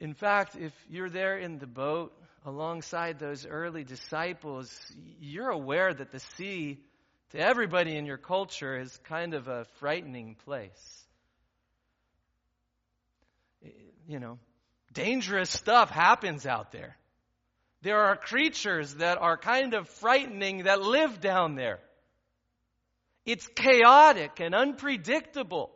In 0.00 0.14
fact, 0.14 0.54
if 0.54 0.72
you're 0.88 1.10
there 1.10 1.38
in 1.38 1.58
the 1.58 1.66
boat 1.66 2.12
alongside 2.46 3.18
those 3.18 3.44
early 3.46 3.82
disciples, 3.82 4.70
you're 5.20 5.50
aware 5.50 5.92
that 5.92 6.12
the 6.12 6.20
sea, 6.36 6.78
to 7.30 7.38
everybody 7.38 7.96
in 7.96 8.06
your 8.06 8.16
culture, 8.16 8.78
is 8.78 8.96
kind 9.04 9.34
of 9.34 9.48
a 9.48 9.66
frightening 9.80 10.36
place 10.44 11.07
you 14.08 14.18
know, 14.18 14.38
dangerous 14.92 15.50
stuff 15.50 15.90
happens 15.90 16.46
out 16.46 16.72
there. 16.72 16.96
There 17.82 18.00
are 18.00 18.16
creatures 18.16 18.94
that 18.94 19.18
are 19.18 19.36
kind 19.36 19.74
of 19.74 19.88
frightening 19.88 20.64
that 20.64 20.82
live 20.82 21.20
down 21.20 21.54
there. 21.54 21.78
It's 23.24 23.46
chaotic 23.46 24.40
and 24.40 24.54
unpredictable. 24.54 25.70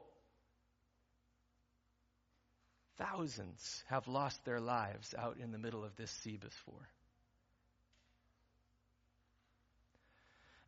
Thousands 2.97 3.85
have 3.89 4.09
lost 4.09 4.45
their 4.45 4.61
lives 4.61 5.15
out 5.17 5.37
in 5.37 5.53
the 5.53 5.59
middle 5.59 5.85
of 5.85 5.95
this 5.97 6.11
sea 6.23 6.39
before. 6.39 6.89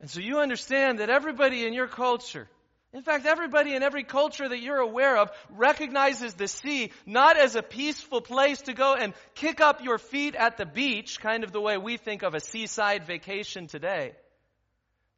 And 0.00 0.10
so 0.10 0.20
you 0.20 0.40
understand 0.40 0.98
that 0.98 1.08
everybody 1.08 1.66
in 1.66 1.72
your 1.72 1.88
culture 1.88 2.46
in 2.94 3.02
fact, 3.02 3.26
everybody 3.26 3.74
in 3.74 3.82
every 3.82 4.04
culture 4.04 4.48
that 4.48 4.60
you're 4.60 4.78
aware 4.78 5.16
of 5.18 5.32
recognizes 5.50 6.34
the 6.34 6.46
sea 6.46 6.92
not 7.04 7.36
as 7.36 7.56
a 7.56 7.62
peaceful 7.62 8.20
place 8.20 8.62
to 8.62 8.72
go 8.72 8.94
and 8.94 9.14
kick 9.34 9.60
up 9.60 9.82
your 9.82 9.98
feet 9.98 10.36
at 10.36 10.56
the 10.56 10.64
beach, 10.64 11.18
kind 11.20 11.42
of 11.42 11.50
the 11.50 11.60
way 11.60 11.76
we 11.76 11.96
think 11.96 12.22
of 12.22 12.34
a 12.34 12.40
seaside 12.40 13.04
vacation 13.04 13.66
today. 13.66 14.12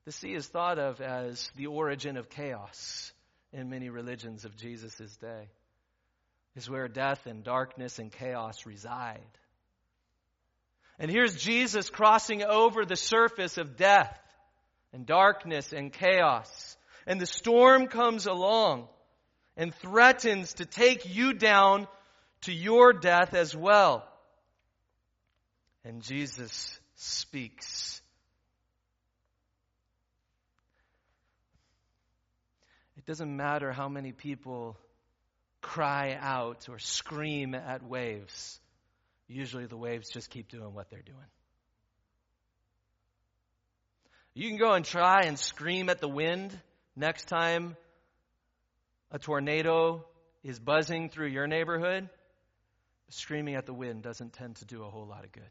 The 0.07 0.13
sea 0.13 0.33
is 0.33 0.47
thought 0.47 0.79
of 0.79 1.03
as 1.03 1.51
the 1.55 1.67
origin 1.67 2.17
of 2.17 2.31
chaos 2.31 3.13
in 3.53 3.69
many 3.69 3.91
religions 3.91 4.47
of 4.47 4.57
Jesus' 4.57 5.15
day. 5.21 5.51
Is 6.55 6.71
where 6.71 6.89
death 6.89 7.27
and 7.27 7.45
darkness 7.45 7.99
and 7.99 8.11
chaos 8.11 8.65
reside. 8.65 9.21
And 10.99 11.11
here's 11.11 11.37
Jesus 11.37 11.91
crossing 11.91 12.43
over 12.43 12.87
the 12.87 12.97
surface 12.97 13.59
of 13.59 13.77
death 13.77 14.19
and 14.95 15.05
darkness 15.05 15.75
and 15.75 15.93
chaos 15.93 16.76
and 17.07 17.21
the 17.21 17.27
storm 17.27 17.87
comes 17.87 18.27
along 18.27 18.89
and 19.57 19.75
threatens 19.75 20.55
to 20.55 20.65
take 20.65 21.15
you 21.15 21.33
down 21.33 21.87
to 22.43 22.53
your 22.53 22.93
death 22.93 23.35
as 23.35 23.57
well. 23.57 24.07
And 25.85 26.03
Jesus 26.03 26.79
speaks. 26.97 28.01
It 32.97 33.07
doesn't 33.07 33.37
matter 33.37 33.71
how 33.71 33.89
many 33.89 34.13
people 34.13 34.77
cry 35.61 36.17
out 36.21 36.69
or 36.69 36.79
scream 36.79 37.55
at 37.55 37.83
waves. 37.83 38.59
Usually 39.29 39.67
the 39.67 39.77
waves 39.77 40.09
just 40.09 40.31
keep 40.31 40.49
doing 40.49 40.75
what 40.75 40.91
they're 40.91 41.03
doing. 41.03 41.19
You 44.35 44.49
can 44.49 44.59
go 44.59 44.73
and 44.73 44.85
try 44.85 45.23
and 45.23 45.39
scream 45.39 45.89
at 45.89 46.01
the 46.01 46.09
wind, 46.09 46.57
Next 46.97 47.29
time 47.29 47.77
a 49.11 49.19
tornado 49.19 50.07
is 50.43 50.59
buzzing 50.59 51.11
through 51.11 51.29
your 51.29 51.47
neighborhood, 51.47 52.09
screaming 53.11 53.55
at 53.55 53.67
the 53.67 53.75
wind 53.75 54.03
doesn't 54.03 54.33
tend 54.33 54.57
to 54.57 54.65
do 54.65 54.83
a 54.83 54.89
whole 54.89 55.07
lot 55.07 55.25
of 55.25 55.33
good. 55.33 55.51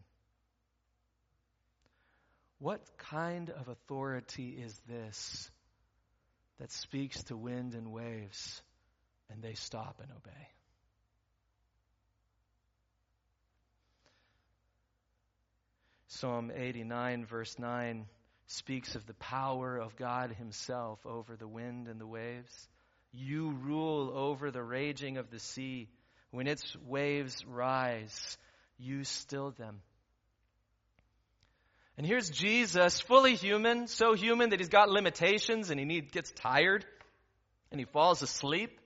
What 2.58 2.82
kind 2.98 3.52
of 3.52 3.68
authority 3.68 4.58
is 4.60 4.76
this 4.88 5.52
that 6.60 6.72
speaks 6.72 7.22
to 7.26 7.38
wind 7.38 7.76
and 7.76 7.92
waves 7.92 8.62
and 9.30 9.44
they 9.44 9.54
stop 9.54 10.00
and 10.02 10.10
obey? 10.12 10.48
Psalm 16.08 16.52
89, 16.56 17.26
verse 17.26 17.60
9 17.60 18.08
speaks 18.48 18.96
of 18.96 19.06
the 19.06 19.14
power 19.16 19.78
of 19.78 19.96
God 19.96 20.32
Himself 20.32 21.00
over 21.06 21.36
the 21.36 21.48
wind 21.48 21.88
and 21.88 22.00
the 22.00 22.08
waves. 22.08 22.68
You 23.12 23.52
rule 23.52 24.12
over 24.14 24.52
the 24.52 24.64
raging 24.64 25.18
of 25.18 25.30
the 25.30 25.40
sea. 25.40 25.88
When 26.32 26.48
its 26.48 26.76
waves 26.86 27.46
rise, 27.48 28.38
you 28.78 29.04
still 29.04 29.52
them. 29.52 29.82
And 31.98 32.06
here's 32.06 32.30
Jesus, 32.30 33.00
fully 33.00 33.36
human, 33.36 33.88
so 33.88 34.14
human 34.14 34.50
that 34.50 34.60
he's 34.60 34.70
got 34.70 34.90
limitations 34.90 35.70
and 35.70 35.80
he 35.80 36.02
gets 36.02 36.32
tired 36.32 36.86
and 37.72 37.80
he 37.80 37.86
falls 37.86 38.22
asleep. 38.22 38.78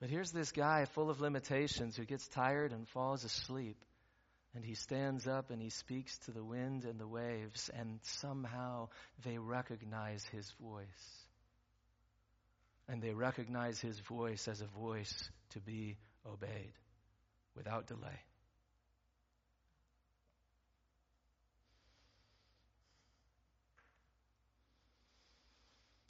But 0.00 0.08
here's 0.08 0.30
this 0.30 0.52
guy 0.52 0.86
full 0.86 1.10
of 1.10 1.20
limitations 1.20 1.96
who 1.96 2.04
gets 2.04 2.26
tired 2.28 2.72
and 2.72 2.88
falls 2.88 3.24
asleep. 3.24 3.76
And 4.56 4.64
he 4.64 4.74
stands 4.74 5.28
up 5.28 5.50
and 5.50 5.60
he 5.60 5.68
speaks 5.68 6.16
to 6.20 6.30
the 6.30 6.42
wind 6.42 6.86
and 6.86 6.98
the 6.98 7.06
waves, 7.06 7.68
and 7.78 8.00
somehow 8.02 8.88
they 9.22 9.36
recognize 9.36 10.24
his 10.32 10.50
voice. 10.58 11.26
And 12.88 13.02
they 13.02 13.12
recognize 13.12 13.78
his 13.78 13.98
voice 13.98 14.48
as 14.48 14.62
a 14.62 14.80
voice 14.80 15.12
to 15.50 15.60
be 15.60 15.98
obeyed 16.24 16.72
without 17.54 17.86
delay. 17.86 18.18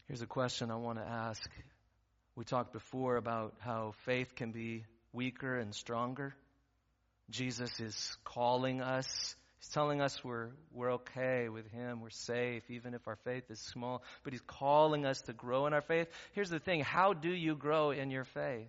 Here's 0.07 0.23
a 0.23 0.27
question 0.27 0.71
I 0.71 0.77
want 0.77 0.99
to 0.99 1.05
ask. 1.05 1.51
We 2.37 2.45
talked 2.45 2.73
before 2.73 3.17
about 3.17 3.55
how 3.59 3.95
faith 4.05 4.37
can 4.37 4.53
be 4.53 4.85
weaker 5.13 5.59
and 5.59 5.75
stronger. 5.75 6.37
Jesus 7.31 7.81
is 7.81 8.17
calling 8.25 8.81
us. 8.81 9.37
He's 9.59 9.69
telling 9.71 10.01
us 10.01 10.23
we're, 10.23 10.51
we're 10.73 10.93
okay 10.95 11.49
with 11.49 11.67
Him. 11.73 12.01
We're 12.01 12.11
safe, 12.11 12.63
even 12.71 12.95
if 12.95 13.09
our 13.09 13.17
faith 13.25 13.51
is 13.51 13.59
small. 13.59 14.03
But 14.23 14.33
He's 14.33 14.43
calling 14.47 15.05
us 15.05 15.21
to 15.23 15.33
grow 15.33 15.67
in 15.67 15.73
our 15.73 15.81
faith. 15.81 16.09
Here's 16.33 16.51
the 16.51 16.61
thing 16.61 16.81
how 16.81 17.13
do 17.13 17.31
you 17.31 17.57
grow 17.57 17.91
in 17.91 18.11
your 18.11 18.25
faith? 18.25 18.69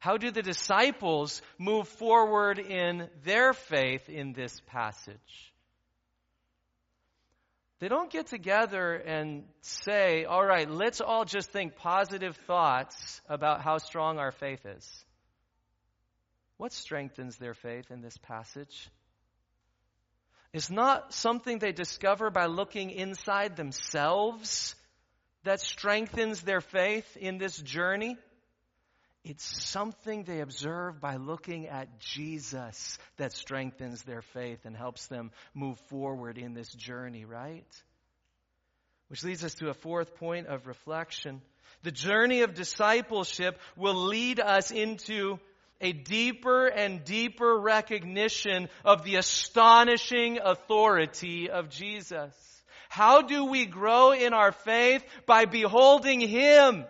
How 0.00 0.16
do 0.16 0.30
the 0.30 0.42
disciples 0.42 1.42
move 1.58 1.88
forward 1.88 2.60
in 2.60 3.08
their 3.24 3.52
faith 3.52 4.08
in 4.08 4.32
this 4.32 4.60
passage? 4.66 5.52
They 7.80 7.88
don't 7.88 8.10
get 8.10 8.26
together 8.26 8.94
and 8.94 9.44
say, 9.60 10.24
all 10.24 10.44
right, 10.44 10.68
let's 10.68 11.00
all 11.00 11.24
just 11.24 11.50
think 11.50 11.76
positive 11.76 12.36
thoughts 12.46 13.20
about 13.28 13.62
how 13.62 13.78
strong 13.78 14.18
our 14.18 14.32
faith 14.32 14.66
is. 14.66 15.04
What 16.58 16.72
strengthens 16.72 17.36
their 17.38 17.54
faith 17.54 17.90
in 17.90 18.02
this 18.02 18.18
passage? 18.18 18.90
It's 20.52 20.70
not 20.70 21.14
something 21.14 21.58
they 21.58 21.72
discover 21.72 22.30
by 22.30 22.46
looking 22.46 22.90
inside 22.90 23.56
themselves 23.56 24.74
that 25.44 25.60
strengthens 25.60 26.42
their 26.42 26.60
faith 26.60 27.16
in 27.16 27.38
this 27.38 27.56
journey. 27.56 28.16
It's 29.24 29.64
something 29.64 30.24
they 30.24 30.40
observe 30.40 31.00
by 31.00 31.16
looking 31.16 31.68
at 31.68 32.00
Jesus 32.00 32.98
that 33.18 33.32
strengthens 33.32 34.02
their 34.02 34.22
faith 34.22 34.64
and 34.64 34.76
helps 34.76 35.06
them 35.06 35.30
move 35.54 35.78
forward 35.88 36.38
in 36.38 36.54
this 36.54 36.72
journey, 36.72 37.24
right? 37.24 37.66
Which 39.08 39.24
leads 39.24 39.44
us 39.44 39.54
to 39.56 39.68
a 39.68 39.74
fourth 39.74 40.16
point 40.16 40.48
of 40.48 40.66
reflection. 40.66 41.40
The 41.82 41.92
journey 41.92 42.42
of 42.42 42.54
discipleship 42.54 43.60
will 43.76 44.06
lead 44.06 44.40
us 44.40 44.70
into 44.70 45.38
a 45.80 45.92
deeper 45.92 46.66
and 46.66 47.04
deeper 47.04 47.58
recognition 47.58 48.68
of 48.84 49.04
the 49.04 49.16
astonishing 49.16 50.38
authority 50.42 51.50
of 51.50 51.68
Jesus. 51.68 52.34
How 52.88 53.22
do 53.22 53.44
we 53.44 53.66
grow 53.66 54.12
in 54.12 54.32
our 54.32 54.52
faith? 54.52 55.04
By 55.26 55.44
beholding 55.44 56.20
Him. 56.20 56.84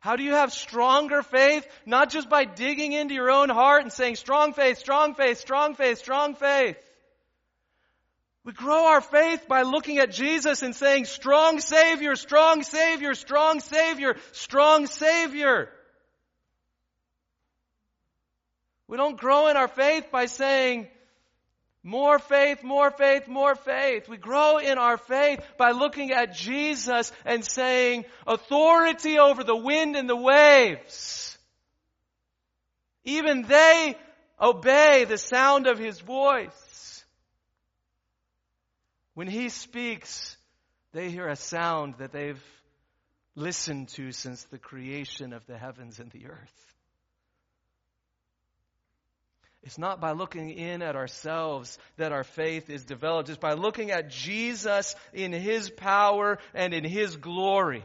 How 0.00 0.16
do 0.16 0.22
you 0.22 0.32
have 0.32 0.52
stronger 0.52 1.22
faith? 1.22 1.66
Not 1.86 2.10
just 2.10 2.28
by 2.28 2.44
digging 2.44 2.92
into 2.92 3.14
your 3.14 3.30
own 3.30 3.48
heart 3.48 3.84
and 3.84 3.92
saying, 3.92 4.16
strong 4.16 4.52
faith, 4.52 4.76
strong 4.76 5.14
faith, 5.14 5.38
strong 5.38 5.74
faith, 5.76 5.96
strong 5.96 6.34
faith. 6.34 6.76
We 8.44 8.52
grow 8.52 8.88
our 8.88 9.00
faith 9.00 9.48
by 9.48 9.62
looking 9.62 9.98
at 9.98 10.12
Jesus 10.12 10.62
and 10.62 10.76
saying, 10.76 11.06
strong 11.06 11.60
Savior, 11.60 12.14
strong 12.14 12.62
Savior, 12.62 13.14
strong 13.14 13.60
Savior, 13.60 14.16
strong 14.32 14.86
Savior. 14.86 15.70
We 18.86 18.98
don't 18.98 19.16
grow 19.16 19.48
in 19.48 19.56
our 19.56 19.68
faith 19.68 20.10
by 20.12 20.26
saying, 20.26 20.88
more 21.82 22.18
faith, 22.18 22.62
more 22.62 22.90
faith, 22.90 23.28
more 23.28 23.54
faith. 23.54 24.08
We 24.08 24.18
grow 24.18 24.58
in 24.58 24.76
our 24.76 24.98
faith 24.98 25.40
by 25.56 25.70
looking 25.70 26.12
at 26.12 26.34
Jesus 26.34 27.12
and 27.24 27.42
saying, 27.44 28.04
authority 28.26 29.18
over 29.18 29.42
the 29.42 29.56
wind 29.56 29.96
and 29.96 30.08
the 30.08 30.16
waves. 30.16 31.38
Even 33.04 33.42
they 33.42 33.96
obey 34.40 35.04
the 35.04 35.18
sound 35.18 35.66
of 35.66 35.78
His 35.78 35.98
voice. 36.00 36.93
When 39.14 39.28
He 39.28 39.48
speaks, 39.48 40.36
they 40.92 41.10
hear 41.10 41.28
a 41.28 41.36
sound 41.36 41.94
that 41.98 42.12
they've 42.12 42.42
listened 43.34 43.88
to 43.88 44.12
since 44.12 44.44
the 44.44 44.58
creation 44.58 45.32
of 45.32 45.46
the 45.46 45.58
heavens 45.58 45.98
and 45.98 46.10
the 46.10 46.26
earth. 46.26 46.74
It's 49.64 49.78
not 49.78 49.98
by 49.98 50.12
looking 50.12 50.50
in 50.50 50.82
at 50.82 50.94
ourselves 50.94 51.78
that 51.96 52.12
our 52.12 52.22
faith 52.22 52.68
is 52.68 52.84
developed. 52.84 53.30
It's 53.30 53.38
by 53.38 53.54
looking 53.54 53.90
at 53.90 54.10
Jesus 54.10 54.94
in 55.14 55.32
His 55.32 55.70
power 55.70 56.38
and 56.52 56.74
in 56.74 56.84
His 56.84 57.16
glory, 57.16 57.82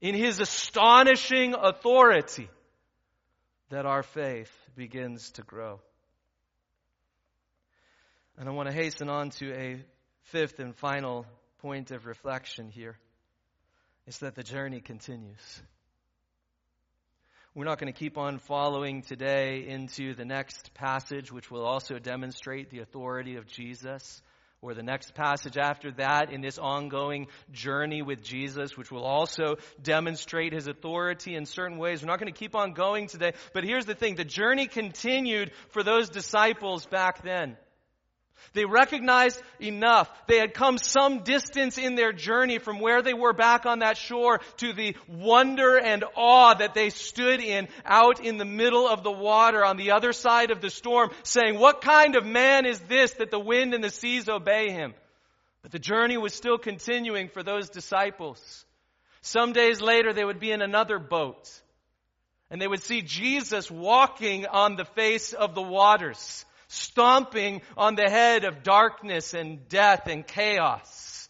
in 0.00 0.14
His 0.14 0.38
astonishing 0.38 1.54
authority, 1.54 2.48
that 3.70 3.86
our 3.86 4.04
faith 4.04 4.52
begins 4.76 5.30
to 5.32 5.42
grow. 5.42 5.80
And 8.38 8.48
I 8.48 8.52
want 8.52 8.68
to 8.68 8.74
hasten 8.74 9.08
on 9.08 9.30
to 9.30 9.52
a 9.52 9.84
fifth 10.24 10.58
and 10.58 10.74
final 10.76 11.26
point 11.58 11.90
of 11.90 12.06
reflection 12.06 12.68
here 12.68 12.98
is 14.06 14.18
that 14.18 14.34
the 14.34 14.42
journey 14.42 14.80
continues. 14.80 15.62
We're 17.54 17.64
not 17.64 17.78
going 17.78 17.92
to 17.92 17.98
keep 17.98 18.18
on 18.18 18.38
following 18.38 19.02
today 19.02 19.64
into 19.68 20.14
the 20.14 20.24
next 20.24 20.74
passage, 20.74 21.30
which 21.30 21.50
will 21.50 21.64
also 21.64 21.98
demonstrate 21.98 22.70
the 22.70 22.80
authority 22.80 23.36
of 23.36 23.46
Jesus, 23.46 24.22
or 24.60 24.74
the 24.74 24.82
next 24.82 25.14
passage 25.14 25.56
after 25.56 25.92
that 25.92 26.32
in 26.32 26.40
this 26.40 26.58
ongoing 26.58 27.28
journey 27.52 28.02
with 28.02 28.24
Jesus, 28.24 28.76
which 28.76 28.90
will 28.90 29.04
also 29.04 29.56
demonstrate 29.80 30.52
his 30.52 30.66
authority 30.66 31.36
in 31.36 31.46
certain 31.46 31.78
ways. 31.78 32.02
We're 32.02 32.08
not 32.08 32.18
going 32.18 32.32
to 32.32 32.38
keep 32.38 32.56
on 32.56 32.72
going 32.72 33.06
today, 33.06 33.34
but 33.52 33.62
here's 33.62 33.86
the 33.86 33.94
thing 33.94 34.16
the 34.16 34.24
journey 34.24 34.66
continued 34.66 35.52
for 35.68 35.82
those 35.82 36.08
disciples 36.08 36.86
back 36.86 37.22
then. 37.22 37.56
They 38.54 38.64
recognized 38.64 39.42
enough. 39.60 40.10
They 40.28 40.38
had 40.38 40.54
come 40.54 40.78
some 40.78 41.24
distance 41.24 41.76
in 41.76 41.96
their 41.96 42.12
journey 42.12 42.58
from 42.58 42.78
where 42.78 43.02
they 43.02 43.12
were 43.12 43.32
back 43.32 43.66
on 43.66 43.80
that 43.80 43.96
shore 43.96 44.40
to 44.58 44.72
the 44.72 44.96
wonder 45.08 45.76
and 45.76 46.04
awe 46.14 46.54
that 46.54 46.74
they 46.74 46.90
stood 46.90 47.40
in 47.40 47.68
out 47.84 48.20
in 48.20 48.38
the 48.38 48.44
middle 48.44 48.88
of 48.88 49.02
the 49.02 49.10
water 49.10 49.64
on 49.64 49.76
the 49.76 49.90
other 49.90 50.12
side 50.12 50.52
of 50.52 50.60
the 50.60 50.70
storm 50.70 51.10
saying, 51.24 51.58
what 51.58 51.80
kind 51.80 52.14
of 52.14 52.24
man 52.24 52.64
is 52.64 52.78
this 52.80 53.12
that 53.14 53.32
the 53.32 53.40
wind 53.40 53.74
and 53.74 53.82
the 53.82 53.90
seas 53.90 54.28
obey 54.28 54.70
him? 54.70 54.94
But 55.62 55.72
the 55.72 55.78
journey 55.78 56.16
was 56.16 56.32
still 56.32 56.58
continuing 56.58 57.28
for 57.28 57.42
those 57.42 57.70
disciples. 57.70 58.64
Some 59.20 59.52
days 59.52 59.80
later 59.80 60.12
they 60.12 60.24
would 60.24 60.38
be 60.38 60.52
in 60.52 60.62
another 60.62 60.98
boat 61.00 61.50
and 62.50 62.60
they 62.60 62.68
would 62.68 62.82
see 62.82 63.02
Jesus 63.02 63.68
walking 63.68 64.46
on 64.46 64.76
the 64.76 64.84
face 64.84 65.32
of 65.32 65.56
the 65.56 65.62
waters 65.62 66.44
stomping 66.74 67.62
on 67.76 67.94
the 67.94 68.10
head 68.10 68.44
of 68.44 68.62
darkness 68.62 69.34
and 69.34 69.68
death 69.68 70.06
and 70.06 70.26
chaos. 70.26 71.28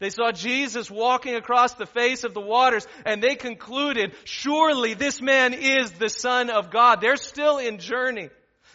They 0.00 0.10
saw 0.10 0.32
Jesus 0.32 0.90
walking 0.90 1.34
across 1.34 1.74
the 1.74 1.86
face 1.86 2.24
of 2.24 2.32
the 2.32 2.40
waters 2.40 2.86
and 3.04 3.22
they 3.22 3.34
concluded, 3.34 4.14
surely 4.24 4.94
this 4.94 5.20
man 5.20 5.52
is 5.52 5.92
the 5.92 6.08
Son 6.08 6.48
of 6.48 6.70
God. 6.70 7.00
They're 7.00 7.16
still 7.16 7.58
in 7.58 7.78
journey. 7.78 8.30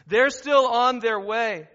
They're 0.07 0.29
still 0.29 0.67
on 0.67 0.99
their 0.99 1.19
way. 1.19 1.67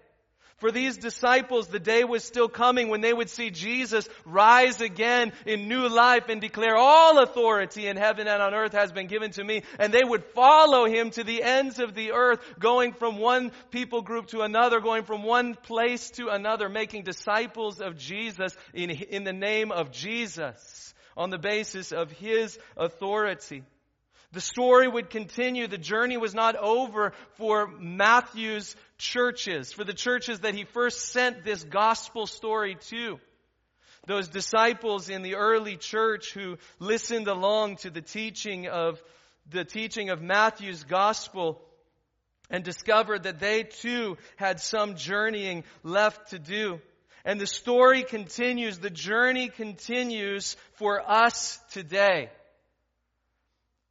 For 0.61 0.71
these 0.71 0.97
disciples, 0.97 1.67
the 1.67 1.79
day 1.79 2.03
was 2.03 2.23
still 2.23 2.47
coming 2.47 2.89
when 2.89 3.01
they 3.01 3.11
would 3.11 3.31
see 3.31 3.49
Jesus 3.49 4.07
rise 4.25 4.79
again 4.79 5.33
in 5.47 5.67
new 5.67 5.89
life 5.89 6.29
and 6.29 6.39
declare 6.39 6.77
all 6.77 7.17
authority 7.17 7.87
in 7.87 7.97
heaven 7.97 8.27
and 8.27 8.43
on 8.43 8.53
earth 8.53 8.73
has 8.73 8.91
been 8.91 9.07
given 9.07 9.31
to 9.31 9.43
me. 9.43 9.63
And 9.79 9.91
they 9.91 10.03
would 10.03 10.23
follow 10.35 10.85
him 10.85 11.09
to 11.11 11.23
the 11.23 11.41
ends 11.41 11.79
of 11.79 11.95
the 11.95 12.11
earth, 12.11 12.41
going 12.59 12.93
from 12.93 13.17
one 13.17 13.51
people 13.71 14.03
group 14.03 14.27
to 14.27 14.41
another, 14.41 14.79
going 14.81 15.03
from 15.03 15.23
one 15.23 15.55
place 15.55 16.11
to 16.11 16.27
another, 16.27 16.69
making 16.69 17.05
disciples 17.05 17.81
of 17.81 17.97
Jesus 17.97 18.55
in, 18.71 18.91
in 18.91 19.23
the 19.23 19.33
name 19.33 19.71
of 19.71 19.91
Jesus 19.91 20.93
on 21.17 21.31
the 21.31 21.39
basis 21.39 21.91
of 21.91 22.11
his 22.11 22.59
authority. 22.77 23.63
The 24.33 24.41
story 24.41 24.87
would 24.87 25.09
continue. 25.09 25.67
The 25.67 25.77
journey 25.77 26.17
was 26.17 26.33
not 26.33 26.55
over 26.55 27.11
for 27.35 27.67
Matthew's 27.67 28.75
churches, 28.97 29.73
for 29.73 29.83
the 29.83 29.93
churches 29.93 30.39
that 30.41 30.55
he 30.55 30.63
first 30.63 31.09
sent 31.09 31.43
this 31.43 31.63
gospel 31.63 32.27
story 32.27 32.77
to. 32.89 33.19
Those 34.07 34.29
disciples 34.29 35.09
in 35.09 35.21
the 35.21 35.35
early 35.35 35.75
church 35.75 36.33
who 36.33 36.57
listened 36.79 37.27
along 37.27 37.77
to 37.77 37.89
the 37.89 38.01
teaching 38.01 38.67
of 38.67 39.01
the 39.49 39.65
teaching 39.65 40.09
of 40.09 40.21
Matthew's 40.21 40.83
gospel 40.83 41.61
and 42.49 42.63
discovered 42.63 43.23
that 43.23 43.39
they 43.39 43.63
too 43.63 44.17
had 44.37 44.59
some 44.59 44.95
journeying 44.95 45.63
left 45.83 46.29
to 46.29 46.39
do. 46.39 46.79
And 47.25 47.39
the 47.39 47.47
story 47.47 48.03
continues, 48.03 48.79
the 48.79 48.89
journey 48.89 49.49
continues 49.49 50.55
for 50.73 51.01
us 51.07 51.59
today. 51.71 52.29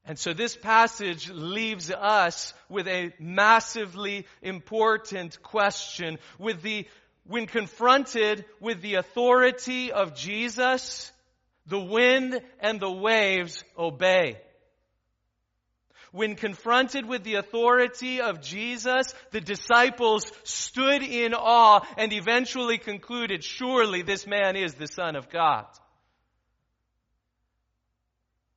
And 0.04 0.18
so 0.18 0.32
this 0.32 0.56
passage 0.56 1.30
leaves 1.30 1.90
us 1.90 2.54
with 2.68 2.88
a 2.88 3.12
massively 3.18 4.26
important 4.42 5.42
question. 5.42 6.18
With 6.38 6.62
the, 6.62 6.86
when 7.26 7.46
confronted 7.46 8.44
with 8.60 8.80
the 8.80 8.94
authority 8.94 9.92
of 9.92 10.14
Jesus, 10.16 11.12
the 11.66 11.80
wind 11.80 12.40
and 12.60 12.80
the 12.80 12.90
waves 12.90 13.62
obey. 13.78 14.38
When 16.12 16.34
confronted 16.34 17.06
with 17.06 17.22
the 17.22 17.36
authority 17.36 18.20
of 18.20 18.40
Jesus, 18.40 19.14
the 19.30 19.40
disciples 19.40 20.32
stood 20.42 21.04
in 21.04 21.34
awe 21.34 21.86
and 21.96 22.12
eventually 22.12 22.78
concluded, 22.78 23.44
surely 23.44 24.02
this 24.02 24.26
man 24.26 24.56
is 24.56 24.74
the 24.74 24.88
Son 24.88 25.14
of 25.14 25.30
God. 25.30 25.66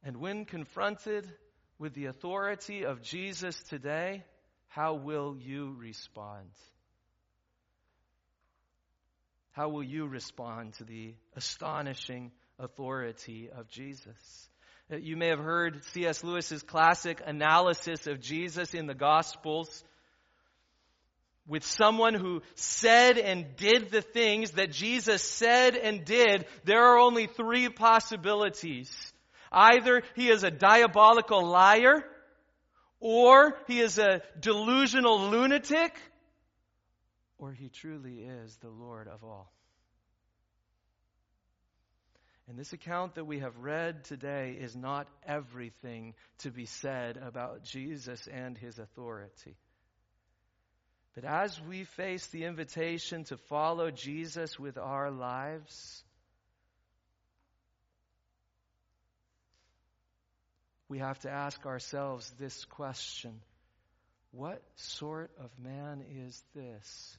And 0.03 0.17
when 0.17 0.45
confronted 0.45 1.31
with 1.79 1.93
the 1.93 2.05
authority 2.05 2.85
of 2.85 3.01
Jesus 3.01 3.61
today, 3.63 4.23
how 4.67 4.95
will 4.95 5.37
you 5.37 5.75
respond? 5.79 6.49
How 9.51 9.69
will 9.69 9.83
you 9.83 10.07
respond 10.07 10.73
to 10.75 10.83
the 10.83 11.13
astonishing 11.35 12.31
authority 12.59 13.49
of 13.55 13.69
Jesus? 13.69 14.49
Uh, 14.91 14.97
you 14.97 15.15
may 15.15 15.27
have 15.27 15.39
heard 15.39 15.83
C.S. 15.85 16.23
Lewis's 16.23 16.63
classic 16.63 17.21
analysis 17.25 18.07
of 18.07 18.19
Jesus 18.19 18.73
in 18.73 18.87
the 18.87 18.95
Gospels 18.95 19.83
with 21.47 21.63
someone 21.65 22.13
who 22.13 22.41
said 22.55 23.17
and 23.17 23.55
did 23.57 23.89
the 23.89 24.01
things 24.01 24.51
that 24.51 24.71
Jesus 24.71 25.21
said 25.21 25.75
and 25.75 26.05
did, 26.05 26.45
there 26.63 26.83
are 26.83 26.97
only 26.97 27.27
three 27.27 27.69
possibilities. 27.69 29.12
Either 29.53 30.01
he 30.15 30.29
is 30.29 30.43
a 30.43 30.51
diabolical 30.51 31.45
liar, 31.45 32.03
or 32.99 33.55
he 33.67 33.79
is 33.79 33.97
a 33.99 34.21
delusional 34.39 35.29
lunatic, 35.29 35.95
or 37.37 37.51
he 37.51 37.69
truly 37.69 38.21
is 38.21 38.55
the 38.57 38.69
Lord 38.69 39.07
of 39.07 39.23
all. 39.23 39.51
And 42.47 42.57
this 42.57 42.73
account 42.73 43.15
that 43.15 43.25
we 43.25 43.39
have 43.39 43.57
read 43.57 44.03
today 44.05 44.57
is 44.59 44.75
not 44.75 45.07
everything 45.25 46.13
to 46.39 46.51
be 46.51 46.65
said 46.65 47.17
about 47.17 47.63
Jesus 47.63 48.27
and 48.27 48.57
his 48.57 48.79
authority. 48.79 49.55
But 51.15 51.25
as 51.25 51.61
we 51.61 51.83
face 51.83 52.25
the 52.27 52.45
invitation 52.45 53.23
to 53.25 53.37
follow 53.37 53.91
Jesus 53.91 54.59
with 54.59 54.77
our 54.77 55.11
lives, 55.11 56.03
we 60.93 60.99
have 60.99 61.17
to 61.17 61.31
ask 61.31 61.65
ourselves 61.65 62.31
this 62.37 62.65
question 62.65 63.33
What 64.29 64.61
sort 64.75 65.31
of 65.39 65.49
man 65.57 66.03
is 66.27 66.39
this 66.53 67.17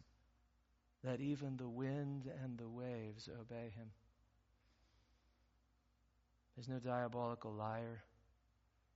that 1.03 1.21
even 1.21 1.57
the 1.57 1.69
wind 1.69 2.31
and 2.45 2.57
the 2.57 2.69
waves 2.69 3.29
obey 3.29 3.73
him? 3.77 3.91
There's 6.55 6.69
no 6.69 6.79
diabolical 6.79 7.53
liar. 7.53 8.01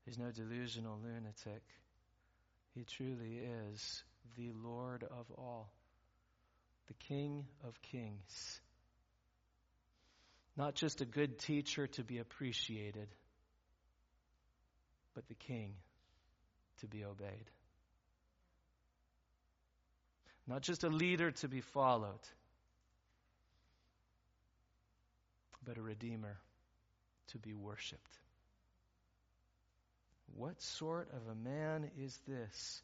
There's 0.05 0.17
no 0.17 0.31
delusional 0.31 1.01
lunatic. 1.03 1.65
He 2.77 2.85
truly 2.85 3.41
is 3.73 4.05
the 4.37 4.53
Lord 4.65 5.03
of 5.03 5.27
all, 5.37 5.73
the 6.87 6.95
King 7.09 7.47
of 7.67 7.83
kings. 7.83 8.61
Not 10.57 10.77
just 10.77 11.01
a 11.01 11.05
good 11.05 11.41
teacher 11.41 11.89
to 11.89 12.05
be 12.05 12.19
appreciated, 12.19 13.09
but 15.19 15.27
the 15.27 15.35
King 15.35 15.73
to 16.79 16.87
be 16.87 17.05
obeyed. 17.05 17.51
Not 20.47 20.63
just 20.63 20.85
a 20.85 20.89
leader 20.89 21.33
to 21.33 21.49
be 21.49 21.61
followed, 21.61 22.21
but 25.67 25.77
a 25.77 25.83
Redeemer 25.83 26.37
to 27.33 27.39
be 27.39 27.53
worshiped. 27.53 28.19
What 30.37 30.63
sort 30.63 31.09
of 31.13 31.23
a 31.33 31.35
man 31.35 31.91
is 31.99 32.17
this 32.29 32.81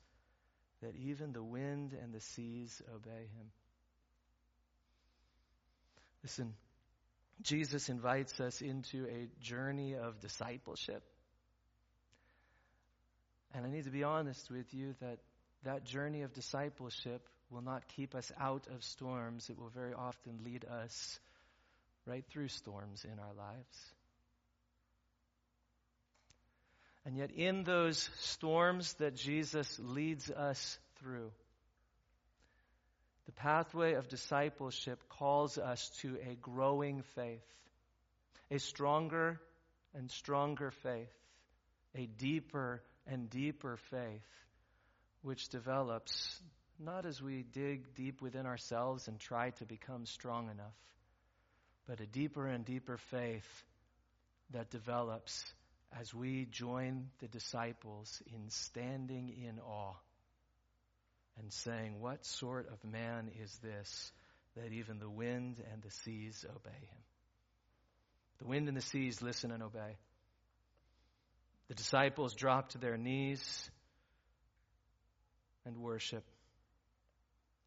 that 0.83 0.97
even 0.97 1.33
the 1.33 1.45
wind 1.45 1.97
and 2.03 2.13
the 2.13 2.21
seas 2.21 2.83
obey 2.93 3.11
him? 3.11 3.51
Listen, 6.25 6.55
Jesus 7.43 7.89
invites 7.89 8.41
us 8.41 8.61
into 8.61 9.07
a 9.07 9.29
journey 9.41 9.95
of 9.95 10.19
discipleship. 10.19 11.05
And 13.55 13.65
I 13.65 13.71
need 13.71 13.85
to 13.85 13.91
be 13.91 14.03
honest 14.03 14.51
with 14.51 14.75
you 14.75 14.95
that 15.01 15.19
that 15.65 15.85
journey 15.85 16.23
of 16.23 16.35
discipleship 16.35 17.27
will 17.51 17.63
not 17.63 17.87
keep 17.97 18.15
us 18.15 18.31
out 18.39 18.67
of 18.75 18.83
storms. 18.83 19.49
It 19.49 19.59
will 19.59 19.71
very 19.71 19.95
often 19.95 20.41
lead 20.45 20.65
us 20.65 21.21
right 22.05 22.25
through 22.31 22.49
storms 22.49 23.05
in 23.05 23.19
our 23.19 23.33
lives. 23.35 23.79
And 27.07 27.17
yet, 27.17 27.31
in 27.31 27.65
those 27.65 28.09
storms 28.21 28.95
that 28.95 29.15
Jesus 29.15 29.79
leads 29.83 30.31
us 30.31 30.79
through, 30.99 31.31
the 33.27 33.33
pathway 33.33 33.95
of 33.95 34.09
discipleship 34.09 35.01
calls 35.09 35.59
us 35.59 35.91
to 36.01 36.17
a 36.29 36.35
growing 36.35 37.03
faith, 37.15 37.45
a 38.51 38.59
stronger 38.59 39.39
and 39.95 40.11
stronger 40.11 40.71
faith, 40.71 41.13
a 41.95 42.07
deeper 42.07 42.83
and 43.07 43.31
deeper 43.31 43.77
faith, 43.91 44.27
which 45.23 45.49
develops 45.49 46.41
not 46.79 47.07
as 47.07 47.23
we 47.23 47.45
dig 47.53 47.95
deep 47.95 48.21
within 48.21 48.47
ourselves 48.47 49.09
and 49.09 49.19
try 49.21 49.51
to 49.51 49.65
become 49.65 50.07
strong 50.07 50.51
enough, 50.51 50.75
but 51.87 52.01
a 52.01 52.07
deeper 52.07 52.47
and 52.47 52.65
deeper 52.65 52.97
faith 52.97 53.65
that 54.51 54.71
develops 54.71 55.45
as 55.99 56.13
we 56.13 56.47
join 56.51 57.09
the 57.21 57.29
disciples 57.29 58.23
in 58.35 58.49
standing 58.49 59.29
in 59.47 59.61
awe 59.61 59.95
and 61.39 61.53
saying, 61.53 62.01
What 62.01 62.25
sort 62.25 62.69
of 62.69 62.91
man 62.91 63.31
is 63.43 63.57
this 63.63 64.13
that 64.57 64.73
even 64.73 64.99
the 64.99 65.11
wind 65.11 65.63
and 65.73 65.83
the 65.83 65.91
seas 65.91 66.45
obey 66.49 66.71
him? 66.71 67.03
The 68.39 68.47
wind 68.47 68.69
and 68.69 68.77
the 68.77 68.83
seas 68.83 69.23
listen 69.23 69.53
and 69.53 69.63
obey. 69.63 69.97
The 71.69 71.75
disciples 71.75 72.35
drop 72.35 72.71
to 72.71 72.79
their 72.79 72.97
knees 72.97 73.71
and 75.65 75.79
worship. 75.79 76.25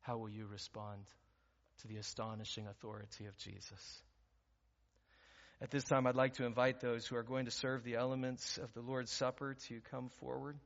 How 0.02 0.18
will 0.18 0.30
you 0.30 0.46
respond 0.46 1.02
to 1.82 1.88
the 1.88 1.98
astonishing 1.98 2.68
authority 2.68 3.26
of 3.26 3.38
Jesus? 3.38 4.02
At 5.60 5.72
this 5.72 5.84
time, 5.84 6.06
I'd 6.06 6.16
like 6.16 6.36
to 6.36 6.46
invite 6.46 6.80
those 6.80 7.08
who 7.08 7.16
are 7.16 7.24
going 7.24 7.46
to 7.46 7.52
serve 7.52 7.84
the 7.84 7.96
elements 7.96 8.60
of 8.60 8.72
the 8.74 8.82
Lord's 8.82 9.12
Supper 9.12 9.56
to 9.68 9.82
come 9.90 10.10
forward. 10.20 10.60